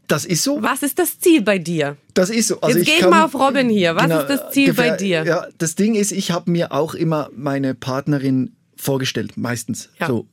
Das 0.08 0.26
ist 0.26 0.42
so. 0.42 0.62
Was 0.62 0.82
ist 0.82 0.98
das 0.98 1.18
Ziel 1.18 1.40
bei 1.40 1.58
dir? 1.58 1.96
Das 2.12 2.28
ist 2.28 2.48
so. 2.48 2.60
Also 2.60 2.76
Jetzt 2.78 2.86
geh 2.86 2.92
ich 2.94 3.00
kann- 3.00 3.10
mal 3.10 3.24
auf 3.24 3.34
Robin 3.34 3.70
hier. 3.70 3.96
Was 3.96 4.04
ist 4.22 4.28
das 4.28 4.52
Ziel 4.52 4.74
bei 4.74 4.90
dir? 4.90 5.24
Ja, 5.24 5.46
das 5.56 5.76
Ding 5.76 5.94
ist, 5.94 6.12
ich 6.12 6.30
habe 6.30 6.50
mir 6.50 6.72
auch 6.72 6.94
immer 6.94 7.30
meine 7.34 7.74
Partnerin 7.74 8.52
vorgestellt, 8.76 9.38
meistens. 9.38 9.88
Ja. 9.98 10.08
So, 10.08 10.26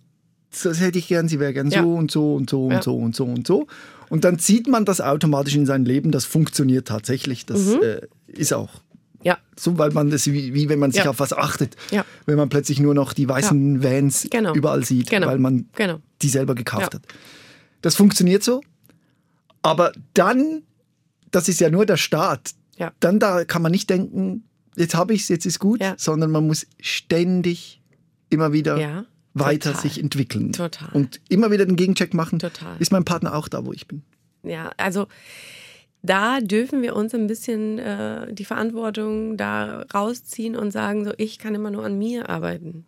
das 0.64 0.82
hätte 0.82 1.00
ich 1.00 1.08
gern, 1.08 1.30
sie 1.30 1.40
wäre 1.40 1.54
gern 1.54 1.70
Ja. 1.70 1.84
so 1.84 1.94
und 1.96 2.12
so 2.12 2.36
und 2.36 2.50
so 2.50 2.70
Ja. 2.70 2.76
und 2.78 2.84
so 2.84 2.98
und 2.98 3.16
so 3.16 3.24
und 3.24 3.48
so. 3.48 3.68
Und 4.12 4.26
dann 4.26 4.38
zieht 4.40 4.68
man 4.68 4.84
das 4.86 5.00
automatisch 5.00 5.56
in 5.56 5.66
sein 5.66 5.86
Leben, 5.86 6.12
das 6.12 6.26
funktioniert 6.26 6.88
tatsächlich. 6.88 7.46
Das 7.46 7.62
Mhm. 7.62 7.82
äh, 7.82 8.02
ist 8.28 8.54
auch 8.54 8.82
Ja. 9.24 9.38
so, 9.58 9.78
weil 9.78 9.92
man 9.92 10.10
das, 10.10 10.28
wie, 10.28 10.54
wie 10.54 10.68
wenn 10.68 10.80
man 10.80 10.92
sich 10.92 11.06
Ja. 11.06 11.10
auf 11.12 11.20
was 11.20 11.32
achtet. 11.32 11.76
Ja. 11.92 12.04
Wenn 12.26 12.36
man 12.36 12.50
plötzlich 12.50 12.80
nur 12.80 12.94
noch 12.94 13.14
die 13.14 13.28
weißen 13.30 13.82
Vans 13.82 14.28
Genau. 14.30 14.54
überall 14.54 14.84
sieht, 14.84 15.10
Genau. 15.10 15.28
weil 15.28 15.40
man 15.40 15.70
Genau. 15.76 16.00
die 16.22 16.28
selber 16.30 16.56
gekauft 16.56 16.94
Ja. 16.94 17.00
hat. 17.00 17.08
Das 17.82 17.96
funktioniert 17.96 18.44
so. 18.44 18.62
Aber 19.62 19.92
dann, 20.14 20.64
das 21.32 21.48
ist 21.48 21.60
ja 21.62 21.70
nur 21.70 21.86
der 21.86 21.98
Start. 21.98 22.52
Ja. 22.78 22.92
Dann 23.00 23.20
da 23.20 23.46
kann 23.46 23.62
man 23.62 23.72
nicht 23.72 23.90
denken, 23.90 24.44
jetzt 24.76 24.94
habe 24.96 25.14
ich 25.14 25.22
es, 25.22 25.28
jetzt 25.30 25.46
ist 25.46 25.60
gut, 25.60 25.80
Ja. 25.82 25.94
sondern 25.98 26.32
man 26.32 26.46
muss 26.48 26.66
ständig 26.80 27.82
immer 28.30 28.52
wieder 28.54 28.78
Ja. 28.80 29.06
Weiter 29.34 29.72
Total. 29.72 29.82
sich 29.82 30.00
entwickeln. 30.00 30.52
Total. 30.52 30.90
Und 30.94 31.22
immer 31.30 31.52
wieder 31.52 31.66
den 31.66 31.76
Gegencheck 31.76 32.14
machen. 32.14 32.40
Total. 32.40 32.76
Ist 32.80 32.92
mein 32.92 33.06
Partner 33.06 33.36
auch 33.36 33.48
da, 33.48 33.66
wo 33.66 33.74
ich 33.74 33.88
bin? 33.88 34.04
Ja, 34.44 34.72
also 34.78 35.08
da 36.02 36.42
dürfen 36.42 36.82
wir 36.82 36.96
uns 36.96 37.14
ein 37.14 37.28
bisschen 37.28 37.78
äh, 37.80 38.34
die 38.34 38.46
Verantwortung 38.46 39.38
da 39.38 39.86
rausziehen 39.94 40.56
und 40.56 40.72
sagen, 40.72 41.06
so 41.06 41.12
ich 41.18 41.38
kann 41.38 41.56
immer 41.56 41.72
nur 41.72 41.86
an 41.86 41.98
mir 41.98 42.30
arbeiten. 42.30 42.86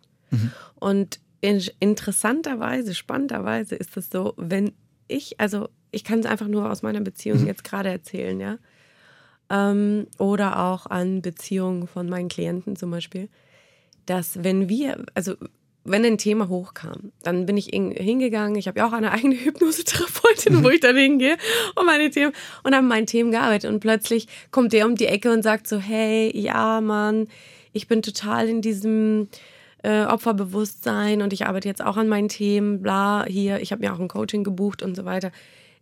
Und 0.74 1.20
in, 1.40 1.62
interessanterweise, 1.78 2.94
spannenderweise 2.94 3.74
ist 3.74 3.96
es 3.96 4.08
so, 4.10 4.34
wenn 4.36 4.72
ich, 5.08 5.38
also 5.40 5.68
ich 5.90 6.04
kann 6.04 6.20
es 6.20 6.26
einfach 6.26 6.48
nur 6.48 6.70
aus 6.70 6.82
meiner 6.82 7.00
Beziehung 7.00 7.46
jetzt 7.46 7.64
gerade 7.64 7.90
erzählen, 7.90 8.40
ja. 8.40 8.58
Ähm, 9.50 10.06
oder 10.18 10.58
auch 10.58 10.86
an 10.86 11.20
Beziehungen 11.20 11.86
von 11.86 12.08
meinen 12.08 12.28
Klienten 12.28 12.76
zum 12.76 12.90
Beispiel, 12.90 13.28
dass 14.06 14.42
wenn 14.42 14.68
wir, 14.68 15.04
also 15.14 15.34
wenn 15.84 16.04
ein 16.04 16.18
Thema 16.18 16.48
hochkam, 16.48 17.12
dann 17.22 17.46
bin 17.46 17.56
ich 17.56 17.72
in- 17.72 17.90
hingegangen. 17.92 18.56
Ich 18.56 18.66
habe 18.68 18.78
ja 18.80 18.86
auch 18.86 18.92
eine 18.92 19.12
eigene 19.12 19.34
Hypnosetherapeutin, 19.36 20.64
wo 20.64 20.70
ich 20.70 20.80
dann 20.80 20.96
hingehe 20.96 21.36
und 21.74 21.86
meine 21.86 22.10
Themen 22.10 22.32
und 22.62 22.74
habe 22.74 22.86
mein 22.86 23.06
Themen 23.06 23.30
gearbeitet. 23.30 23.70
Und 23.70 23.80
plötzlich 23.80 24.26
kommt 24.50 24.72
der 24.72 24.86
um 24.86 24.94
die 24.96 25.06
Ecke 25.06 25.32
und 25.32 25.42
sagt 25.42 25.68
so: 25.68 25.78
Hey, 25.78 26.30
ja, 26.36 26.80
Mann, 26.80 27.28
ich 27.72 27.86
bin 27.88 28.02
total 28.02 28.48
in 28.48 28.62
diesem 28.62 29.28
äh, 29.82 30.04
Opferbewusstsein 30.04 31.20
und 31.22 31.32
ich 31.32 31.46
arbeite 31.46 31.68
jetzt 31.68 31.84
auch 31.84 31.96
an 31.98 32.08
meinen 32.08 32.28
Themen, 32.28 32.80
bla, 32.82 33.24
hier, 33.28 33.60
ich 33.60 33.70
habe 33.72 33.82
mir 33.84 33.92
auch 33.92 34.00
ein 34.00 34.08
Coaching 34.08 34.42
gebucht 34.44 34.82
und 34.82 34.94
so 34.96 35.04
weiter. 35.04 35.30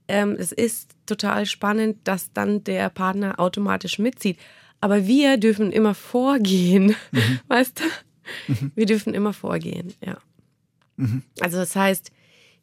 Ähm, 0.09 0.35
es 0.39 0.51
ist 0.51 0.91
total 1.07 1.47
spannend, 1.47 1.99
dass 2.05 2.33
dann 2.33 2.65
der 2.65 2.91
Partner 2.91 3.39
automatisch 3.39 3.99
mitzieht. 4.01 4.37
Aber 4.81 5.07
wir 5.07 5.37
dürfen 5.37 5.71
immer 5.71 5.95
vorgehen, 5.95 6.97
weißt 7.49 7.79
du? 7.81 7.85
Wir 8.75 8.87
dürfen 8.87 9.15
immer 9.15 9.33
vorgehen, 9.33 9.95
ja. 10.05 10.19
Also 11.41 11.59
das 11.59 11.75
heißt, 11.75 12.11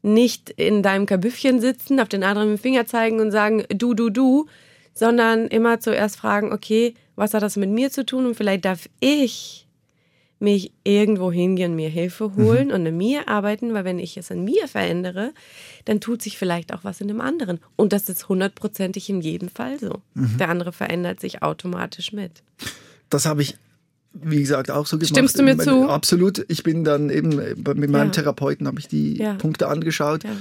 nicht 0.02 0.50
in 0.52 0.82
deinem 0.82 1.06
Kabüffchen 1.06 1.60
sitzen, 1.60 2.00
auf 2.00 2.08
den 2.08 2.24
anderen 2.24 2.52
mit 2.52 2.60
dem 2.60 2.62
Finger 2.62 2.86
zeigen 2.86 3.20
und 3.20 3.32
sagen, 3.32 3.66
du, 3.70 3.94
du, 3.94 4.10
du, 4.10 4.48
sondern 4.94 5.48
immer 5.48 5.80
zuerst 5.80 6.18
fragen, 6.18 6.54
okay, 6.54 6.94
was 7.16 7.34
hat 7.34 7.44
das 7.44 7.58
mit 7.58 7.70
mir 7.70 7.92
zu 7.92 8.06
tun 8.06 8.26
und 8.26 8.36
vielleicht 8.36 8.66
darf 8.66 8.88
ich 9.00 9.68
mich 10.40 10.72
irgendwo 10.86 11.32
hingehen, 11.32 11.76
mir 11.76 11.90
Hilfe 11.90 12.34
holen 12.36 12.72
und 12.72 12.88
an 12.88 12.98
mir 12.98 13.28
arbeiten, 13.28 13.74
weil 13.74 13.84
wenn 13.84 14.00
ich 14.00 14.16
es 14.16 14.32
an 14.32 14.46
mir 14.46 14.70
verändere, 14.70 15.34
dann 15.84 16.00
tut 16.00 16.22
sich 16.22 16.38
vielleicht 16.38 16.74
auch 16.74 16.84
was 16.84 17.02
in 17.02 17.10
dem 17.10 17.20
anderen. 17.20 17.60
Und 17.76 17.92
das 17.92 18.08
ist 18.08 18.30
hundertprozentig 18.30 19.10
in 19.10 19.20
jedem 19.20 19.50
Fall 19.50 19.78
so. 19.80 20.02
Der 20.40 20.50
andere 20.50 20.72
verändert 20.72 21.20
sich 21.20 21.44
automatisch 21.44 22.14
mit. 22.14 22.42
Das 23.10 23.26
habe 23.26 23.42
ich, 23.42 23.58
wie 24.14 24.40
gesagt, 24.40 24.72
auch 24.72 24.86
so 24.88 24.98
gemacht. 24.98 25.10
Stimmst 25.12 25.38
du 25.40 25.44
mir 25.44 25.58
zu? 25.58 25.88
Absolut. 25.90 26.44
Ich 26.50 26.64
bin 26.64 26.84
dann 26.84 27.10
eben 27.10 27.40
äh, 27.40 27.56
mit 27.56 27.90
meinem 27.90 28.08
Ja. 28.08 28.10
Therapeuten 28.10 28.68
habe 28.68 28.80
ich 28.80 28.88
die 28.88 29.18
Ja. 29.18 29.36
Punkte 29.36 29.68
angeschaut 29.68 30.24
Ja. 30.24 30.32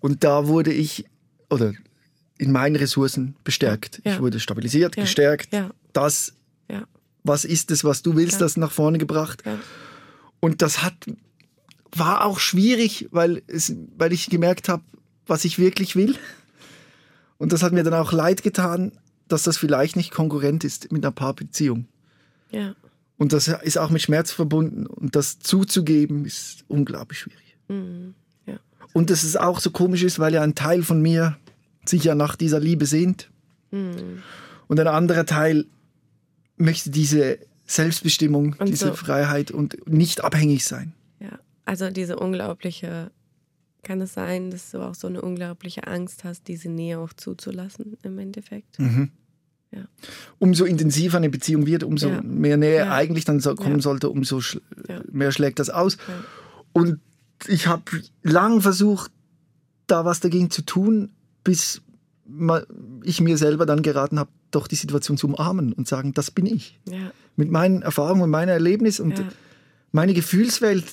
und 0.00 0.22
da 0.24 0.46
wurde 0.48 0.72
ich 0.72 1.06
oder 1.50 1.72
in 2.38 2.52
meinen 2.52 2.76
Ressourcen 2.76 3.34
bestärkt. 3.44 4.00
Ich 4.04 4.20
wurde 4.20 4.40
stabilisiert, 4.40 4.96
gestärkt. 4.96 5.52
Ja. 5.54 5.70
Das, 5.92 6.34
was 7.24 7.44
ist 7.44 7.70
es, 7.72 7.82
was 7.82 8.02
du 8.02 8.14
willst, 8.14 8.40
das 8.40 8.56
nach 8.56 8.70
vorne 8.70 8.98
gebracht. 8.98 9.42
Und 10.38 10.62
das 10.62 10.82
hat 10.84 10.94
war 11.92 12.24
auch 12.26 12.38
schwierig, 12.38 13.08
weil 13.10 13.42
es, 13.48 13.74
weil 13.96 14.12
ich 14.12 14.28
gemerkt 14.28 14.68
habe, 14.68 14.82
was 15.26 15.44
ich 15.44 15.58
wirklich 15.58 15.96
will. 15.96 16.14
Und 17.38 17.52
das 17.52 17.62
hat 17.62 17.72
mir 17.72 17.82
dann 17.84 17.94
auch 17.94 18.12
leid 18.12 18.42
getan, 18.42 18.92
dass 19.28 19.42
das 19.44 19.56
vielleicht 19.56 19.96
nicht 19.96 20.10
konkurrent 20.12 20.62
ist 20.62 20.92
mit 20.92 21.02
einer 21.04 21.10
Paarbeziehung. 21.12 21.86
ja. 22.50 22.74
Und 23.18 23.32
das 23.32 23.48
ist 23.48 23.78
auch 23.78 23.90
mit 23.90 24.02
Schmerz 24.02 24.30
verbunden. 24.30 24.86
Und 24.86 25.16
das 25.16 25.38
zuzugeben, 25.38 26.24
ist 26.24 26.64
unglaublich 26.68 27.18
schwierig. 27.20 27.56
Mhm. 27.68 28.14
ja. 28.46 28.58
Und 28.92 29.10
dass 29.10 29.24
es 29.24 29.36
auch 29.36 29.60
so 29.60 29.70
komisch 29.70 30.02
ist, 30.02 30.18
weil 30.18 30.34
ja 30.34 30.42
ein 30.42 30.54
Teil 30.54 30.82
von 30.82 31.00
mir 31.00 31.36
sich 31.84 32.04
ja 32.04 32.14
nach 32.14 32.36
dieser 32.36 32.60
Liebe 32.60 32.86
sehnt. 32.86 33.30
Mhm. 33.70 34.22
Und 34.68 34.80
ein 34.80 34.86
anderer 34.86 35.24
Teil 35.26 35.66
möchte 36.56 36.90
diese 36.90 37.38
Selbstbestimmung, 37.66 38.54
Und 38.58 38.68
diese 38.68 38.88
so- 38.88 38.94
Freiheit 38.94 39.50
und 39.50 39.88
nicht 39.88 40.22
abhängig 40.22 40.64
sein. 40.64 40.92
Ja, 41.20 41.38
also 41.64 41.90
diese 41.90 42.16
unglaubliche, 42.16 43.10
kann 43.82 44.00
es 44.00 44.14
sein, 44.14 44.50
dass 44.50 44.70
du 44.72 44.80
auch 44.80 44.94
so 44.94 45.06
eine 45.06 45.20
unglaubliche 45.22 45.86
Angst 45.86 46.24
hast, 46.24 46.48
diese 46.48 46.68
Nähe 46.68 46.98
auch 46.98 47.12
zuzulassen 47.12 47.96
im 48.02 48.18
Endeffekt? 48.18 48.78
Mhm. 48.78 49.10
Ja. 49.76 49.84
Umso 50.38 50.64
intensiver 50.64 51.18
eine 51.18 51.30
Beziehung 51.30 51.66
wird, 51.66 51.82
umso 51.84 52.08
Ja. 52.08 52.22
mehr 52.22 52.56
Nähe 52.56 52.78
Ja. 52.78 52.92
eigentlich 52.92 53.24
dann 53.24 53.40
so 53.40 53.54
kommen 53.54 53.80
sollte, 53.80 54.10
umso 54.10 54.40
schl 54.40 54.60
mehr 55.12 55.32
schlägt 55.32 55.58
das 55.58 55.70
aus. 55.70 55.96
Und 56.72 56.98
ich 57.46 57.66
habe 57.66 57.82
lang 58.22 58.60
versucht, 58.60 59.10
da 59.86 60.04
was 60.04 60.20
dagegen 60.20 60.50
zu 60.50 60.62
tun, 60.62 61.10
bis 61.44 61.82
ich 63.04 63.20
mir 63.20 63.38
selber 63.38 63.66
dann 63.66 63.82
geraten 63.82 64.18
habe, 64.18 64.30
doch 64.50 64.66
die 64.66 64.74
Situation 64.74 65.16
zu 65.16 65.28
umarmen 65.28 65.72
und 65.72 65.86
sagen, 65.86 66.12
das 66.14 66.30
bin 66.30 66.46
ich. 66.46 66.80
Mit 67.36 67.50
meinen 67.50 67.82
Erfahrungen 67.82 68.22
und 68.22 68.30
meiner 68.30 68.52
Erlebnis 68.52 68.98
und 69.00 69.22
meine 69.92 70.12
Gefühlswelt 70.14 70.84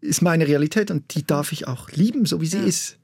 ist 0.00 0.22
meine 0.22 0.46
Realität 0.46 0.90
und 0.90 1.14
die 1.14 1.24
darf 1.26 1.52
ich 1.52 1.66
auch 1.68 1.90
lieben, 1.90 2.26
so 2.26 2.40
wie 2.40 2.46
sie 2.46 2.58
ist. 2.58 2.98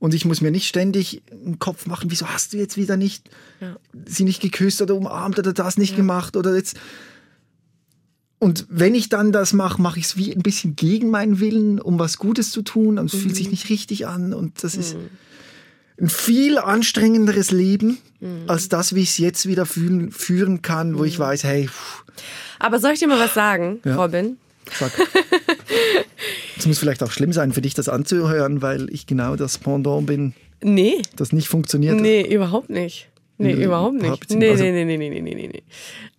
Ja. 0.00 0.06
Und 0.06 0.14
ich 0.14 0.24
muss 0.24 0.40
mir 0.40 0.50
nicht 0.50 0.68
ständig 0.68 1.22
einen 1.30 1.58
Kopf 1.58 1.86
machen, 1.86 2.10
wieso 2.10 2.26
hast 2.28 2.52
du 2.52 2.56
jetzt 2.56 2.76
wieder 2.76 2.96
nicht 2.96 3.28
Ja. 3.60 3.76
sie 4.06 4.24
nicht 4.24 4.40
geküsst 4.40 4.80
oder 4.80 4.94
umarmt 4.94 5.38
oder 5.38 5.52
das 5.52 5.76
nicht 5.76 5.96
gemacht 5.96 6.36
oder 6.36 6.54
jetzt. 6.54 6.76
Und 8.38 8.66
wenn 8.68 8.94
ich 8.94 9.08
dann 9.08 9.32
das 9.32 9.52
mache, 9.52 9.82
mache 9.82 9.98
ich 9.98 10.04
es 10.04 10.16
wie 10.16 10.32
ein 10.32 10.42
bisschen 10.42 10.76
gegen 10.76 11.10
meinen 11.10 11.40
Willen, 11.40 11.80
um 11.80 11.98
was 11.98 12.18
Gutes 12.18 12.52
zu 12.52 12.62
tun. 12.62 12.98
Und 12.98 13.06
es 13.06 13.20
fühlt 13.20 13.32
Mhm. 13.32 13.34
sich 13.34 13.50
nicht 13.50 13.68
richtig 13.70 14.06
an. 14.06 14.32
Und 14.32 14.62
das 14.62 14.76
ist 14.76 14.96
ein 16.00 16.08
viel 16.08 16.58
anstrengenderes 16.58 17.50
Leben 17.50 17.98
Mhm. 18.20 18.44
als 18.46 18.68
das, 18.68 18.94
wie 18.94 19.02
ich 19.02 19.08
es 19.10 19.18
jetzt 19.18 19.46
wieder 19.48 19.66
fühlen, 19.66 20.12
führen 20.12 20.62
kann, 20.62 20.96
wo 20.96 21.02
ich 21.04 21.18
weiß, 21.18 21.42
hey, 21.42 21.66
pff, 21.66 22.04
Aber 22.60 22.78
soll 22.78 22.92
ich 22.92 23.00
dir 23.00 23.08
mal 23.08 23.18
was 23.18 23.34
sagen, 23.34 23.80
Ja. 23.84 23.96
Robin? 23.96 24.36
fuck. 24.66 24.92
Es 26.58 26.66
muss 26.66 26.78
vielleicht 26.78 27.02
auch 27.02 27.10
schlimm 27.12 27.32
sein 27.32 27.52
für 27.52 27.60
dich, 27.62 27.74
das 27.74 27.88
anzuhören, 27.88 28.60
weil 28.62 28.92
ich 28.92 29.06
genau 29.06 29.36
das 29.36 29.58
Pendant 29.58 30.06
bin, 30.06 30.34
Nee. 30.62 31.00
das 31.16 31.32
nicht 31.32 31.48
funktioniert. 31.48 32.00
Nee, 32.00 32.22
überhaupt 32.22 32.68
nicht. 32.70 33.08
Nee, 33.38 33.52
In 33.52 33.60
überhaupt 33.62 33.94
nicht. 34.02 34.30
Nee, 34.30 34.50
also- 34.50 34.64
nee, 34.64 34.84
nee, 34.84 34.96
nee, 34.96 35.10
nee, 35.10 35.20
nee, 35.20 35.34
nee, 35.34 35.48
nee. 35.48 35.62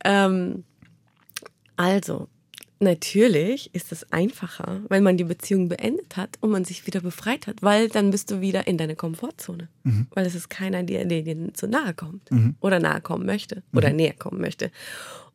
Ähm, 0.05 0.63
also, 1.75 2.29
natürlich 2.79 3.73
ist 3.73 3.91
es 3.91 4.09
einfacher, 4.13 4.81
wenn 4.87 5.03
man 5.03 5.17
die 5.17 5.25
Beziehung 5.25 5.67
beendet 5.67 6.15
hat 6.15 6.37
und 6.39 6.49
man 6.51 6.63
sich 6.63 6.87
wieder 6.87 7.01
befreit 7.01 7.47
hat, 7.47 7.61
weil 7.61 7.89
dann 7.89 8.11
bist 8.11 8.31
du 8.31 8.39
wieder 8.41 8.67
in 8.67 8.77
deiner 8.77 8.95
Komfortzone. 8.95 9.67
Mhm. 9.83 10.07
Weil 10.13 10.25
es 10.25 10.35
ist 10.35 10.49
keiner, 10.49 10.83
der 10.83 11.03
dir 11.05 11.53
zu 11.53 11.67
nahe 11.67 11.93
kommt 11.93 12.29
oder 12.61 12.79
nahe 12.79 13.01
kommen 13.01 13.25
möchte 13.25 13.63
Mhm. 13.71 13.77
oder 13.77 13.91
näher 13.91 14.13
kommen 14.17 14.39
möchte. 14.39 14.71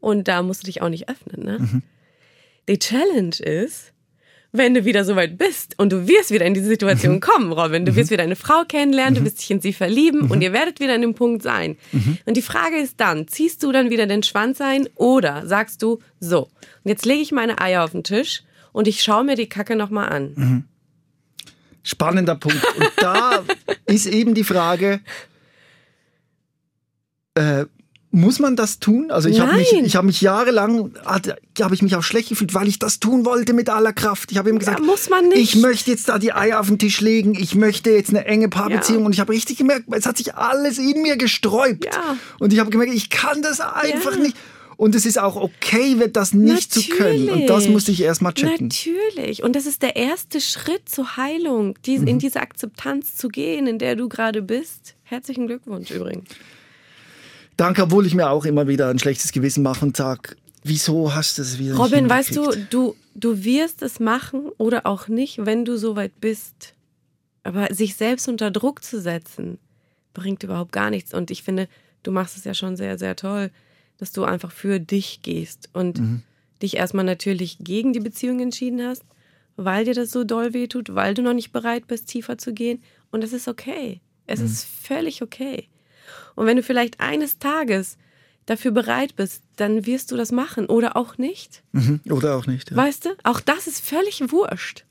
Und 0.00 0.28
da 0.28 0.42
musst 0.42 0.62
du 0.62 0.66
dich 0.66 0.80
auch 0.82 0.88
nicht 0.88 1.08
öffnen. 1.08 1.44
Ne? 1.44 1.58
Mhm. 1.58 1.82
Die 2.68 2.78
Challenge 2.78 3.36
ist, 3.40 3.92
wenn 4.56 4.72
du 4.72 4.84
wieder 4.84 5.04
so 5.04 5.16
weit 5.16 5.36
bist 5.36 5.74
und 5.78 5.92
du 5.92 6.06
wirst 6.06 6.30
wieder 6.30 6.46
in 6.46 6.54
diese 6.54 6.66
Mhm. 6.66 6.70
Situation 6.70 7.20
kommen, 7.20 7.52
Robin, 7.52 7.84
du 7.84 7.96
wirst 7.96 8.10
wieder 8.10 8.22
eine 8.22 8.36
Frau 8.36 8.62
kennenlernen, 8.66 9.16
du 9.16 9.24
wirst 9.24 9.40
dich 9.40 9.50
in 9.50 9.60
sie 9.60 9.72
verlieben 9.72 10.22
Mhm. 10.26 10.30
und 10.30 10.42
ihr 10.42 10.52
werdet 10.52 10.78
wieder 10.78 10.94
an 10.94 11.00
dem 11.02 11.14
Punkt 11.14 11.42
sein. 11.42 11.76
Und 12.24 12.36
die 12.36 12.42
Frage 12.42 12.76
ist 12.78 13.00
dann, 13.00 13.26
ziehst 13.26 13.62
du 13.64 13.72
dann 13.72 13.90
wieder 13.90 14.06
den 14.06 14.22
Schwanz 14.22 14.60
ein 14.60 14.88
oder 14.94 15.46
sagst 15.46 15.82
du, 15.82 15.98
so, 16.20 16.42
und 16.44 16.88
jetzt 16.88 17.04
lege 17.04 17.20
ich 17.20 17.32
meine 17.32 17.60
Eier 17.60 17.82
auf 17.84 17.90
den 17.90 18.04
Tisch 18.04 18.44
und 18.72 18.86
ich 18.86 19.02
schaue 19.02 19.24
mir 19.24 19.34
die 19.34 19.48
Kacke 19.48 19.74
nochmal 19.76 20.08
an. 20.10 20.32
Mhm. 20.36 20.64
Spannender 21.82 22.36
Punkt. 22.36 22.64
Und 22.78 22.90
da 22.98 23.42
ist 23.86 24.06
eben 24.06 24.34
die 24.34 24.44
Frage, 24.44 25.00
äh, 27.34 27.66
muss 28.14 28.38
man 28.38 28.54
das 28.56 28.78
tun? 28.78 29.10
Also 29.10 29.28
ich 29.28 29.40
habe 29.40 29.56
mich, 29.56 29.72
ich 29.72 29.96
habe 29.96 30.06
mich 30.06 30.20
jahrelang, 30.20 30.92
habe 31.04 31.74
ich 31.74 31.82
mich 31.82 31.96
auch 31.96 32.02
schlecht 32.02 32.28
gefühlt, 32.28 32.54
weil 32.54 32.68
ich 32.68 32.78
das 32.78 33.00
tun 33.00 33.24
wollte 33.24 33.52
mit 33.52 33.68
aller 33.68 33.92
Kraft. 33.92 34.30
Ich 34.32 34.38
habe 34.38 34.50
ihm 34.50 34.58
gesagt, 34.58 34.80
muss 34.82 35.10
man 35.10 35.28
nicht. 35.28 35.38
ich 35.54 35.56
möchte 35.60 35.90
jetzt 35.90 36.08
da 36.08 36.18
die 36.18 36.32
Eier 36.32 36.60
auf 36.60 36.68
den 36.68 36.78
Tisch 36.78 37.00
legen, 37.00 37.34
ich 37.34 37.54
möchte 37.54 37.90
jetzt 37.90 38.10
eine 38.10 38.24
enge 38.24 38.48
Paarbeziehung 38.48 39.00
Ja. 39.00 39.06
und 39.06 39.12
ich 39.12 39.20
habe 39.20 39.32
richtig 39.32 39.58
gemerkt, 39.58 39.86
es 39.90 40.06
hat 40.06 40.16
sich 40.16 40.34
alles 40.36 40.78
in 40.78 41.02
mir 41.02 41.16
gesträubt. 41.16 41.86
Ja. 41.86 42.16
Und 42.38 42.52
ich 42.52 42.60
habe 42.60 42.70
gemerkt, 42.70 42.94
ich 42.94 43.10
kann 43.10 43.42
das 43.42 43.60
einfach 43.60 44.12
Ja. 44.12 44.18
nicht. 44.20 44.36
Und 44.76 44.96
es 44.96 45.06
ist 45.06 45.18
auch 45.20 45.36
okay, 45.36 46.00
wird 46.00 46.16
das 46.16 46.34
nicht 46.34 46.72
zu 46.74 46.80
können. 46.90 47.28
Und 47.28 47.40
das 47.42 47.48
Natürlich. 47.48 47.68
musste 47.70 47.92
ich 47.92 48.00
erst 48.02 48.22
mal 48.22 48.32
checken. 48.32 48.68
Natürlich. 48.68 49.42
Und 49.44 49.54
das 49.54 49.66
ist 49.66 49.82
der 49.82 49.94
erste 49.94 50.40
Schritt 50.40 50.88
zur 50.88 51.16
Heilung, 51.16 51.78
die, 51.86 51.98
Mhm. 52.00 52.06
in 52.08 52.18
diese 52.18 52.40
Akzeptanz 52.40 53.14
zu 53.16 53.28
gehen, 53.28 53.66
in 53.68 53.78
der 53.78 53.94
du 53.94 54.08
gerade 54.08 54.42
bist. 54.42 54.94
Herzlichen 55.04 55.46
Glückwunsch 55.46 55.90
übrigens. 55.92 56.28
Danke, 57.56 57.82
obwohl 57.82 58.06
ich 58.06 58.14
mir 58.14 58.30
auch 58.30 58.44
immer 58.44 58.66
wieder 58.66 58.88
ein 58.88 58.98
schlechtes 58.98 59.32
Gewissen 59.32 59.62
mache 59.62 59.84
und 59.84 59.96
sage, 59.96 60.36
wieso 60.62 61.14
hast 61.14 61.38
du 61.38 61.42
es 61.42 61.58
wieder 61.58 61.76
Robin, 61.76 62.08
weißt 62.08 62.34
du, 62.34 62.50
du, 62.70 62.96
du 63.14 63.44
wirst 63.44 63.82
es 63.82 64.00
machen 64.00 64.48
oder 64.58 64.86
auch 64.86 65.08
nicht, 65.08 65.44
wenn 65.44 65.64
du 65.64 65.76
so 65.76 65.94
weit 65.96 66.20
bist. 66.20 66.74
Aber 67.42 67.72
sich 67.72 67.94
selbst 67.96 68.28
unter 68.28 68.50
Druck 68.50 68.82
zu 68.82 69.00
setzen, 69.00 69.58
bringt 70.14 70.42
überhaupt 70.42 70.72
gar 70.72 70.90
nichts. 70.90 71.12
Und 71.12 71.30
ich 71.30 71.42
finde, 71.42 71.68
du 72.02 72.10
machst 72.10 72.36
es 72.36 72.44
ja 72.44 72.54
schon 72.54 72.76
sehr, 72.76 72.98
sehr 72.98 73.16
toll, 73.16 73.50
dass 73.98 74.12
du 74.12 74.24
einfach 74.24 74.50
für 74.50 74.80
dich 74.80 75.20
gehst 75.22 75.68
und 75.72 76.00
dich 76.62 76.76
erstmal 76.76 77.04
natürlich 77.04 77.58
gegen 77.60 77.92
die 77.92 78.00
Beziehung 78.00 78.40
entschieden 78.40 78.82
hast, 78.82 79.02
weil 79.56 79.84
dir 79.84 79.94
das 79.94 80.10
so 80.10 80.24
doll 80.24 80.54
wehtut, 80.54 80.94
weil 80.94 81.14
du 81.14 81.22
noch 81.22 81.34
nicht 81.34 81.52
bereit 81.52 81.86
bist, 81.86 82.08
tiefer 82.08 82.38
zu 82.38 82.54
gehen. 82.54 82.82
Und 83.10 83.22
das 83.22 83.32
ist 83.32 83.46
okay. 83.46 84.00
Es 84.26 84.40
ist 84.40 84.64
völlig 84.64 85.22
okay. 85.22 85.68
Und 86.34 86.46
wenn 86.46 86.56
du 86.56 86.62
vielleicht 86.62 87.00
eines 87.00 87.38
Tages 87.38 87.96
dafür 88.46 88.70
bereit 88.70 89.16
bist, 89.16 89.42
dann 89.56 89.86
wirst 89.86 90.12
du 90.12 90.16
das 90.16 90.32
machen 90.32 90.66
oder 90.66 90.96
auch 90.96 91.18
nicht. 91.18 91.62
Mhm. 91.72 92.00
Oder 92.10 92.36
auch 92.36 92.46
nicht. 92.46 92.70
Ja. 92.70 92.76
Weißt 92.76 93.06
du? 93.06 93.10
Auch 93.22 93.40
das 93.40 93.66
ist 93.66 93.84
völlig 93.84 94.20
wurscht. 94.30 94.84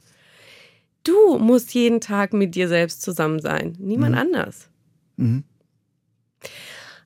Du 1.03 1.37
musst 1.37 1.73
jeden 1.73 1.99
Tag 1.99 2.33
mit 2.33 2.55
dir 2.55 2.67
selbst 2.67 3.01
zusammen 3.01 3.41
sein, 3.41 3.75
niemand 3.79 4.15
anders. 4.15 4.69
Mhm. 5.17 5.43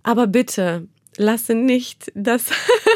Aber 0.03 0.27
bitte, 0.27 0.87
lasse 1.17 1.55
nicht 1.55 2.11
das 2.15 2.45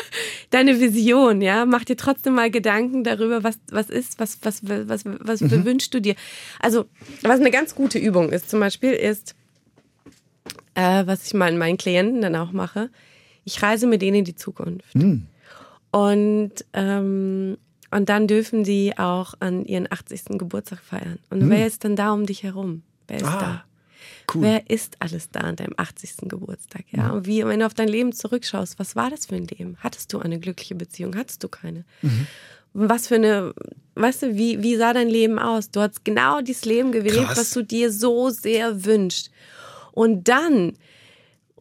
deine 0.52 0.80
Vision, 0.80 1.42
ja, 1.42 1.66
mach 1.66 1.84
dir 1.84 1.98
trotzdem 1.98 2.36
mal 2.36 2.52
Gedanken 2.52 3.04
darüber, 3.04 3.44
was 3.44 3.60
was 3.72 3.90
ist, 3.90 4.20
was 4.20 4.40
was 4.44 4.68
was 4.68 5.06
was, 5.06 5.42
was 5.42 5.66
wünschst 5.66 5.94
du 5.94 6.00
dir? 6.00 6.16
Also, 6.60 6.86
was 7.24 7.40
eine 7.40 7.52
ganz 7.52 7.76
gute 7.76 8.00
Übung 8.00 8.32
ist, 8.32 8.50
zum 8.50 8.60
Beispiel 8.60 8.92
ist, 8.92 9.36
äh, 10.76 11.06
was 11.06 11.26
ich 11.28 11.34
mal 11.34 11.52
meinen 11.56 11.78
Klienten 11.78 12.22
dann 12.22 12.36
auch 12.36 12.52
mache, 12.52 12.90
ich 13.44 13.62
reise 13.62 13.88
mit 13.88 14.02
denen 14.02 14.18
in 14.20 14.26
die 14.26 14.36
Zukunft. 14.36 14.94
Mhm. 14.96 15.28
Und, 15.92 16.52
ähm, 16.74 17.58
und 17.92 18.10
dann 18.10 18.28
dürfen 18.28 18.64
sie 18.64 18.98
auch 18.98 19.34
an 19.40 19.66
ihren 19.66 19.92
80. 19.92 20.38
Geburtstag 20.38 20.80
feiern. 20.80 21.20
Und 21.30 21.50
wer 21.50 21.68
ist 21.68 21.84
dann 21.84 21.96
da 21.96 22.14
um 22.14 22.26
dich 22.26 22.44
herum? 22.44 22.84
Wer 23.08 23.18
ist 23.18 23.26
Ah, 23.26 23.40
da? 23.40 23.64
Cool. 24.34 24.44
Wer 24.44 24.70
ist 24.70 24.96
alles 25.00 25.30
da 25.30 25.42
an 25.42 25.58
deinem 25.58 25.74
80. 25.76 26.30
Geburtstag? 26.30 26.86
Ja? 26.92 27.10
Und 27.10 27.26
wie, 27.28 27.46
wenn 27.46 27.60
du 27.60 27.66
auf 27.66 27.74
dein 27.74 27.90
Leben 27.90 28.14
zurückschaust, 28.14 28.80
was 28.80 28.96
war 28.96 29.10
das 29.10 29.26
für 29.26 29.36
ein 29.36 29.48
Leben? 29.48 29.76
Hattest 29.82 30.14
du 30.14 30.20
eine 30.20 30.40
glückliche 30.40 30.76
Beziehung? 30.76 31.16
Hattest 31.18 31.44
du 31.44 31.50
keine? 31.50 31.84
Mhm. 32.02 32.28
Was 32.74 33.08
für 33.08 33.16
eine, 33.16 33.54
weißt 33.96 34.22
du, 34.22 34.36
wie, 34.38 34.64
wie 34.64 34.78
sah 34.78 34.94
dein 34.94 35.10
Leben 35.10 35.38
aus? 35.40 35.72
Du 35.72 35.82
hast 35.82 36.06
genau 36.06 36.40
dieses 36.40 36.64
Leben 36.64 36.94
gelebt, 36.94 37.36
was 37.36 37.52
du 37.52 37.64
dir 37.64 37.92
so 37.92 38.30
sehr 38.30 38.86
wünschst. 38.86 39.30
Und 39.94 40.28
dann, 40.28 40.74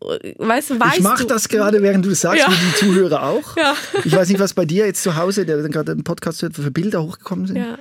weißt 0.01 0.71
du, 0.71 0.81
weißt 0.81 0.99
ich 0.99 1.03
mache 1.03 1.27
das 1.27 1.49
gerade, 1.49 1.83
während 1.83 2.05
du 2.05 2.11
es 2.11 2.21
sagst, 2.21 2.39
Ja. 2.41 2.51
wie 2.51 2.55
die 2.71 2.75
Zuhörer 2.77 3.23
auch. 3.25 3.57
Ja. 3.57 3.75
Ich 4.05 4.15
weiß 4.15 4.29
nicht, 4.29 4.41
was 4.41 4.55
bei 4.55 4.65
dir 4.65 4.87
jetzt 4.87 5.03
zu 5.03 5.17
Hause, 5.17 5.45
der 5.47 5.61
dann 5.63 5.71
gerade 5.71 5.93
einen 5.93 6.05
Podcast 6.05 6.43
hört, 6.43 6.55
für 6.55 6.71
Bilder 6.71 7.03
hochgekommen 7.03 7.47
sind. 7.47 7.57
Ja. 7.57 7.79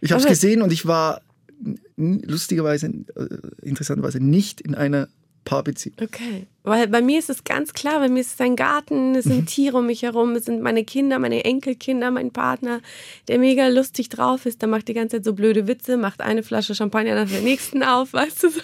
Ich 0.00 0.12
habe 0.12 0.20
es 0.20 0.28
gesehen 0.28 0.60
und 0.62 0.72
ich 0.72 0.86
war 0.86 1.22
lustigerweise, 1.96 2.86
äh, 2.88 3.26
interessanterweise 3.62 4.20
nicht 4.20 4.60
in 4.60 4.74
einer 4.74 5.08
Paarbeziehung. 5.44 5.96
Okay. 6.02 6.46
Weil 6.66 6.88
bei 6.88 7.02
mir 7.02 7.18
ist 7.18 7.28
es 7.28 7.44
ganz 7.44 7.74
klar, 7.74 7.98
bei 8.00 8.08
mir 8.08 8.20
ist 8.20 8.34
es 8.34 8.40
ein 8.40 8.56
Garten, 8.56 9.14
es 9.14 9.26
Mhm. 9.26 9.30
sind 9.30 9.46
Tiere 9.46 9.76
um 9.78 9.86
mich 9.86 10.02
herum, 10.02 10.32
es 10.34 10.46
sind 10.46 10.62
meine 10.62 10.82
Kinder, 10.82 11.18
meine 11.18 11.44
Enkelkinder, 11.44 12.10
mein 12.10 12.30
Partner, 12.30 12.80
der 13.28 13.38
mega 13.38 13.68
lustig 13.68 14.08
drauf 14.08 14.46
ist, 14.46 14.62
der 14.62 14.68
macht 14.70 14.88
die 14.88 14.94
ganze 14.94 15.16
Zeit 15.16 15.24
so 15.26 15.34
blöde 15.34 15.66
Witze, 15.68 15.98
macht 15.98 16.22
eine 16.22 16.42
Flasche 16.42 16.74
Champagner 16.74 17.16
nach 17.16 17.28
der 17.30 17.42
nächsten 17.42 17.82
auf, 17.82 18.12
weißt 18.14 18.44
du 18.44 18.48
so. 18.50 18.60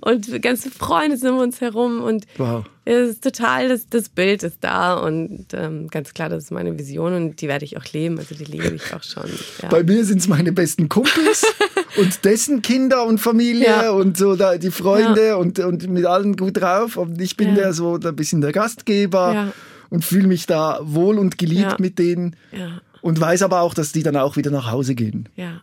Und 0.00 0.40
ganze 0.40 0.70
Freunde 0.70 1.18
sind 1.18 1.30
um 1.32 1.38
uns 1.38 1.60
herum 1.60 2.00
und 2.02 2.24
Wow. 2.38 2.64
es 2.86 3.10
ist 3.10 3.24
total, 3.24 3.68
das, 3.68 3.86
das 3.90 4.08
Bild 4.08 4.42
ist 4.42 4.58
da 4.62 4.94
und 4.94 5.48
ähm, 5.52 5.88
ganz 5.88 6.14
klar, 6.14 6.30
das 6.30 6.44
ist 6.44 6.50
meine 6.50 6.78
Vision 6.78 7.12
und 7.12 7.42
die 7.42 7.48
werde 7.48 7.66
ich 7.66 7.76
auch 7.76 7.84
leben, 7.92 8.18
also 8.18 8.34
die 8.34 8.44
lebe 8.44 8.74
ich 8.74 8.94
auch 8.94 9.02
schon. 9.02 9.28
Ja. 9.62 9.68
Bei 9.68 9.82
mir 9.82 10.02
sind 10.06 10.18
es 10.18 10.28
meine 10.28 10.52
besten 10.52 10.88
Kumpels 10.88 11.44
und 11.96 12.24
dessen 12.24 12.62
Kinder 12.62 13.04
und 13.04 13.18
Familie 13.18 13.66
Ja. 13.66 13.90
und 13.90 14.16
so 14.16 14.36
da 14.36 14.56
die 14.58 14.70
Freunde 14.70 15.36
und, 15.36 15.58
und 15.58 15.88
mit 15.88 16.04
allen 16.06 16.36
gut 16.36 16.60
drauf. 16.60 16.96
Und 16.96 17.20
ich 17.20 17.36
bin 17.36 17.48
Ja. 17.50 17.54
der 17.54 17.72
so 17.72 17.94
ein 18.02 18.16
bisschen 18.16 18.40
der 18.40 18.52
Gastgeber 18.52 19.32
Ja. 19.34 19.52
und 19.90 20.04
fühle 20.04 20.26
mich 20.28 20.46
da 20.46 20.78
wohl 20.82 21.18
und 21.18 21.38
geliebt 21.38 21.62
Ja. 21.72 21.76
mit 21.78 21.98
denen. 21.98 22.36
ja. 22.52 22.80
Und 23.00 23.20
weiß 23.20 23.42
aber 23.42 23.60
auch, 23.60 23.74
dass 23.74 23.92
die 23.92 24.02
dann 24.02 24.16
auch 24.16 24.36
wieder 24.36 24.50
nach 24.50 24.70
Hause 24.72 24.94
gehen. 24.96 25.28
Ja. 25.36 25.62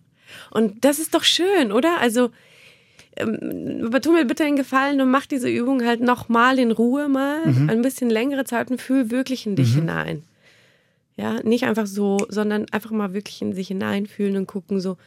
Und 0.52 0.86
das 0.86 1.00
ist 1.00 1.14
doch 1.14 1.24
schön, 1.26 1.72
oder? 1.74 2.00
Also, 2.00 2.30
ähm, 3.18 3.84
aber 3.86 4.00
tu 4.02 4.12
mir 4.14 4.26
bitte 4.26 4.46
einen 4.46 4.56
Gefallen 4.56 5.02
und 5.02 5.12
mach 5.12 5.26
diese 5.26 5.50
Übung 5.50 5.86
halt 5.86 6.00
nochmal 6.02 6.60
in 6.60 6.72
Ruhe 6.72 7.10
mal, 7.10 7.44
ein 7.46 7.82
bisschen 7.82 8.10
längere 8.10 8.46
Zeit 8.46 8.72
und 8.72 8.82
fühl 8.82 9.12
wirklich 9.12 9.46
in 9.46 9.56
dich 9.58 9.76
hinein. 9.76 10.24
Ja, 11.18 11.42
nicht 11.44 11.64
einfach 11.66 11.88
so, 11.88 12.18
sondern 12.30 12.66
einfach 12.72 12.92
mal 12.92 13.14
wirklich 13.14 13.42
in 13.42 13.54
sich 13.54 13.68
hineinfühlen 13.70 14.36
und 14.38 14.48
gucken 14.48 14.80
so, 14.82 14.98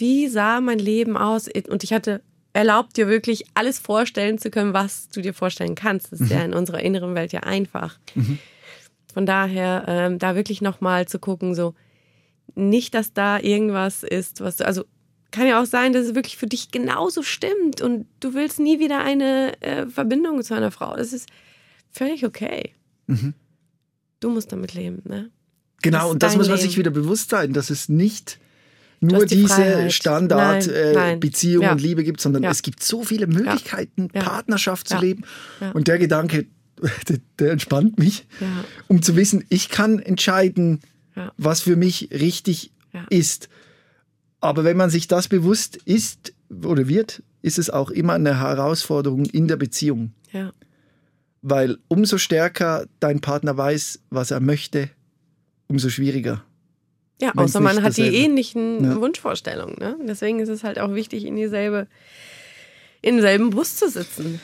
wie 0.00 0.28
sah 0.28 0.60
mein 0.60 0.78
Leben 0.78 1.16
aus? 1.16 1.48
Und 1.68 1.84
ich 1.84 1.92
hatte 1.92 2.22
erlaubt 2.52 2.96
dir 2.96 3.08
wirklich 3.08 3.44
alles 3.54 3.78
vorstellen 3.78 4.38
zu 4.38 4.50
können, 4.50 4.74
was 4.74 5.08
du 5.08 5.20
dir 5.20 5.34
vorstellen 5.34 5.74
kannst. 5.74 6.12
Das 6.12 6.20
ist 6.20 6.30
ja 6.30 6.42
in 6.42 6.54
unserer 6.54 6.80
inneren 6.80 7.14
Welt 7.14 7.32
ja 7.32 7.40
einfach. 7.40 7.98
Von 9.14 9.26
daher, 9.26 9.84
ähm, 9.86 10.18
da 10.18 10.34
wirklich 10.34 10.60
nochmal 10.60 11.06
zu 11.06 11.18
gucken, 11.18 11.54
so, 11.54 11.74
nicht, 12.54 12.94
dass 12.94 13.12
da 13.12 13.38
irgendwas 13.38 14.02
ist, 14.02 14.40
was 14.40 14.56
du, 14.56 14.66
also 14.66 14.84
kann 15.30 15.46
ja 15.46 15.62
auch 15.62 15.66
sein, 15.66 15.92
dass 15.92 16.06
es 16.06 16.14
wirklich 16.14 16.36
für 16.36 16.48
dich 16.48 16.72
genauso 16.72 17.22
stimmt 17.22 17.80
und 17.80 18.06
du 18.18 18.34
willst 18.34 18.58
nie 18.58 18.80
wieder 18.80 19.00
eine 19.00 19.60
äh, 19.62 19.86
Verbindung 19.86 20.42
zu 20.42 20.54
einer 20.54 20.72
Frau. 20.72 20.96
Das 20.96 21.12
ist 21.12 21.28
völlig 21.90 22.26
okay. 22.26 22.74
Mhm. 23.06 23.34
Du 24.18 24.30
musst 24.30 24.50
damit 24.50 24.74
leben, 24.74 25.02
ne? 25.04 25.30
Genau, 25.82 26.06
ist 26.06 26.12
und 26.12 26.22
das 26.22 26.36
muss 26.36 26.48
man 26.48 26.56
Leben. 26.56 26.68
sich 26.68 26.78
wieder 26.78 26.90
bewusst 26.90 27.30
sein, 27.30 27.52
dass 27.52 27.70
es 27.70 27.88
nicht 27.88 28.38
nur 29.00 29.24
die 29.26 29.36
diese 29.36 29.90
Standard-Beziehung. 29.90 31.20
Beziehung 31.20 31.62
Ja. 31.64 31.72
und 31.72 31.80
Liebe 31.80 32.04
gibt, 32.04 32.20
sondern 32.20 32.42
Ja. 32.42 32.50
es 32.50 32.62
gibt 32.62 32.82
so 32.82 33.02
viele 33.02 33.26
Möglichkeiten. 33.26 34.08
Partnerschaft 34.08 34.88
zu 34.88 34.98
leben. 34.98 35.22
Und 35.74 35.88
der 35.88 35.98
Gedanke, 35.98 36.46
der, 37.08 37.18
der 37.38 37.52
entspannt 37.52 37.98
mich, 37.98 38.26
um 38.88 39.02
zu 39.02 39.16
wissen, 39.16 39.44
ich 39.48 39.68
kann 39.70 39.98
entscheiden, 39.98 40.80
was 41.36 41.62
für 41.62 41.76
mich 41.76 42.08
richtig 42.12 42.72
ist. 43.10 43.48
Aber 44.40 44.64
wenn 44.64 44.76
man 44.76 44.90
sich 44.90 45.06
das 45.08 45.28
bewusst 45.28 45.76
ist 45.76 46.32
oder 46.64 46.88
wird, 46.88 47.22
ist 47.42 47.58
es 47.58 47.68
auch 47.70 47.90
immer 47.90 48.14
eine 48.14 48.38
Herausforderung 48.40 49.26
in 49.26 49.48
der 49.48 49.56
Beziehung. 49.56 50.12
Ja. 50.32 50.52
Weil 51.42 51.78
umso 51.88 52.18
stärker 52.18 52.86
dein 53.00 53.20
Partner 53.20 53.56
weiß, 53.56 54.00
was 54.10 54.30
er 54.30 54.40
möchte, 54.40 54.90
umso 55.68 55.88
schwieriger. 55.88 56.44
Ja, 57.20 57.32
außer 57.36 57.60
man 57.60 57.82
hat 57.82 57.96
die 57.96 58.02
ähnlichen 58.14 58.82
Ja. 58.84 59.00
Wunschvorstellungen. 59.00 59.76
Ne? 59.78 59.96
Deswegen 60.08 60.38
ist 60.40 60.48
es 60.48 60.64
halt 60.64 60.78
auch 60.78 60.94
wichtig, 60.94 61.24
in 61.24 61.36
dieselbe, 61.36 61.86
in 63.02 63.16
demselben 63.16 63.50
Bus 63.50 63.76
zu 63.76 63.88
sitzen. 63.90 64.40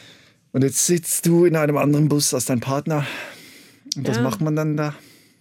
Und 0.53 0.63
jetzt 0.63 0.87
sitzt 0.87 1.27
du 1.27 1.45
in 1.45 1.57
einem 1.57 1.77
anderen 1.77 2.09
Bus 2.09 2.33
als 2.35 2.47
dein 2.47 2.61
Partner. 2.61 3.07
Und 3.97 4.07
was 4.07 4.17
Ja. 4.17 4.23
macht 4.23 4.41
man 4.41 4.57
dann 4.57 4.77
da? 4.77 4.95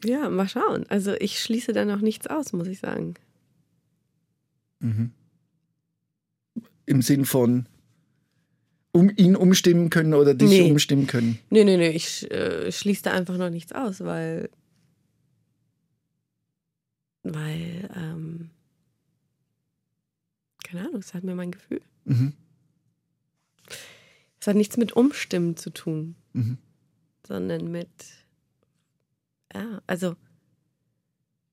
Ja, 0.05 0.29
mal 0.29 0.47
schauen. 0.47 0.85
Also 0.89 1.13
ich 1.19 1.39
schließe 1.41 1.73
da 1.73 1.83
noch 1.85 2.01
nichts 2.01 2.27
aus, 2.27 2.53
muss 2.53 2.67
ich 2.67 2.79
sagen. 2.79 3.15
Im 6.85 7.01
Sinn 7.01 7.25
von 7.25 7.65
um 8.91 9.11
ihn 9.17 9.35
umstimmen 9.35 9.89
können 9.89 10.13
oder 10.13 10.33
dich 10.33 10.49
Nee. 10.49 10.71
umstimmen 10.71 11.07
können. 11.07 11.39
Nee, 11.49 11.63
nee, 11.65 11.75
nee, 11.75 11.89
ich 11.89 12.29
äh, 12.31 12.71
schließe 12.71 13.03
da 13.03 13.11
einfach 13.11 13.37
noch 13.37 13.49
nichts 13.49 13.71
aus, 13.73 13.99
weil. 14.01 14.49
Weil, 17.27 17.89
ähm, 17.95 18.51
keine 20.63 20.81
Ahnung, 20.87 20.99
es 20.99 21.15
hat 21.15 21.23
mir 21.23 21.33
mein 21.33 21.49
Gefühl. 21.51 21.81
Mhm. 22.05 22.33
Es 24.39 24.45
hat 24.47 24.55
nichts 24.55 24.77
mit 24.77 24.93
Umstimmen 24.93 25.57
zu 25.57 25.71
tun, 25.71 26.15
Mhm. 26.33 26.59
sondern 27.25 27.71
mit. 27.71 27.89
Ja, 29.53 29.81
also, 29.87 30.15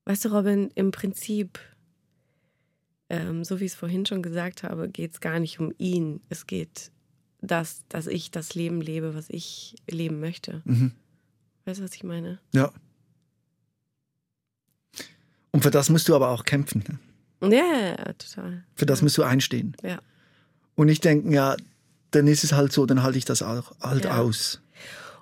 weißt 0.05 0.27
du, 0.27 0.29
Robin, 0.29 0.71
im 0.75 0.91
Prinzip, 0.91 1.59
ähm, 3.09 3.43
so 3.45 3.59
wie 3.59 3.65
ich 3.65 3.73
es 3.73 3.79
vorhin 3.79 4.05
schon 4.05 4.23
gesagt 4.23 4.65
habe, 4.65 4.91
geht 4.91 5.13
es 5.13 5.21
gar 5.21 5.41
nicht 5.41 5.59
um 5.59 5.73
ihn. 5.79 6.21
Es 6.29 6.47
geht, 6.47 6.91
dass, 7.41 7.87
dass 7.89 8.07
ich 8.07 8.31
das 8.31 8.55
Leben 8.55 8.83
lebe, 8.83 9.15
was 9.15 9.31
ich 9.31 9.77
leben 9.89 10.21
möchte. 10.21 10.61
Mhm. 10.67 10.93
Weißt 11.65 11.81
du, 11.81 11.85
was 11.85 11.95
ich 11.95 12.05
meine? 12.05 12.41
Ja. 12.53 12.71
Und 15.53 15.63
für 15.63 15.71
das 15.71 15.89
musst 15.91 16.09
du 16.09 16.15
aber 16.17 16.31
auch 16.31 16.45
kämpfen. 16.45 16.99
ne? 17.41 17.57
Ja, 17.57 18.13
total. 18.15 18.65
Für 18.75 18.87
das 18.87 19.03
musst 19.03 19.17
du 19.19 19.23
einstehen. 19.23 19.77
Ja. 19.83 19.99
Und 20.75 20.87
nicht 20.87 21.05
denken, 21.05 21.33
ja, 21.33 21.57
dann 22.11 22.27
ist 22.27 22.45
es 22.45 22.53
halt 22.53 22.73
so, 22.73 22.87
dann 22.87 23.03
halte 23.03 23.19
ich 23.19 23.25
das 23.25 23.43
auch 23.43 23.73
halt 23.81 24.05
Ja. 24.05 24.19
aus. 24.19 24.61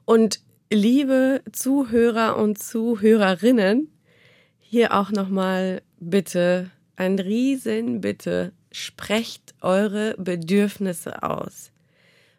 Und 0.04 0.40
liebe 0.72 1.42
Zuhörer 1.52 2.36
und 2.36 2.58
Zuhörerinnen, 2.58 3.88
hier 4.60 4.94
auch 4.94 5.10
nochmal 5.10 5.82
bitte, 5.98 6.70
ein 6.96 7.18
riesen 7.18 8.00
Bitte, 8.00 8.52
sprecht 8.70 9.54
eure 9.62 10.14
Bedürfnisse 10.18 11.22
aus. 11.22 11.72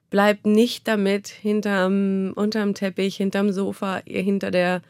Bleibt 0.10 0.46
nicht 0.46 0.88
damit 0.88 1.28
hinterm, 1.28 2.34
unterm 2.36 2.74
Teppich, 2.74 3.16
hinterm 3.18 3.52
Sofa, 3.52 4.02
hinter 4.06 4.52
der, 4.52 4.82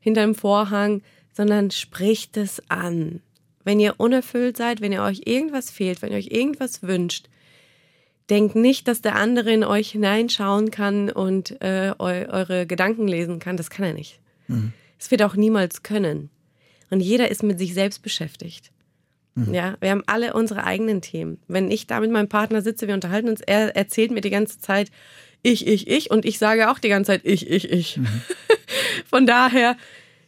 hinterm 0.00 0.34
Vorhang, 0.34 1.02
sondern 1.32 1.70
spricht 1.70 2.36
es 2.36 2.62
an. 2.68 3.20
Wenn 3.64 3.80
ihr 3.80 3.94
unerfüllt 3.98 4.56
seid, 4.56 4.80
wenn 4.80 4.92
ihr 4.92 5.02
euch 5.02 5.22
irgendwas 5.24 5.70
fehlt, 5.70 6.02
wenn 6.02 6.12
ihr 6.12 6.18
euch 6.18 6.30
irgendwas 6.30 6.82
wünscht, 6.82 7.28
denkt 8.30 8.54
nicht, 8.54 8.88
dass 8.88 9.02
der 9.02 9.16
andere 9.16 9.52
in 9.52 9.64
euch 9.64 9.90
hineinschauen 9.90 10.70
kann 10.70 11.10
und 11.10 11.60
äh, 11.60 11.92
eu 11.98 12.26
eure 12.28 12.66
Gedanken 12.66 13.08
lesen 13.08 13.38
kann. 13.38 13.56
Das 13.56 13.70
kann 13.70 13.84
er 13.84 13.92
nicht. 13.92 14.20
Es 14.98 15.10
wird 15.10 15.22
auch 15.22 15.34
niemals 15.34 15.82
können. 15.82 16.30
Und 16.90 17.00
jeder 17.00 17.30
ist 17.30 17.42
mit 17.42 17.58
sich 17.58 17.74
selbst 17.74 18.02
beschäftigt. 18.02 18.72
Ja, 19.52 19.76
wir 19.80 19.90
haben 19.90 20.02
alle 20.06 20.34
unsere 20.34 20.64
eigenen 20.64 21.00
Themen. 21.00 21.38
Wenn 21.46 21.70
ich 21.70 21.86
da 21.86 22.00
mit 22.00 22.10
meinem 22.10 22.28
Partner 22.28 22.62
sitze, 22.62 22.88
wir 22.88 22.94
unterhalten 22.94 23.28
uns, 23.28 23.40
er 23.40 23.76
erzählt 23.76 24.10
mir 24.10 24.20
die 24.20 24.30
ganze 24.30 24.58
Zeit 24.58 24.90
ich, 25.42 25.66
ich, 25.66 25.88
ich 25.88 26.10
und 26.10 26.26
ich 26.26 26.38
sage 26.38 26.70
auch 26.70 26.78
die 26.78 26.88
ganze 26.90 27.12
Zeit 27.12 27.22
ich, 27.24 27.48
ich, 27.48 27.70
ich. 27.70 28.00
Von 29.06 29.26
daher 29.26 29.76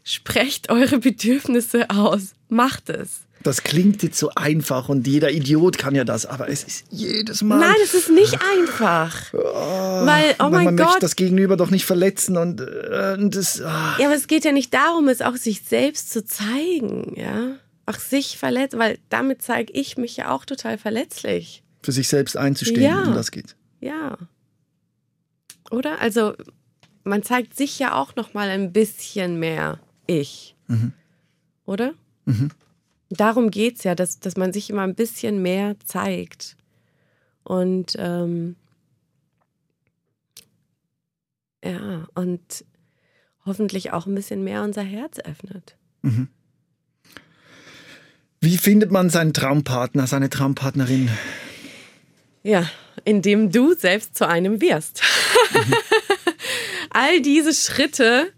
sprecht 0.05 0.71
eure 0.71 0.99
Bedürfnisse 0.99 1.91
aus. 1.91 2.33
Macht 2.49 2.91
es. 2.91 3.21
Das 3.43 3.65
klingt 3.65 4.05
jetzt 4.05 4.19
so 4.19 4.31
einfach 4.37 4.89
und 4.89 5.05
jeder 5.07 5.33
Idiot 5.33 5.77
kann 5.77 5.97
ja 5.97 6.05
das, 6.05 6.27
aber 6.27 6.49
es 6.49 6.63
ist 6.63 6.85
jedes 6.91 7.43
Mal. 7.43 7.59
Nein, 7.59 7.75
es 7.83 7.93
ist 7.93 8.09
nicht 8.09 8.39
einfach. 8.41 9.33
Weil, 9.33 10.37
oh 10.39 10.45
weil 10.45 10.51
mein 10.51 10.65
man 10.67 10.75
möchte 10.77 10.93
Gott, 10.93 11.03
das 11.03 11.17
Gegenüber 11.17 11.57
doch 11.57 11.71
nicht 11.71 11.85
verletzen 11.85 12.37
und, 12.37 12.61
äh, 12.61 13.17
und 13.19 13.35
das. 13.35 13.61
ah. 13.61 13.97
Ja, 13.99 14.07
aber 14.07 14.15
es 14.15 14.29
geht 14.29 14.45
ja 14.45 14.53
nicht 14.53 14.73
darum, 14.73 15.09
es 15.09 15.23
auch 15.23 15.35
sich 15.37 15.63
selbst 15.63 16.13
zu 16.13 16.25
zeigen, 16.25 17.15
ja. 17.17 17.57
Auch 17.87 17.99
sich 17.99 18.39
verletzt, 18.39 18.79
weil 18.79 18.99
damit 19.09 19.43
zeige 19.43 19.73
ich 19.73 19.97
mich 19.97 20.17
ja 20.17 20.31
auch 20.31 20.45
total 20.45 20.79
verletzlich. 20.79 21.65
für 21.83 21.91
sich 21.91 22.07
selbst 22.07 22.37
einzustehen, 22.37 22.83
Ja. 22.83 23.03
um 23.03 23.15
das 23.15 23.33
geht. 23.33 23.57
Ja. 23.81 24.19
Oder? 25.73 26.01
Also, 26.01 26.35
man 27.03 27.25
zeigt 27.25 27.57
sich 27.57 27.77
ja 27.81 27.95
auch 27.97 28.15
noch 28.15 28.35
mal 28.35 28.49
ein 28.51 28.73
bisschen 28.73 29.41
mehr 29.41 29.81
ich. 30.07 30.57
Oder? 31.65 31.95
Darum 33.11 33.51
geht 33.51 33.79
es 33.79 33.85
ja, 33.85 33.95
dass, 33.95 34.21
dass 34.21 34.37
man 34.37 34.53
sich 34.53 34.71
immer 34.71 34.83
ein 34.83 34.95
bisschen 34.95 35.43
mehr 35.43 35.77
zeigt. 35.85 36.57
Und 37.45 37.97
ähm, 37.99 38.57
ja, 41.65 42.07
und 42.15 42.65
hoffentlich 43.45 43.93
auch 43.93 44.07
ein 44.07 44.15
bisschen 44.15 44.45
mehr 44.45 44.63
unser 44.63 44.83
Herz 44.83 45.19
öffnet. 45.19 45.77
Wie 48.41 48.57
findet 48.57 48.91
man 48.91 49.11
seinen 49.11 49.33
Traumpartner, 49.33 50.07
seine 50.07 50.31
Traumpartnerin? 50.31 51.11
Ja, 52.43 52.69
indem 53.05 53.51
du 53.51 53.75
selbst 53.75 54.17
zu 54.17 54.27
einem 54.27 54.61
wirst. 54.61 55.03
All 56.91 57.21
diese 57.23 57.55
Schritte, 57.55 58.33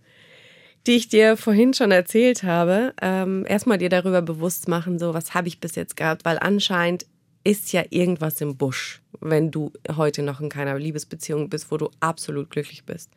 die 0.87 0.97
ich 0.97 1.09
dir 1.09 1.37
vorhin 1.37 1.75
schon 1.75 1.91
erzählt 1.91 2.43
habe, 2.43 2.93
ähm, 3.01 3.45
erstmal 3.49 3.79
dir 3.79 3.89
darüber 3.89 4.23
bewusst 4.23 4.69
machen, 4.69 4.99
so 4.99 5.15
was 5.15 5.35
habe 5.35 5.49
ich 5.49 5.61
bis 5.61 5.75
jetzt 5.75 5.97
gehabt, 5.97 6.25
weil 6.25 6.39
anscheinend 6.39 7.07
ist 7.43 7.73
ja 7.73 7.85
irgendwas 7.91 8.41
im 8.41 8.57
Busch, 8.57 9.01
wenn 9.21 9.51
du 9.51 9.73
heute 9.97 10.23
noch 10.23 10.41
in 10.41 10.49
keiner 10.49 10.79
Liebesbeziehung 10.79 11.51
bist, 11.51 11.71
wo 11.71 11.77
du 11.77 11.91
absolut 12.01 12.51
glücklich 12.51 12.85
bist. 12.85 13.11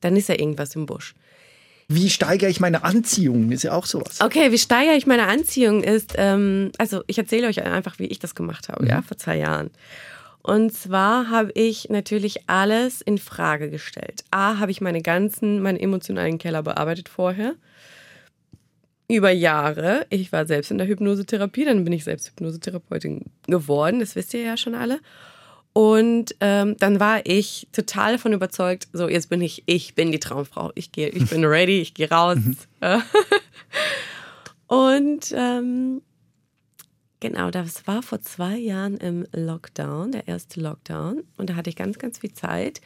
Dann 0.00 0.16
ist 0.16 0.28
ja 0.28 0.38
irgendwas 0.38 0.74
im 0.74 0.86
Busch. 0.86 1.14
Wie 1.88 2.10
steigere 2.10 2.48
ich 2.48 2.60
meine 2.60 2.84
Anziehung? 2.84 3.50
Ist 3.50 3.64
ja 3.64 3.72
auch 3.72 3.86
sowas. 3.86 4.20
Okay, 4.20 4.52
wie 4.52 4.58
steigere 4.58 4.96
ich 4.96 5.06
meine 5.06 5.26
Anziehung 5.26 5.82
ist, 5.82 6.14
ähm, 6.16 6.70
also 6.78 7.02
ich 7.06 7.18
erzähle 7.18 7.48
euch 7.48 7.62
einfach, 7.62 7.98
wie 7.98 8.06
ich 8.06 8.18
das 8.18 8.34
gemacht 8.34 8.68
habe, 8.68 8.86
ja, 8.86 9.02
vor 9.02 9.18
zwei 9.18 9.36
Jahren. 9.36 9.70
Und 10.42 10.72
zwar 10.72 11.30
habe 11.30 11.52
ich 11.54 11.88
natürlich 11.88 12.48
alles 12.48 13.00
in 13.00 13.18
Frage 13.18 13.70
gestellt. 13.70 14.24
A, 14.30 14.58
habe 14.58 14.72
ich 14.72 14.80
meine 14.80 15.00
ganzen, 15.00 15.62
meinen 15.62 15.78
emotionalen 15.78 16.38
Keller 16.38 16.62
bearbeitet 16.62 17.08
vorher. 17.08 17.54
Über 19.08 19.30
Jahre. 19.30 20.06
Ich 20.10 20.32
war 20.32 20.46
selbst 20.46 20.70
in 20.70 20.78
der 20.78 20.88
Hypnosetherapie, 20.88 21.64
dann 21.64 21.84
bin 21.84 21.92
ich 21.92 22.04
selbst 22.04 22.28
Hypnosetherapeutin 22.30 23.26
geworden, 23.46 24.00
das 24.00 24.16
wisst 24.16 24.34
ihr 24.34 24.42
ja 24.42 24.56
schon 24.56 24.74
alle. 24.74 25.00
Und 25.74 26.34
ähm, 26.40 26.76
dann 26.78 27.00
war 27.00 27.24
ich 27.24 27.68
total 27.72 28.12
davon 28.12 28.32
überzeugt, 28.32 28.88
so 28.92 29.08
jetzt 29.08 29.30
bin 29.30 29.40
ich, 29.40 29.62
ich 29.66 29.94
bin 29.94 30.12
die 30.12 30.20
Traumfrau. 30.20 30.70
Ich 30.74 30.92
gehe, 30.92 31.08
ich 31.08 31.30
bin 31.30 31.44
ready, 31.44 31.80
ich 31.80 31.94
gehe 31.94 32.10
raus. 32.10 32.36
Und 34.66 35.34
ähm, 35.34 36.02
genau, 37.22 37.50
das 37.50 37.86
war 37.86 38.02
vor 38.02 38.20
zwei 38.20 38.58
Jahren 38.58 38.98
im 38.98 39.26
Lockdown, 39.32 40.12
der 40.12 40.28
erste 40.28 40.60
Lockdown. 40.60 41.22
Und 41.38 41.48
da 41.48 41.54
hatte 41.54 41.70
ich 41.70 41.76
ganz, 41.76 41.98
ganz 41.98 42.18
viel 42.18 42.34
Zeit. 42.34 42.82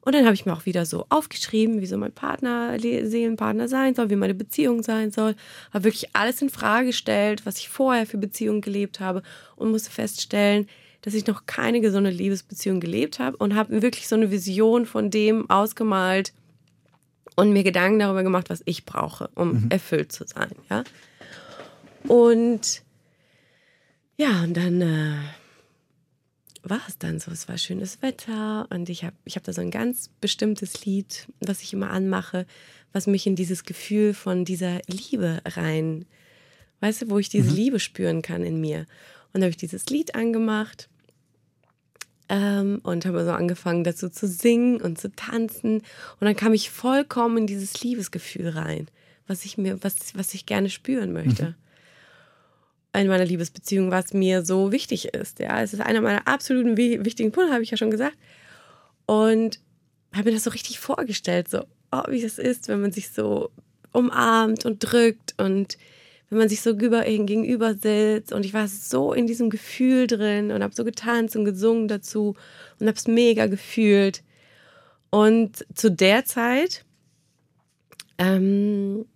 Und 0.00 0.14
dann 0.14 0.24
habe 0.24 0.34
ich 0.34 0.44
mir 0.44 0.52
auch 0.52 0.66
wieder 0.66 0.84
so 0.86 1.06
aufgeschrieben, 1.10 1.80
wie 1.80 1.86
so 1.86 1.96
mein 1.96 2.12
Partner, 2.12 2.76
Le- 2.78 3.06
Seelenpartner 3.06 3.68
sein 3.68 3.94
soll, 3.94 4.10
wie 4.10 4.16
meine 4.16 4.34
Beziehung 4.34 4.82
sein 4.82 5.10
soll. 5.10 5.36
Habe 5.72 5.84
wirklich 5.84 6.14
alles 6.14 6.42
in 6.42 6.50
Frage 6.50 6.88
gestellt, 6.88 7.46
was 7.46 7.58
ich 7.58 7.68
vorher 7.68 8.06
für 8.06 8.18
Beziehungen 8.18 8.60
gelebt 8.60 9.00
habe 9.00 9.22
und 9.56 9.70
musste 9.70 9.90
feststellen, 9.90 10.66
dass 11.02 11.14
ich 11.14 11.26
noch 11.26 11.44
keine 11.46 11.80
gesunde 11.80 12.10
Liebesbeziehung 12.10 12.80
gelebt 12.80 13.18
habe 13.18 13.36
und 13.36 13.54
habe 13.54 13.74
mir 13.74 13.82
wirklich 13.82 14.08
so 14.08 14.16
eine 14.16 14.30
Vision 14.30 14.86
von 14.86 15.10
dem 15.10 15.48
ausgemalt 15.50 16.32
und 17.36 17.52
mir 17.52 17.64
Gedanken 17.64 17.98
darüber 17.98 18.22
gemacht, 18.22 18.48
was 18.48 18.62
ich 18.64 18.86
brauche, 18.86 19.28
um 19.34 19.66
erfüllt 19.68 20.12
zu 20.12 20.24
sein, 20.26 20.52
ja. 20.70 20.84
Und 22.08 22.83
Ja, 24.16 24.42
und 24.44 24.56
dann 24.56 24.80
äh, 24.80 25.16
war 26.62 26.80
es 26.88 26.98
dann 26.98 27.18
so. 27.18 27.30
Es 27.30 27.48
war 27.48 27.58
schönes 27.58 28.00
Wetter 28.02 28.66
und 28.70 28.88
ich 28.88 29.04
habe 29.04 29.16
ich 29.24 29.36
hab 29.36 29.44
da 29.44 29.52
so 29.52 29.60
ein 29.60 29.70
ganz 29.70 30.08
bestimmtes 30.20 30.84
Lied, 30.84 31.26
was 31.40 31.62
ich 31.62 31.72
immer 31.72 31.90
anmache, 31.90 32.46
was 32.92 33.06
mich 33.06 33.26
in 33.26 33.36
dieses 33.36 33.64
Gefühl 33.64 34.14
von 34.14 34.44
dieser 34.44 34.80
Liebe 34.86 35.40
rein, 35.44 36.06
weißt 36.80 37.02
du, 37.02 37.10
wo 37.10 37.18
ich 37.18 37.28
diese 37.28 37.50
mhm. 37.50 37.56
Liebe 37.56 37.80
spüren 37.80 38.22
kann 38.22 38.44
in 38.44 38.60
mir. 38.60 38.86
Und 39.32 39.40
da 39.40 39.46
habe 39.46 39.50
ich 39.50 39.56
dieses 39.56 39.86
Lied 39.86 40.14
angemacht 40.14 40.88
ähm, 42.28 42.80
und 42.84 43.04
habe 43.04 43.24
so 43.24 43.32
angefangen 43.32 43.82
dazu 43.82 44.08
zu 44.08 44.28
singen 44.28 44.80
und 44.80 44.98
zu 44.98 45.10
tanzen. 45.10 45.78
Und 45.78 46.20
dann 46.20 46.36
kam 46.36 46.54
ich 46.54 46.70
vollkommen 46.70 47.38
in 47.38 47.46
dieses 47.48 47.82
Liebesgefühl 47.82 48.50
rein, 48.50 48.86
was 49.26 49.44
ich 49.44 49.58
mir, 49.58 49.82
was, 49.82 50.14
was 50.14 50.34
ich 50.34 50.46
gerne 50.46 50.70
spüren 50.70 51.12
möchte. 51.12 51.46
Mhm 51.46 51.54
in 52.94 53.08
meiner 53.08 53.24
Liebesbeziehung, 53.24 53.90
was 53.90 54.12
mir 54.12 54.44
so 54.44 54.72
wichtig 54.72 55.06
ist. 55.14 55.40
Ja, 55.40 55.60
es 55.62 55.72
ist 55.72 55.80
einer 55.80 56.00
meiner 56.00 56.26
absoluten 56.28 56.76
wichtigen 56.76 57.32
Punkte, 57.32 57.52
habe 57.52 57.62
ich 57.62 57.70
ja 57.70 57.76
schon 57.76 57.90
gesagt. 57.90 58.16
Und 59.06 59.58
habe 60.12 60.28
mir 60.28 60.34
das 60.34 60.44
so 60.44 60.50
richtig 60.50 60.78
vorgestellt, 60.78 61.48
so, 61.48 61.64
oh, 61.90 62.02
wie 62.08 62.22
das 62.22 62.38
ist, 62.38 62.68
wenn 62.68 62.80
man 62.80 62.92
sich 62.92 63.10
so 63.10 63.50
umarmt 63.92 64.64
und 64.64 64.78
drückt 64.78 65.34
und 65.38 65.76
wenn 66.30 66.38
man 66.38 66.48
sich 66.48 66.62
so 66.62 66.76
gegenüber 66.76 67.74
sitzt. 67.74 68.32
Und 68.32 68.46
ich 68.46 68.54
war 68.54 68.68
so 68.68 69.12
in 69.12 69.26
diesem 69.26 69.50
Gefühl 69.50 70.06
drin 70.06 70.52
und 70.52 70.62
habe 70.62 70.74
so 70.74 70.84
getanzt 70.84 71.36
und 71.36 71.44
gesungen 71.44 71.88
dazu 71.88 72.36
und 72.78 72.86
habe 72.86 72.96
es 72.96 73.06
mega 73.08 73.46
gefühlt. 73.46 74.22
Und 75.10 75.64
zu 75.74 75.90
der 75.90 76.24
Zeit 76.24 76.84
ähm, 78.18 79.06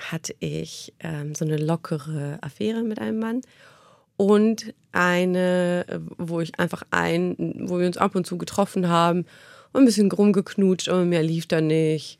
hatte 0.00 0.34
ich 0.40 0.92
ähm, 1.00 1.34
so 1.34 1.44
eine 1.44 1.56
lockere 1.56 2.38
Affäre 2.40 2.82
mit 2.82 2.98
einem 2.98 3.18
Mann 3.18 3.42
und 4.16 4.74
eine, 4.92 5.84
wo 6.18 6.40
ich 6.40 6.58
einfach 6.58 6.82
ein, 6.90 7.36
wo 7.68 7.78
wir 7.78 7.86
uns 7.86 7.96
ab 7.96 8.14
und 8.14 8.26
zu 8.26 8.38
getroffen 8.38 8.88
haben 8.88 9.24
und 9.72 9.82
ein 9.82 9.86
bisschen 9.86 10.10
rumgeknutscht, 10.10 10.88
aber 10.88 11.04
mehr 11.04 11.22
lief 11.22 11.46
da 11.46 11.60
nicht. 11.60 12.18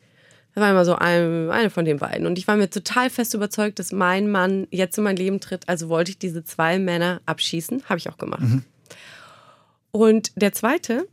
Das 0.54 0.62
war 0.62 0.70
immer 0.70 0.84
so 0.84 0.94
ein, 0.94 1.50
eine 1.50 1.70
von 1.70 1.84
den 1.84 1.98
beiden. 1.98 2.26
Und 2.26 2.38
ich 2.38 2.48
war 2.48 2.56
mir 2.56 2.70
total 2.70 3.08
fest 3.08 3.34
überzeugt, 3.34 3.78
dass 3.78 3.92
mein 3.92 4.30
Mann 4.30 4.66
jetzt 4.70 4.98
in 4.98 5.04
mein 5.04 5.16
Leben 5.16 5.40
tritt. 5.40 5.68
Also 5.68 5.88
wollte 5.88 6.10
ich 6.10 6.18
diese 6.18 6.42
zwei 6.42 6.78
Männer 6.78 7.20
abschießen. 7.26 7.84
Habe 7.88 7.98
ich 7.98 8.08
auch 8.08 8.18
gemacht. 8.18 8.42
Mhm. 8.42 8.64
Und 9.92 10.32
der 10.36 10.52
zweite, 10.52 11.06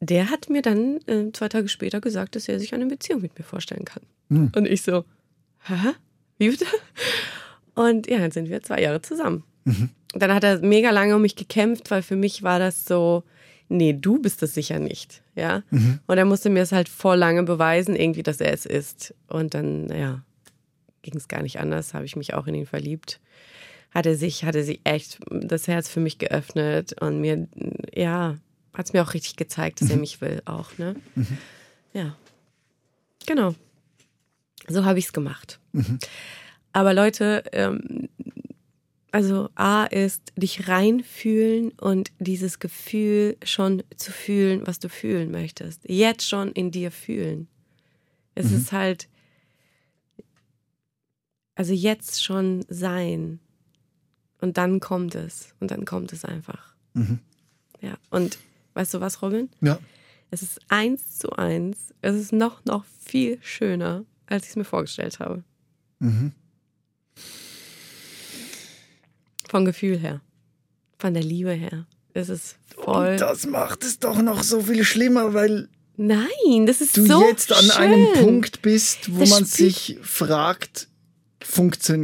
der 0.00 0.30
hat 0.30 0.48
mir 0.48 0.62
dann 0.62 1.00
äh, 1.06 1.32
zwei 1.32 1.48
Tage 1.48 1.68
später 1.68 2.00
gesagt, 2.00 2.36
dass 2.36 2.48
er 2.48 2.58
sich 2.58 2.72
eine 2.72 2.86
Beziehung 2.86 3.20
mit 3.20 3.38
mir 3.38 3.44
vorstellen 3.44 3.84
kann. 3.84 4.02
Hm. 4.28 4.52
Und 4.54 4.66
ich 4.66 4.82
so, 4.82 5.04
hä? 5.66 5.94
Wie 6.38 6.50
bitte? 6.50 6.66
Und 7.74 8.08
ja, 8.08 8.18
dann 8.18 8.30
sind 8.30 8.48
wir 8.48 8.62
zwei 8.62 8.80
Jahre 8.80 9.02
zusammen. 9.02 9.44
Mhm. 9.64 9.90
Dann 10.14 10.32
hat 10.32 10.44
er 10.44 10.60
mega 10.60 10.90
lange 10.90 11.14
um 11.14 11.22
mich 11.22 11.36
gekämpft, 11.36 11.90
weil 11.90 12.02
für 12.02 12.16
mich 12.16 12.42
war 12.42 12.58
das 12.58 12.84
so, 12.84 13.24
nee, 13.68 13.92
du 13.92 14.20
bist 14.20 14.42
es 14.42 14.54
sicher 14.54 14.78
nicht. 14.78 15.22
Ja. 15.34 15.62
Mhm. 15.70 16.00
Und 16.06 16.18
er 16.18 16.24
musste 16.24 16.50
mir 16.50 16.62
es 16.62 16.72
halt 16.72 16.88
voll 16.88 17.16
lange 17.16 17.42
beweisen, 17.42 17.94
irgendwie, 17.94 18.22
dass 18.22 18.40
er 18.40 18.52
es 18.52 18.66
ist. 18.66 19.14
Und 19.28 19.54
dann, 19.54 19.88
ja, 19.90 20.22
ging 21.02 21.16
es 21.16 21.28
gar 21.28 21.42
nicht 21.42 21.60
anders, 21.60 21.94
habe 21.94 22.04
ich 22.04 22.16
mich 22.16 22.34
auch 22.34 22.46
in 22.46 22.54
ihn 22.54 22.66
verliebt. 22.66 23.20
Hatte 23.90 24.16
sich, 24.16 24.44
hatte 24.44 24.64
sich 24.64 24.80
echt 24.84 25.18
das 25.30 25.68
Herz 25.68 25.88
für 25.88 26.00
mich 26.00 26.18
geöffnet 26.18 27.00
und 27.00 27.20
mir, 27.20 27.48
ja, 27.94 28.38
hat 28.74 28.86
es 28.86 28.92
mir 28.92 29.02
auch 29.02 29.14
richtig 29.14 29.36
gezeigt, 29.36 29.80
dass 29.80 29.88
mhm. 29.88 29.94
er 29.94 30.00
mich 30.00 30.20
will 30.20 30.42
auch, 30.44 30.76
ne? 30.78 30.94
Mhm. 31.14 31.38
Ja. 31.92 32.16
Genau. 33.26 33.54
So 34.68 34.84
habe 34.84 34.98
ich 34.98 35.06
es 35.06 35.12
gemacht. 35.12 35.60
Mhm. 35.72 35.98
Aber 36.72 36.94
Leute, 36.94 37.44
ähm, 37.52 38.08
also 39.10 39.48
A 39.54 39.84
ist 39.84 40.32
dich 40.36 40.68
reinfühlen 40.68 41.70
und 41.72 42.12
dieses 42.18 42.58
Gefühl 42.58 43.36
schon 43.42 43.82
zu 43.96 44.12
fühlen, 44.12 44.66
was 44.66 44.78
du 44.78 44.88
fühlen 44.88 45.30
möchtest. 45.30 45.82
Jetzt 45.88 46.28
schon 46.28 46.52
in 46.52 46.70
dir 46.70 46.90
fühlen. 46.90 47.48
Es 48.34 48.50
mhm. 48.50 48.56
ist 48.58 48.72
halt, 48.72 49.08
also 51.54 51.72
jetzt 51.72 52.22
schon 52.22 52.64
sein. 52.68 53.40
Und 54.40 54.56
dann 54.58 54.78
kommt 54.78 55.14
es. 55.14 55.54
Und 55.58 55.70
dann 55.70 55.84
kommt 55.84 56.12
es 56.12 56.24
einfach. 56.24 56.74
Mhm. 56.94 57.18
Ja. 57.80 57.98
Und 58.10 58.38
weißt 58.74 58.94
du 58.94 59.00
was, 59.00 59.22
Robin? 59.22 59.48
Ja. 59.60 59.78
Es 60.30 60.42
ist 60.42 60.60
eins 60.68 61.18
zu 61.18 61.32
eins. 61.32 61.94
Es 62.02 62.14
ist 62.14 62.32
noch, 62.32 62.64
noch 62.64 62.84
viel 63.00 63.38
schöner, 63.40 64.04
als 64.28 64.44
ich 64.44 64.50
es 64.50 64.56
mir 64.56 64.64
vorgestellt 64.64 65.18
habe. 65.20 65.42
Mhm. 65.98 66.32
Vom 69.48 69.64
Gefühl 69.64 69.98
her. 69.98 70.20
Von 70.98 71.14
der 71.14 71.22
Liebe 71.22 71.52
her. 71.52 71.86
Es 72.14 72.28
ist 72.28 72.56
voll. 72.74 73.12
Und 73.12 73.20
das 73.20 73.46
macht 73.46 73.84
es 73.84 73.98
doch 73.98 74.20
noch 74.20 74.42
so 74.42 74.60
viel 74.62 74.84
schlimmer, 74.84 75.34
weil. 75.34 75.68
Nein, 75.96 76.66
das 76.66 76.80
ist 76.80 76.96
du 76.96 77.06
so 77.06 77.22
jetzt 77.22 77.52
an 77.52 77.64
schön. 77.64 77.70
einem 77.72 78.12
Punkt 78.14 78.62
bist, 78.62 79.14
wo 79.14 79.20
das 79.20 79.30
man 79.30 79.44
sich 79.44 79.98
fragt, 80.02 80.88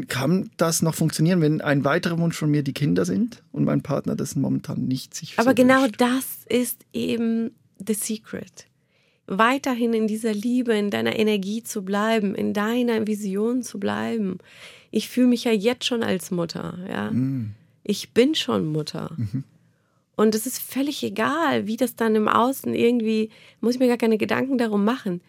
kann 0.09 0.51
das 0.57 0.83
noch 0.83 0.95
funktionieren, 0.95 1.41
wenn 1.41 1.61
ein 1.61 1.85
weiterer 1.85 2.18
Wunsch 2.18 2.37
von 2.37 2.51
mir 2.51 2.62
die 2.62 2.72
Kinder 2.72 3.05
sind 3.05 3.43
und 3.53 3.64
mein 3.64 3.83
Partner 3.83 4.16
das 4.16 4.37
momentan 4.37 4.87
nicht 4.87 5.14
sich 5.14 5.39
Aber 5.39 5.51
so 5.51 5.55
genau 5.55 5.83
wünscht. 5.83 6.01
das 6.01 6.25
ist 6.49 6.85
eben 6.93 7.53
the 7.85 7.95
secret 7.95 8.66
weiterhin 9.27 9.95
in 9.95 10.07
dieser 10.07 10.35
Liebe, 10.35 10.75
in 10.75 10.91
deiner 10.91 11.18
Energie 11.18 11.62
zu 11.62 11.85
bleiben, 11.85 12.35
in 12.35 12.53
deiner 12.53 13.07
Vision 13.07 13.62
zu 13.62 13.79
bleiben. 13.79 14.39
Ich 14.91 15.09
fühle 15.09 15.29
mich 15.29 15.45
ja 15.45 15.53
jetzt 15.53 15.85
schon 15.85 16.03
als 16.03 16.31
Mutter, 16.31 16.79
ja. 16.89 17.11
Mhm. 17.11 17.55
Ich 17.83 18.12
bin 18.12 18.35
schon 18.35 18.66
Mutter. 18.66 19.12
Mhm. 19.16 19.45
Und 20.16 20.35
es 20.35 20.47
ist 20.47 20.61
völlig 20.61 21.03
egal, 21.03 21.66
wie 21.66 21.77
das 21.77 21.97
dann 21.97 22.14
im 22.14 22.29
Außen 22.29 22.75
irgendwie, 22.75 23.31
muss 23.61 23.75
ich 23.75 23.81
mir 23.81 23.89
gar 23.89 23.97
keine 23.97 24.18
Gedanken 24.18 24.59
darum 24.59 24.85
machen. 24.85 25.20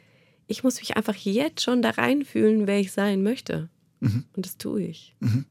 Ich 0.47 0.63
muss 0.63 0.79
mich 0.79 0.95
einfach 0.95 1.15
jetzt 1.15 1.63
schon 1.63 1.81
da 1.81 1.91
reinfühlen, 1.91 2.67
wer 2.67 2.79
ich 2.79 2.91
sein 2.91 3.23
möchte. 3.23 3.69
Mhm. 3.99 4.25
Und 4.35 4.45
das 4.45 4.57
tue 4.57 4.83
ich. 4.83 5.15
Mhm. 5.19 5.45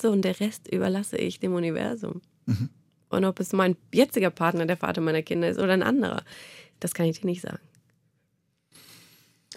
So, 0.00 0.10
und 0.10 0.22
der 0.22 0.38
Rest 0.38 0.72
überlasse 0.72 1.16
ich 1.16 1.40
dem 1.40 1.54
Universum. 1.54 2.22
Mhm. 2.46 2.68
Und 3.10 3.24
ob 3.24 3.40
es 3.40 3.52
mein 3.52 3.76
jetziger 3.92 4.30
Partner, 4.30 4.66
der 4.66 4.76
Vater 4.76 5.00
meiner 5.00 5.22
Kinder 5.22 5.48
ist 5.48 5.58
oder 5.58 5.72
ein 5.72 5.82
anderer. 5.82 6.22
Das 6.82 6.94
kann 6.94 7.06
ich 7.06 7.20
dir 7.20 7.26
nicht 7.26 7.42
sagen. 7.42 7.60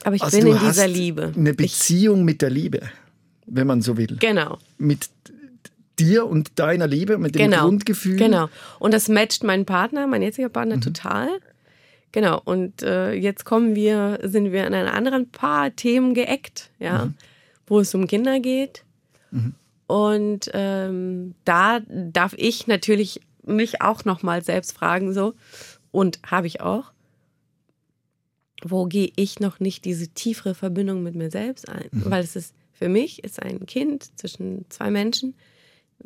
Aber 0.04 0.16
ich 0.16 0.22
also 0.22 0.38
bin 0.38 0.48
in 0.48 0.60
dieser 0.60 0.88
Liebe. 0.88 1.34
Eine 1.36 1.54
Beziehung 1.54 2.20
ich, 2.20 2.26
mit 2.26 2.42
der 2.44 2.52
Liebe, 2.52 2.82
wenn 3.48 3.66
man 3.66 3.82
so 3.82 3.98
will. 3.98 4.18
Genau. 4.20 4.60
Mit 4.78 5.10
dir 5.98 6.28
und 6.28 6.60
deiner 6.60 6.86
Liebe, 6.86 7.18
mit 7.18 7.34
dem 7.36 7.50
genau. 7.50 7.64
Grundgefühl. 7.64 8.18
Genau. 8.18 8.50
Und 8.78 8.94
das 8.94 9.08
matcht 9.08 9.44
meinen 9.44 9.66
Partner, 9.66 10.06
mein 10.06 10.22
jetziger 10.22 10.50
Partner, 10.50 10.76
mhm. 10.76 10.82
total. 10.82 11.30
Genau. 12.12 12.40
Und 12.46 12.84
äh, 12.84 13.14
jetzt 13.14 13.46
kommen 13.46 13.76
wir, 13.76 14.20
sind 14.22 14.52
wir 14.52 14.68
an 14.68 14.74
einem 14.76 14.94
anderen 14.94 15.30
paar 15.30 15.76
Themen 15.76 16.14
geeckt, 16.14 16.70
ja, 16.80 17.06
mhm. 17.06 17.14
wo 17.66 17.80
es 17.80 17.96
um 17.96 18.08
Kinder 18.08 18.40
geht. 18.40 18.84
Mhm. 19.32 19.56
Und 19.88 20.52
ähm, 20.54 21.34
da 21.46 21.80
darf 21.90 22.36
ich 22.38 22.68
natürlich 22.68 23.22
mich 23.44 23.82
auch 23.82 24.06
nochmal 24.06 24.44
selbst 24.44 24.74
fragen, 24.74 25.14
so, 25.14 25.34
und 25.92 26.20
habe 26.26 26.48
ich 26.48 26.62
auch, 26.62 26.92
wo 28.68 28.86
gehe 28.86 29.12
ich 29.16 29.40
noch 29.40 29.60
nicht 29.60 29.86
diese 29.86 30.08
tiefere 30.08 30.56
Verbindung 30.56 31.04
mit 31.04 31.14
mir 31.14 31.30
selbst 31.30 31.70
ein? 31.70 31.88
Mhm. 31.92 32.06
Weil 32.06 32.24
es 32.24 32.36
ist, 32.36 32.56
für 32.74 32.90
mich 32.90 33.24
ist 33.24 33.40
ein 33.42 33.68
Kind 33.68 34.18
zwischen 34.18 34.66
zwei 34.70 34.90
Menschen 34.90 35.36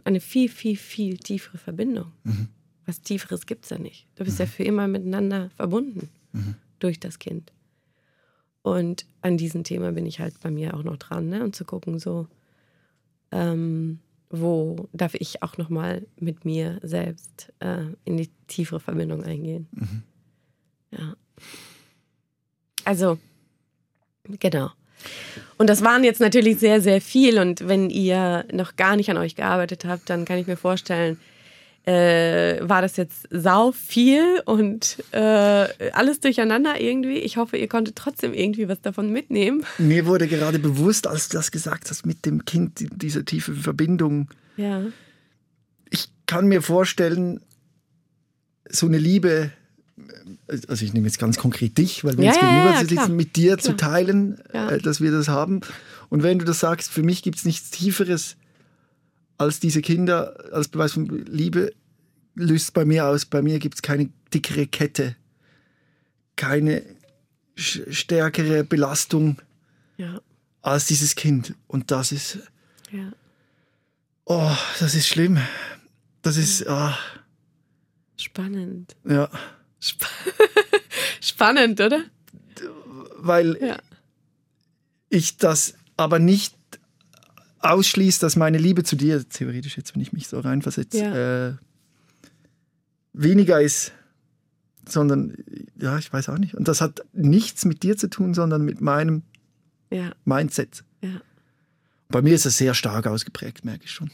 eine 0.03 0.20
viel, 0.20 0.49
viel, 0.49 0.76
viel 0.76 1.18
tiefere 1.18 1.57
Verbindung. 1.57 2.12
Mhm. 2.26 2.49
Was 2.86 3.01
Tieferes 3.01 3.45
gibt 3.45 3.64
es 3.64 3.70
ja 3.70 3.80
nicht. 3.80 4.07
Du 4.16 4.26
bist 4.26 4.39
mhm. 4.39 4.43
ja 4.43 4.51
für 4.51 4.64
immer 4.64 4.89
miteinander 4.89 5.51
verbunden 5.51 6.10
mhm. 6.34 6.55
durch 6.80 6.99
das 6.99 7.18
Kind. 7.18 7.53
Und 8.62 9.05
an 9.22 9.38
diesem 9.38 9.64
Thema 9.64 9.93
bin 9.93 10.05
ich 10.05 10.20
halt 10.20 10.38
bei 10.41 10.51
mir 10.51 10.74
auch 10.74 10.84
noch 10.84 10.97
dran, 10.97 11.30
ne? 11.30 11.45
Und 11.45 11.55
zu 11.55 11.64
gucken, 11.64 11.97
so, 11.97 12.28
ähm, 13.32 13.99
wo 14.30 14.89
darf 14.91 15.16
ich 15.16 15.41
auch 15.43 15.57
noch 15.57 15.70
mal 15.70 16.05
mit 16.20 16.43
mir 16.43 16.82
selbst 16.84 17.53
äh, 17.60 17.86
in 18.03 18.18
die 18.18 18.30
tiefere 18.47 18.82
Verbindung 18.82 19.24
eingehen. 19.24 19.70
Mhm. 19.72 20.03
Ja. 20.91 21.16
Also, 22.90 23.20
genau. 24.40 24.72
Und 25.58 25.70
das 25.70 25.84
waren 25.84 26.04
jetzt 26.04 26.20
natürlich 26.20 26.58
sehr, 26.58 26.82
sehr 26.82 27.02
viel. 27.02 27.38
Und 27.38 27.68
wenn 27.68 27.92
ihr 27.92 28.46
noch 28.52 28.78
gar 28.78 28.96
nicht 28.96 29.12
an 29.12 29.18
euch 29.18 29.36
gearbeitet 29.36 29.86
habt, 29.86 30.10
dann 30.10 30.26
kann 30.26 30.40
ich 30.40 30.48
mir 30.48 30.58
vorstellen, 30.58 31.20
äh, 31.86 32.68
war 32.68 32.82
das 32.82 32.98
jetzt 32.98 33.28
sau 33.30 33.72
viel 33.74 34.42
und 34.46 35.04
äh, 35.12 35.20
alles 35.92 36.20
durcheinander 36.20 36.82
irgendwie. 36.82 37.20
Ich 37.20 37.38
hoffe, 37.38 37.58
ihr 37.58 37.68
konntet 37.68 37.96
trotzdem 37.96 38.34
irgendwie 38.34 38.68
was 38.68 38.82
davon 38.82 39.12
mitnehmen. 39.12 39.64
Mir 39.78 40.08
wurde 40.08 40.28
gerade 40.28 40.58
bewusst, 40.58 41.06
als 41.06 41.30
du 41.30 41.38
das 41.38 41.52
gesagt 41.52 41.92
hast, 41.92 42.08
mit 42.08 42.26
dem 42.26 42.44
Kind, 42.46 42.88
diese 42.96 43.24
tiefe 43.24 43.54
Verbindung. 43.54 44.30
Ja. 44.58 44.82
Ich 45.92 46.10
kann 46.26 46.48
mir 46.48 46.64
vorstellen, 46.64 47.40
so 48.68 48.88
eine 48.88 48.98
Liebe 48.98 49.52
also 50.47 50.86
ich 50.86 50.93
nehme 50.93 51.08
jetzt 51.08 51.20
ganz 51.20 51.38
konkret 51.38 51.78
dich, 51.78 52.04
weil 52.04 52.18
wir 52.18 52.26
ja, 52.26 52.32
jetzt 52.32 52.39
gegenüber 52.39 52.72
ja, 52.72 52.86
sitzen, 52.86 53.16
mit 53.16 53.36
dir 53.36 53.58
klar. 53.58 53.60
zu 53.60 53.78
teilen, 53.78 54.39
äh, 54.50 54.80
dass 54.80 55.02
wir 55.02 55.12
das 55.12 55.28
haben. 55.28 55.62
Und 56.10 56.24
wenn 56.24 56.39
du 56.39 56.45
das 56.45 56.60
sagst, 56.60 56.91
für 56.91 57.04
mich 57.04 57.24
gibt 57.24 57.38
es 57.38 57.45
nichts 57.45 57.70
Tieferes 57.70 58.36
als 59.38 59.60
diese 59.60 59.82
Kinder, 59.82 60.36
als 60.52 60.68
Beweis 60.68 60.93
von 60.93 61.08
Liebe, 61.08 61.74
löst 62.36 62.74
bei 62.74 62.86
mir 62.86 63.06
aus, 63.06 63.26
bei 63.26 63.41
mir 63.41 63.60
gibt 63.60 63.76
es 63.76 63.82
keine 63.82 64.10
dickere 64.34 64.68
Kette, 64.68 65.16
keine 66.36 66.84
stärkere 67.56 68.64
Belastung 68.64 69.38
als 70.62 70.88
dieses 70.88 71.16
Kind. 71.16 71.56
Und 71.68 71.91
das 71.91 72.12
ist, 72.12 72.39
ja. 72.91 73.12
oh, 74.26 74.56
das 74.80 74.95
ist 74.95 75.08
schlimm. 75.08 75.39
Das 76.22 76.38
ist, 76.38 76.68
ah, 76.68 76.97
Spannend. 78.18 78.95
ja, 79.08 79.30
Sp 79.82 80.04
Spannend, 81.22 81.80
oder? 81.82 82.04
weil 83.22 83.58
Ja. 83.62 83.78
ich 85.10 85.38
das 85.38 85.74
aber 85.98 86.20
nicht 86.20 86.56
ausschließt, 87.60 88.24
dass 88.24 88.36
meine 88.38 88.58
Liebe 88.58 88.84
zu 88.84 88.96
dir, 88.96 89.28
theoretisch 89.28 89.76
jetzt, 89.78 89.94
wenn 89.96 90.02
ich 90.02 90.14
mich 90.14 90.28
so 90.30 90.40
reinversetze, 90.40 90.98
Ja. 90.98 91.48
äh, 91.50 91.54
weniger 93.14 93.62
ist, 93.62 93.92
sondern, 94.88 95.36
ja, 95.76 95.98
ich 95.98 96.12
weiß 96.12 96.30
auch 96.30 96.38
nicht. 96.38 96.56
Und 96.56 96.68
das 96.68 96.80
hat 96.82 97.02
nichts 97.14 97.66
mit 97.66 97.84
dir 97.84 97.98
zu 97.98 98.10
tun, 98.10 98.34
sondern 98.34 98.64
mit 98.64 98.80
meinem 98.82 99.24
Ja, 99.92 100.12
Mindset. 100.24 100.84
ja, 101.02 101.20
Bei 102.10 102.22
mir 102.22 102.34
ist 102.36 102.46
es 102.46 102.58
sehr 102.58 102.74
stark 102.74 103.06
ausgeprägt, 103.08 103.66
merke 103.66 103.84
ich 103.86 103.92
schon. 103.92 104.10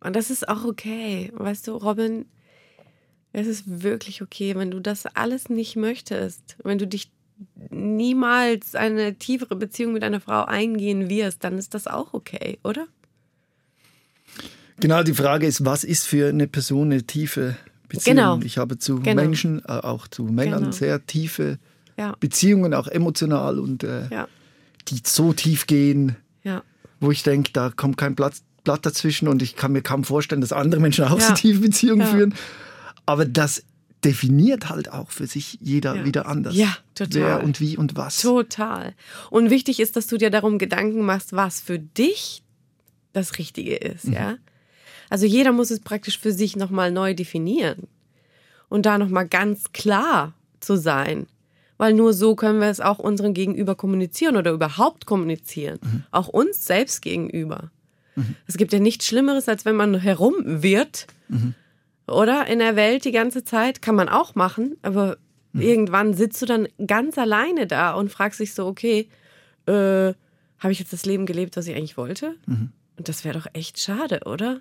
Und 0.00 0.16
das 0.16 0.30
ist 0.30 0.48
auch 0.48 0.64
okay. 0.64 1.30
Weißt 1.34 1.66
du, 1.66 1.72
Robin, 1.72 2.26
es 3.34 3.46
ist 3.48 3.82
wirklich 3.82 4.22
okay, 4.22 4.54
wenn 4.56 4.70
du 4.70 4.80
das 4.80 5.06
alles 5.06 5.50
nicht 5.50 5.76
möchtest, 5.76 6.56
wenn 6.62 6.78
du 6.78 6.86
dich 6.86 7.10
niemals 7.70 8.76
eine 8.76 9.16
tiefere 9.16 9.56
Beziehung 9.56 9.92
mit 9.92 10.04
einer 10.04 10.20
Frau 10.20 10.44
eingehen 10.44 11.08
wirst, 11.10 11.42
dann 11.42 11.58
ist 11.58 11.74
das 11.74 11.88
auch 11.88 12.14
okay, 12.14 12.58
oder? 12.62 12.86
Genau, 14.78 15.02
die 15.02 15.14
Frage 15.14 15.46
ist, 15.46 15.64
was 15.64 15.82
ist 15.84 16.06
für 16.06 16.28
eine 16.28 16.46
Person 16.46 16.92
eine 16.92 17.02
tiefe 17.02 17.56
Beziehung? 17.88 18.16
Genau. 18.16 18.40
Ich 18.44 18.56
habe 18.58 18.78
zu 18.78 19.00
Genau. 19.00 19.20
Menschen, 19.22 19.60
äh, 19.64 19.72
auch 19.72 20.06
zu 20.06 20.24
Männern, 20.24 20.60
Genau. 20.64 20.72
sehr 20.72 21.04
tiefe 21.04 21.58
Ja, 21.96 22.16
Beziehungen, 22.18 22.72
auch 22.74 22.88
emotional 22.88 23.58
und 23.58 23.84
äh, 23.84 24.08
ja, 24.08 24.28
die 24.88 25.00
so 25.04 25.32
tief 25.32 25.66
gehen, 25.66 26.16
ja. 26.42 26.62
wo 27.00 27.10
ich 27.10 27.22
denke, 27.22 27.52
da 27.52 27.70
kommt 27.70 27.96
kein 27.96 28.14
Blatt, 28.14 28.34
Blatt 28.64 28.84
dazwischen 28.86 29.28
und 29.28 29.42
ich 29.42 29.54
kann 29.56 29.72
mir 29.72 29.82
kaum 29.82 30.04
vorstellen, 30.04 30.40
dass 30.40 30.52
andere 30.52 30.80
Menschen 30.80 31.04
auch 31.04 31.20
so 31.20 31.34
tiefe 31.34 31.60
Beziehungen 31.60 32.06
führen. 32.06 32.34
Aber 33.06 33.24
das 33.24 33.64
definiert 34.04 34.68
halt 34.68 34.92
auch 34.92 35.10
für 35.10 35.26
sich 35.26 35.58
jeder 35.60 35.96
Ja. 35.96 36.04
wieder 36.04 36.26
anders. 36.26 36.54
Ja, 36.54 36.76
total. 36.94 37.22
Wer 37.22 37.42
und 37.44 37.60
wie 37.60 37.76
und 37.76 37.96
was. 37.96 38.20
Total. 38.20 38.94
Und 39.30 39.50
wichtig 39.50 39.80
ist, 39.80 39.96
dass 39.96 40.06
du 40.06 40.18
dir 40.18 40.30
darum 40.30 40.58
Gedanken 40.58 41.02
machst, 41.02 41.32
was 41.32 41.60
für 41.60 41.78
dich 41.78 42.42
das 43.12 43.38
Richtige 43.38 43.76
ist, 43.76 44.04
ja? 44.04 44.36
Also 45.08 45.26
jeder 45.26 45.52
muss 45.52 45.70
es 45.70 45.80
praktisch 45.80 46.18
für 46.18 46.32
sich 46.32 46.56
nochmal 46.56 46.90
neu 46.90 47.14
definieren. 47.14 47.86
Und 48.68 48.86
da 48.86 48.98
nochmal 48.98 49.28
ganz 49.28 49.72
klar 49.72 50.32
zu 50.60 50.76
sein. 50.76 51.26
Weil 51.76 51.92
nur 51.92 52.12
so 52.12 52.34
können 52.34 52.60
wir 52.60 52.68
es 52.68 52.80
auch 52.80 52.98
unserem 52.98 53.34
Gegenüber 53.34 53.74
kommunizieren 53.74 54.36
oder 54.36 54.50
überhaupt 54.52 55.06
kommunizieren. 55.06 55.78
Auch 56.10 56.28
uns 56.28 56.66
selbst 56.66 57.02
gegenüber. 57.02 57.70
Es 58.46 58.56
gibt 58.56 58.72
ja 58.72 58.78
nichts 58.80 59.06
Schlimmeres, 59.06 59.48
als 59.48 59.64
wenn 59.64 59.76
man 59.76 59.94
herumwirrt 59.94 61.06
oder 62.06 62.46
in 62.46 62.58
der 62.58 62.76
Welt 62.76 63.04
die 63.04 63.12
ganze 63.12 63.44
Zeit. 63.44 63.82
Kann 63.82 63.94
man 63.94 64.08
auch 64.08 64.34
machen, 64.34 64.76
aber 64.82 65.16
irgendwann 65.52 66.14
sitzt 66.14 66.42
du 66.42 66.46
dann 66.46 66.68
ganz 66.86 67.16
alleine 67.18 67.66
da 67.66 67.92
und 67.92 68.10
fragst 68.10 68.40
dich 68.40 68.54
so, 68.54 68.66
okay, 68.66 69.08
äh, 69.66 70.12
habe 70.58 70.72
ich 70.72 70.78
jetzt 70.78 70.92
das 70.92 71.04
Leben 71.04 71.26
gelebt, 71.26 71.56
was 71.56 71.66
ich 71.66 71.76
eigentlich 71.76 71.96
wollte? 71.96 72.34
Und 72.96 73.08
das 73.08 73.24
wäre 73.24 73.38
doch 73.38 73.46
echt 73.52 73.80
schade, 73.80 74.20
oder? 74.24 74.60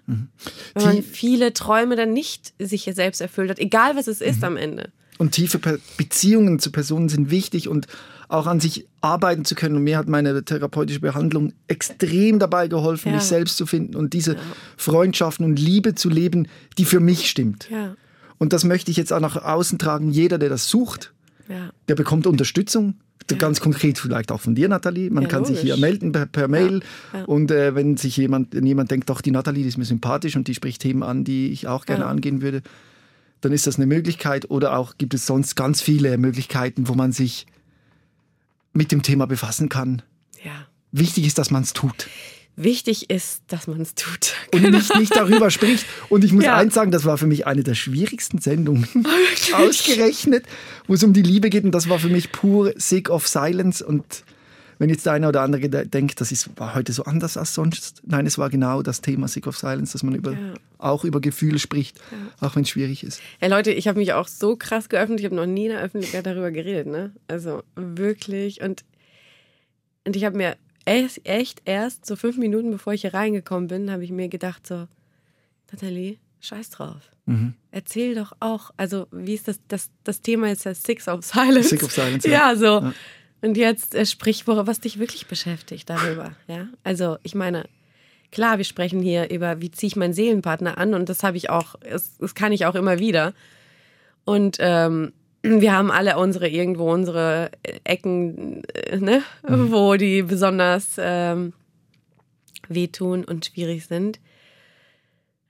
Wenn 0.74 0.84
man 0.84 1.04
viele 1.04 1.54
Träume 1.54 1.96
dann 1.96 2.14
nicht 2.14 2.54
sich 2.60 2.89
selbst 2.94 3.22
erfüllt 3.22 3.50
hat, 3.50 3.60
egal 3.60 3.96
was 3.96 4.08
es 4.08 4.22
ist 4.22 4.44
am 4.44 4.58
Ende. 4.58 4.91
Und 5.18 5.32
tiefe 5.32 5.60
Beziehungen 5.98 6.60
zu 6.60 6.72
Personen 6.72 7.10
sind 7.10 7.30
wichtig 7.30 7.68
und 7.68 7.88
auch 8.34 8.47
an 8.47 8.59
sich 8.59 8.88
arbeiten 9.01 9.45
zu 9.45 9.55
können. 9.55 9.75
Und 9.77 9.84
mir 9.84 9.97
hat 9.97 10.07
meine 10.07 10.43
therapeutische 10.43 10.99
Behandlung 10.99 11.53
extrem 11.67 12.39
dabei 12.39 12.67
geholfen, 12.67 13.09
Ja. 13.09 13.15
mich 13.15 13.23
selbst 13.23 13.57
zu 13.57 13.65
finden 13.65 13.95
und 13.95 14.13
diese 14.13 14.36
Freundschaften 14.77 15.45
und 15.45 15.59
Liebe 15.59 15.95
zu 15.95 16.09
leben, 16.09 16.47
die 16.77 16.86
für 16.86 16.99
mich 16.99 17.29
stimmt. 17.29 17.69
Ja, 17.69 17.95
Und 18.39 18.51
das 18.51 18.63
möchte 18.63 18.91
ich 18.91 18.97
jetzt 18.97 19.13
auch 19.13 19.19
nach 19.21 19.38
außen 19.38 19.77
tragen. 19.79 20.09
Jeder, 20.11 20.38
der 20.38 20.49
das 20.49 20.67
sucht, 20.67 21.13
ja, 21.47 21.69
der 21.88 21.95
bekommt 21.95 22.27
Unterstützung. 22.27 22.95
Ganz 23.38 23.61
konkret 23.61 23.97
vielleicht 23.99 24.34
auch 24.34 24.41
von 24.41 24.53
dir, 24.53 24.67
Nathalie. 24.67 25.09
Man 25.09 25.23
Ja, 25.23 25.29
kann 25.29 25.45
sich 25.45 25.61
hier 25.61 25.75
logisch. 25.77 25.81
melden 25.81 26.11
per, 26.11 26.25
per 26.25 26.47
Mail. 26.49 26.81
ja. 27.13 27.23
Und 27.23 27.51
äh, 27.51 27.73
wenn 27.73 27.95
sich 27.95 28.17
jemand, 28.17 28.53
wenn 28.53 28.65
jemand 28.65 28.91
denkt, 28.91 29.09
doch, 29.09 29.21
die 29.21 29.31
Nathalie 29.31 29.63
die 29.63 29.69
ist 29.69 29.77
mir 29.77 29.86
sympathisch 29.86 30.36
und 30.36 30.49
die 30.49 30.53
spricht 30.55 30.81
Themen 30.81 31.03
an, 31.03 31.23
die 31.23 31.47
ich 31.47 31.67
auch 31.67 31.86
gerne 31.86 32.03
Ja. 32.03 32.09
angehen 32.09 32.41
würde, 32.41 32.61
dann 33.39 33.53
ist 33.53 33.65
das 33.65 33.77
eine 33.77 33.86
Möglichkeit. 33.86 34.49
Oder 34.51 34.75
auch 34.77 34.97
gibt 34.97 35.13
es 35.13 35.25
sonst 35.25 35.55
ganz 35.55 35.81
viele 35.81 36.17
Möglichkeiten, 36.17 36.89
wo 36.89 36.95
man 36.95 37.13
sich 37.13 37.45
mit 38.74 38.91
dem 38.91 39.01
Thema 39.03 39.26
befassen 39.28 39.69
kann. 39.69 40.01
ja. 40.43 40.67
Wichtig 40.95 41.26
ist, 41.26 41.39
dass 41.39 41.49
man 41.49 41.63
es 41.63 41.74
tut 41.74 42.07
Wichtig 42.55 43.09
ist, 43.09 43.41
dass 43.47 43.65
man 43.65 43.82
es 43.82 43.95
tut. 43.95 44.34
und 44.53 44.61
nicht, 44.69 44.95
nicht 44.99 45.15
darüber 45.15 45.49
spricht. 45.49 45.88
Und 46.09 46.24
ich 46.24 46.32
muss 46.32 46.43
Ja. 46.43 46.55
eins 46.55 46.76
sagen, 46.76 46.91
das 46.91 47.03
war 47.03 47.17
für 47.17 47.26
mich 47.26 47.47
eine 47.47 47.63
der 47.63 47.74
schwierigsten 47.74 48.38
Sendungen. 48.38 48.88
Ausgerechnet, 49.53 50.45
wo 50.88 50.93
es 50.93 51.03
um 51.03 51.13
die 51.13 51.24
Liebe 51.24 51.49
geht. 51.49 51.63
Und 51.63 51.71
das 51.71 51.89
war 51.89 51.97
für 51.97 52.09
mich 52.09 52.32
pur 52.32 52.71
Sick 52.76 53.09
of 53.09 53.28
Silence. 53.28 53.84
Und 53.84 54.24
wenn 54.80 54.89
jetzt 54.89 55.05
der 55.05 55.13
eine 55.13 55.28
oder 55.28 55.41
andere 55.41 55.69
de- 55.69 55.86
denkt, 55.88 56.19
das 56.21 56.32
ist, 56.32 56.49
war 56.59 56.76
heute 56.76 56.91
so 56.93 57.03
anders 57.05 57.38
als 57.38 57.53
sonst. 57.53 58.01
Nein, 58.05 58.26
es 58.26 58.38
war 58.38 58.49
genau 58.49 58.82
das 58.82 59.01
Thema 59.01 59.28
Sick 59.28 59.47
of 59.47 59.57
Silence, 59.57 59.93
dass 59.93 60.03
man 60.03 60.15
über, 60.15 60.32
Ja. 60.34 60.53
auch 60.78 61.03
über 61.05 61.21
Gefühle 61.21 61.59
spricht, 61.59 61.99
auch 62.39 62.55
wenn 62.55 62.63
es 62.63 62.69
schwierig 62.69 63.03
ist. 63.03 63.21
Ey 63.39 63.49
Leute, 63.49 63.71
ich 63.71 63.88
habe 63.88 63.99
mich 63.99 64.13
auch 64.13 64.28
so 64.28 64.55
krass 64.55 64.89
geöffnet. 64.89 65.19
Ich 65.19 65.26
habe 65.26 65.36
noch 65.36 65.45
nie 65.45 65.65
in 65.65 65.71
der 65.71 65.82
Öffentlichkeit 65.82 66.26
darüber 66.26 66.51
geredet, 66.51 66.88
ne? 66.88 67.11
Also 67.28 67.63
wirklich. 67.76 68.61
Und, 68.61 68.84
und 70.05 70.15
ich 70.15 70.26
habe 70.26 70.36
mir 70.38 70.55
echt, 70.86 71.26
echt 71.28 71.61
erst 71.65 72.05
so 72.05 72.15
fünf 72.15 72.38
Minuten 72.38 72.71
bevor 72.71 72.93
ich 72.93 73.01
hier 73.01 73.13
reingekommen 73.13 73.67
bin, 73.67 73.89
habe 73.91 74.03
ich 74.03 74.11
mir 74.11 74.28
gedacht 74.30 74.67
so, 74.67 74.88
Nathalie, 75.71 76.17
scheiß 76.41 76.69
drauf. 76.71 77.09
Erzähl 77.71 78.15
doch 78.15 78.34
auch, 78.41 78.71
also 78.76 79.07
wie 79.13 79.34
ist 79.34 79.47
das, 79.47 79.61
das, 79.69 79.89
das 80.03 80.19
Thema 80.19 80.51
ist 80.51 80.65
ja 80.65 80.74
Six 80.76 81.07
of 81.07 81.24
Silence. 81.24 81.69
Sick 81.69 81.82
of 81.84 81.91
Silence, 81.93 82.28
ja. 82.28 82.51
ja. 82.51 82.55
so. 82.57 82.65
Ja. 82.65 82.93
Und 83.44 83.58
jetzt 83.58 83.94
äh, 83.94 84.06
sprich, 84.06 84.48
was 84.48 84.80
dich 84.80 85.00
wirklich 85.00 85.28
beschäftigt 85.28 85.89
darüber, 85.89 86.32
ja? 86.48 86.68
Also 86.86 87.18
ich 87.24 87.36
meine, 87.36 87.66
klar, 88.32 88.58
wir 88.58 88.64
sprechen 88.64 89.02
hier 89.02 89.30
über, 89.30 89.60
wie 89.60 89.70
ziehe 89.70 89.89
ich 89.89 89.96
meinen 89.98 90.14
Seelenpartner 90.14 90.78
an 90.78 90.94
und 90.94 91.10
das 91.10 91.24
habe 91.24 91.36
ich 91.36 91.50
auch, 91.50 91.76
das, 91.82 92.18
das 92.20 92.36
kann 92.36 92.54
ich 92.54 92.66
auch 92.66 92.76
immer 92.76 93.00
wieder. 93.00 93.34
Und 94.24 94.58
ähm, 94.62 95.12
wir 95.41 95.74
haben 95.74 95.91
alle 95.91 96.18
unsere 96.18 96.48
irgendwo 96.48 96.89
unsere 96.89 97.52
Ecken, 97.84 98.64
äh, 98.64 98.98
ne, 99.00 99.24
wo 99.44 99.96
die 99.96 100.22
besonders 100.22 100.96
ähm, 100.98 101.52
wehtun 102.70 103.26
und 103.26 103.48
schwierig 103.48 103.88
sind. 103.88 104.22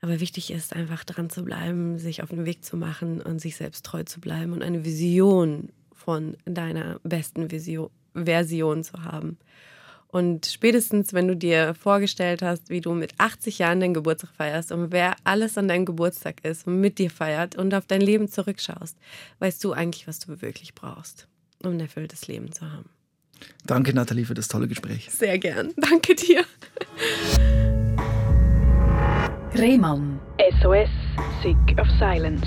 Aber 0.00 0.18
wichtig 0.18 0.50
ist 0.50 0.74
einfach 0.74 1.04
dran 1.04 1.30
zu 1.30 1.44
bleiben, 1.44 2.00
sich 2.00 2.24
auf 2.24 2.30
den 2.30 2.44
Weg 2.44 2.64
zu 2.64 2.76
machen 2.76 3.20
und 3.20 3.38
sich 3.38 3.54
selbst 3.54 3.86
treu 3.86 4.02
zu 4.02 4.20
bleiben 4.20 4.52
und 4.52 4.64
eine 4.64 4.84
Vision 4.84 5.68
von 6.04 6.36
deiner 6.44 7.00
besten 7.02 7.50
Vision, 7.50 7.90
Version 8.14 8.84
zu 8.84 9.04
haben. 9.04 9.38
Und 10.08 10.46
spätestens, 10.46 11.12
wenn 11.12 11.26
du 11.26 11.34
dir 11.34 11.74
vorgestellt 11.74 12.40
hast, 12.40 12.70
wie 12.70 12.80
du 12.80 12.94
mit 12.94 13.14
80 13.18 13.58
Jahren 13.58 13.80
deinen 13.80 13.94
Geburtstag 13.94 14.30
feierst 14.30 14.70
und 14.70 14.92
wer 14.92 15.16
alles 15.24 15.58
an 15.58 15.66
deinem 15.66 15.86
Geburtstag 15.86 16.44
ist 16.44 16.68
und 16.68 16.80
mit 16.80 16.98
dir 16.98 17.10
feiert 17.10 17.56
und 17.56 17.74
auf 17.74 17.86
dein 17.86 18.00
Leben 18.00 18.28
zurückschaust, 18.28 18.96
weißt 19.40 19.64
du 19.64 19.72
eigentlich, 19.72 20.06
was 20.06 20.20
du 20.20 20.40
wirklich 20.40 20.74
brauchst, 20.76 21.26
um 21.64 21.72
ein 21.72 21.80
erfülltes 21.80 22.28
Leben 22.28 22.52
zu 22.52 22.70
haben. 22.70 22.88
Danke, 23.66 23.92
Nathalie, 23.92 24.24
für 24.24 24.34
das 24.34 24.46
tolle 24.46 24.68
Gespräch. 24.68 25.10
Sehr 25.10 25.38
gern. 25.38 25.72
Danke 25.76 26.14
dir. 26.14 26.44
Rehmann. 29.56 30.20
SOS, 30.62 30.90
Sick 31.42 31.80
of 31.80 31.88
Silence. 31.98 32.46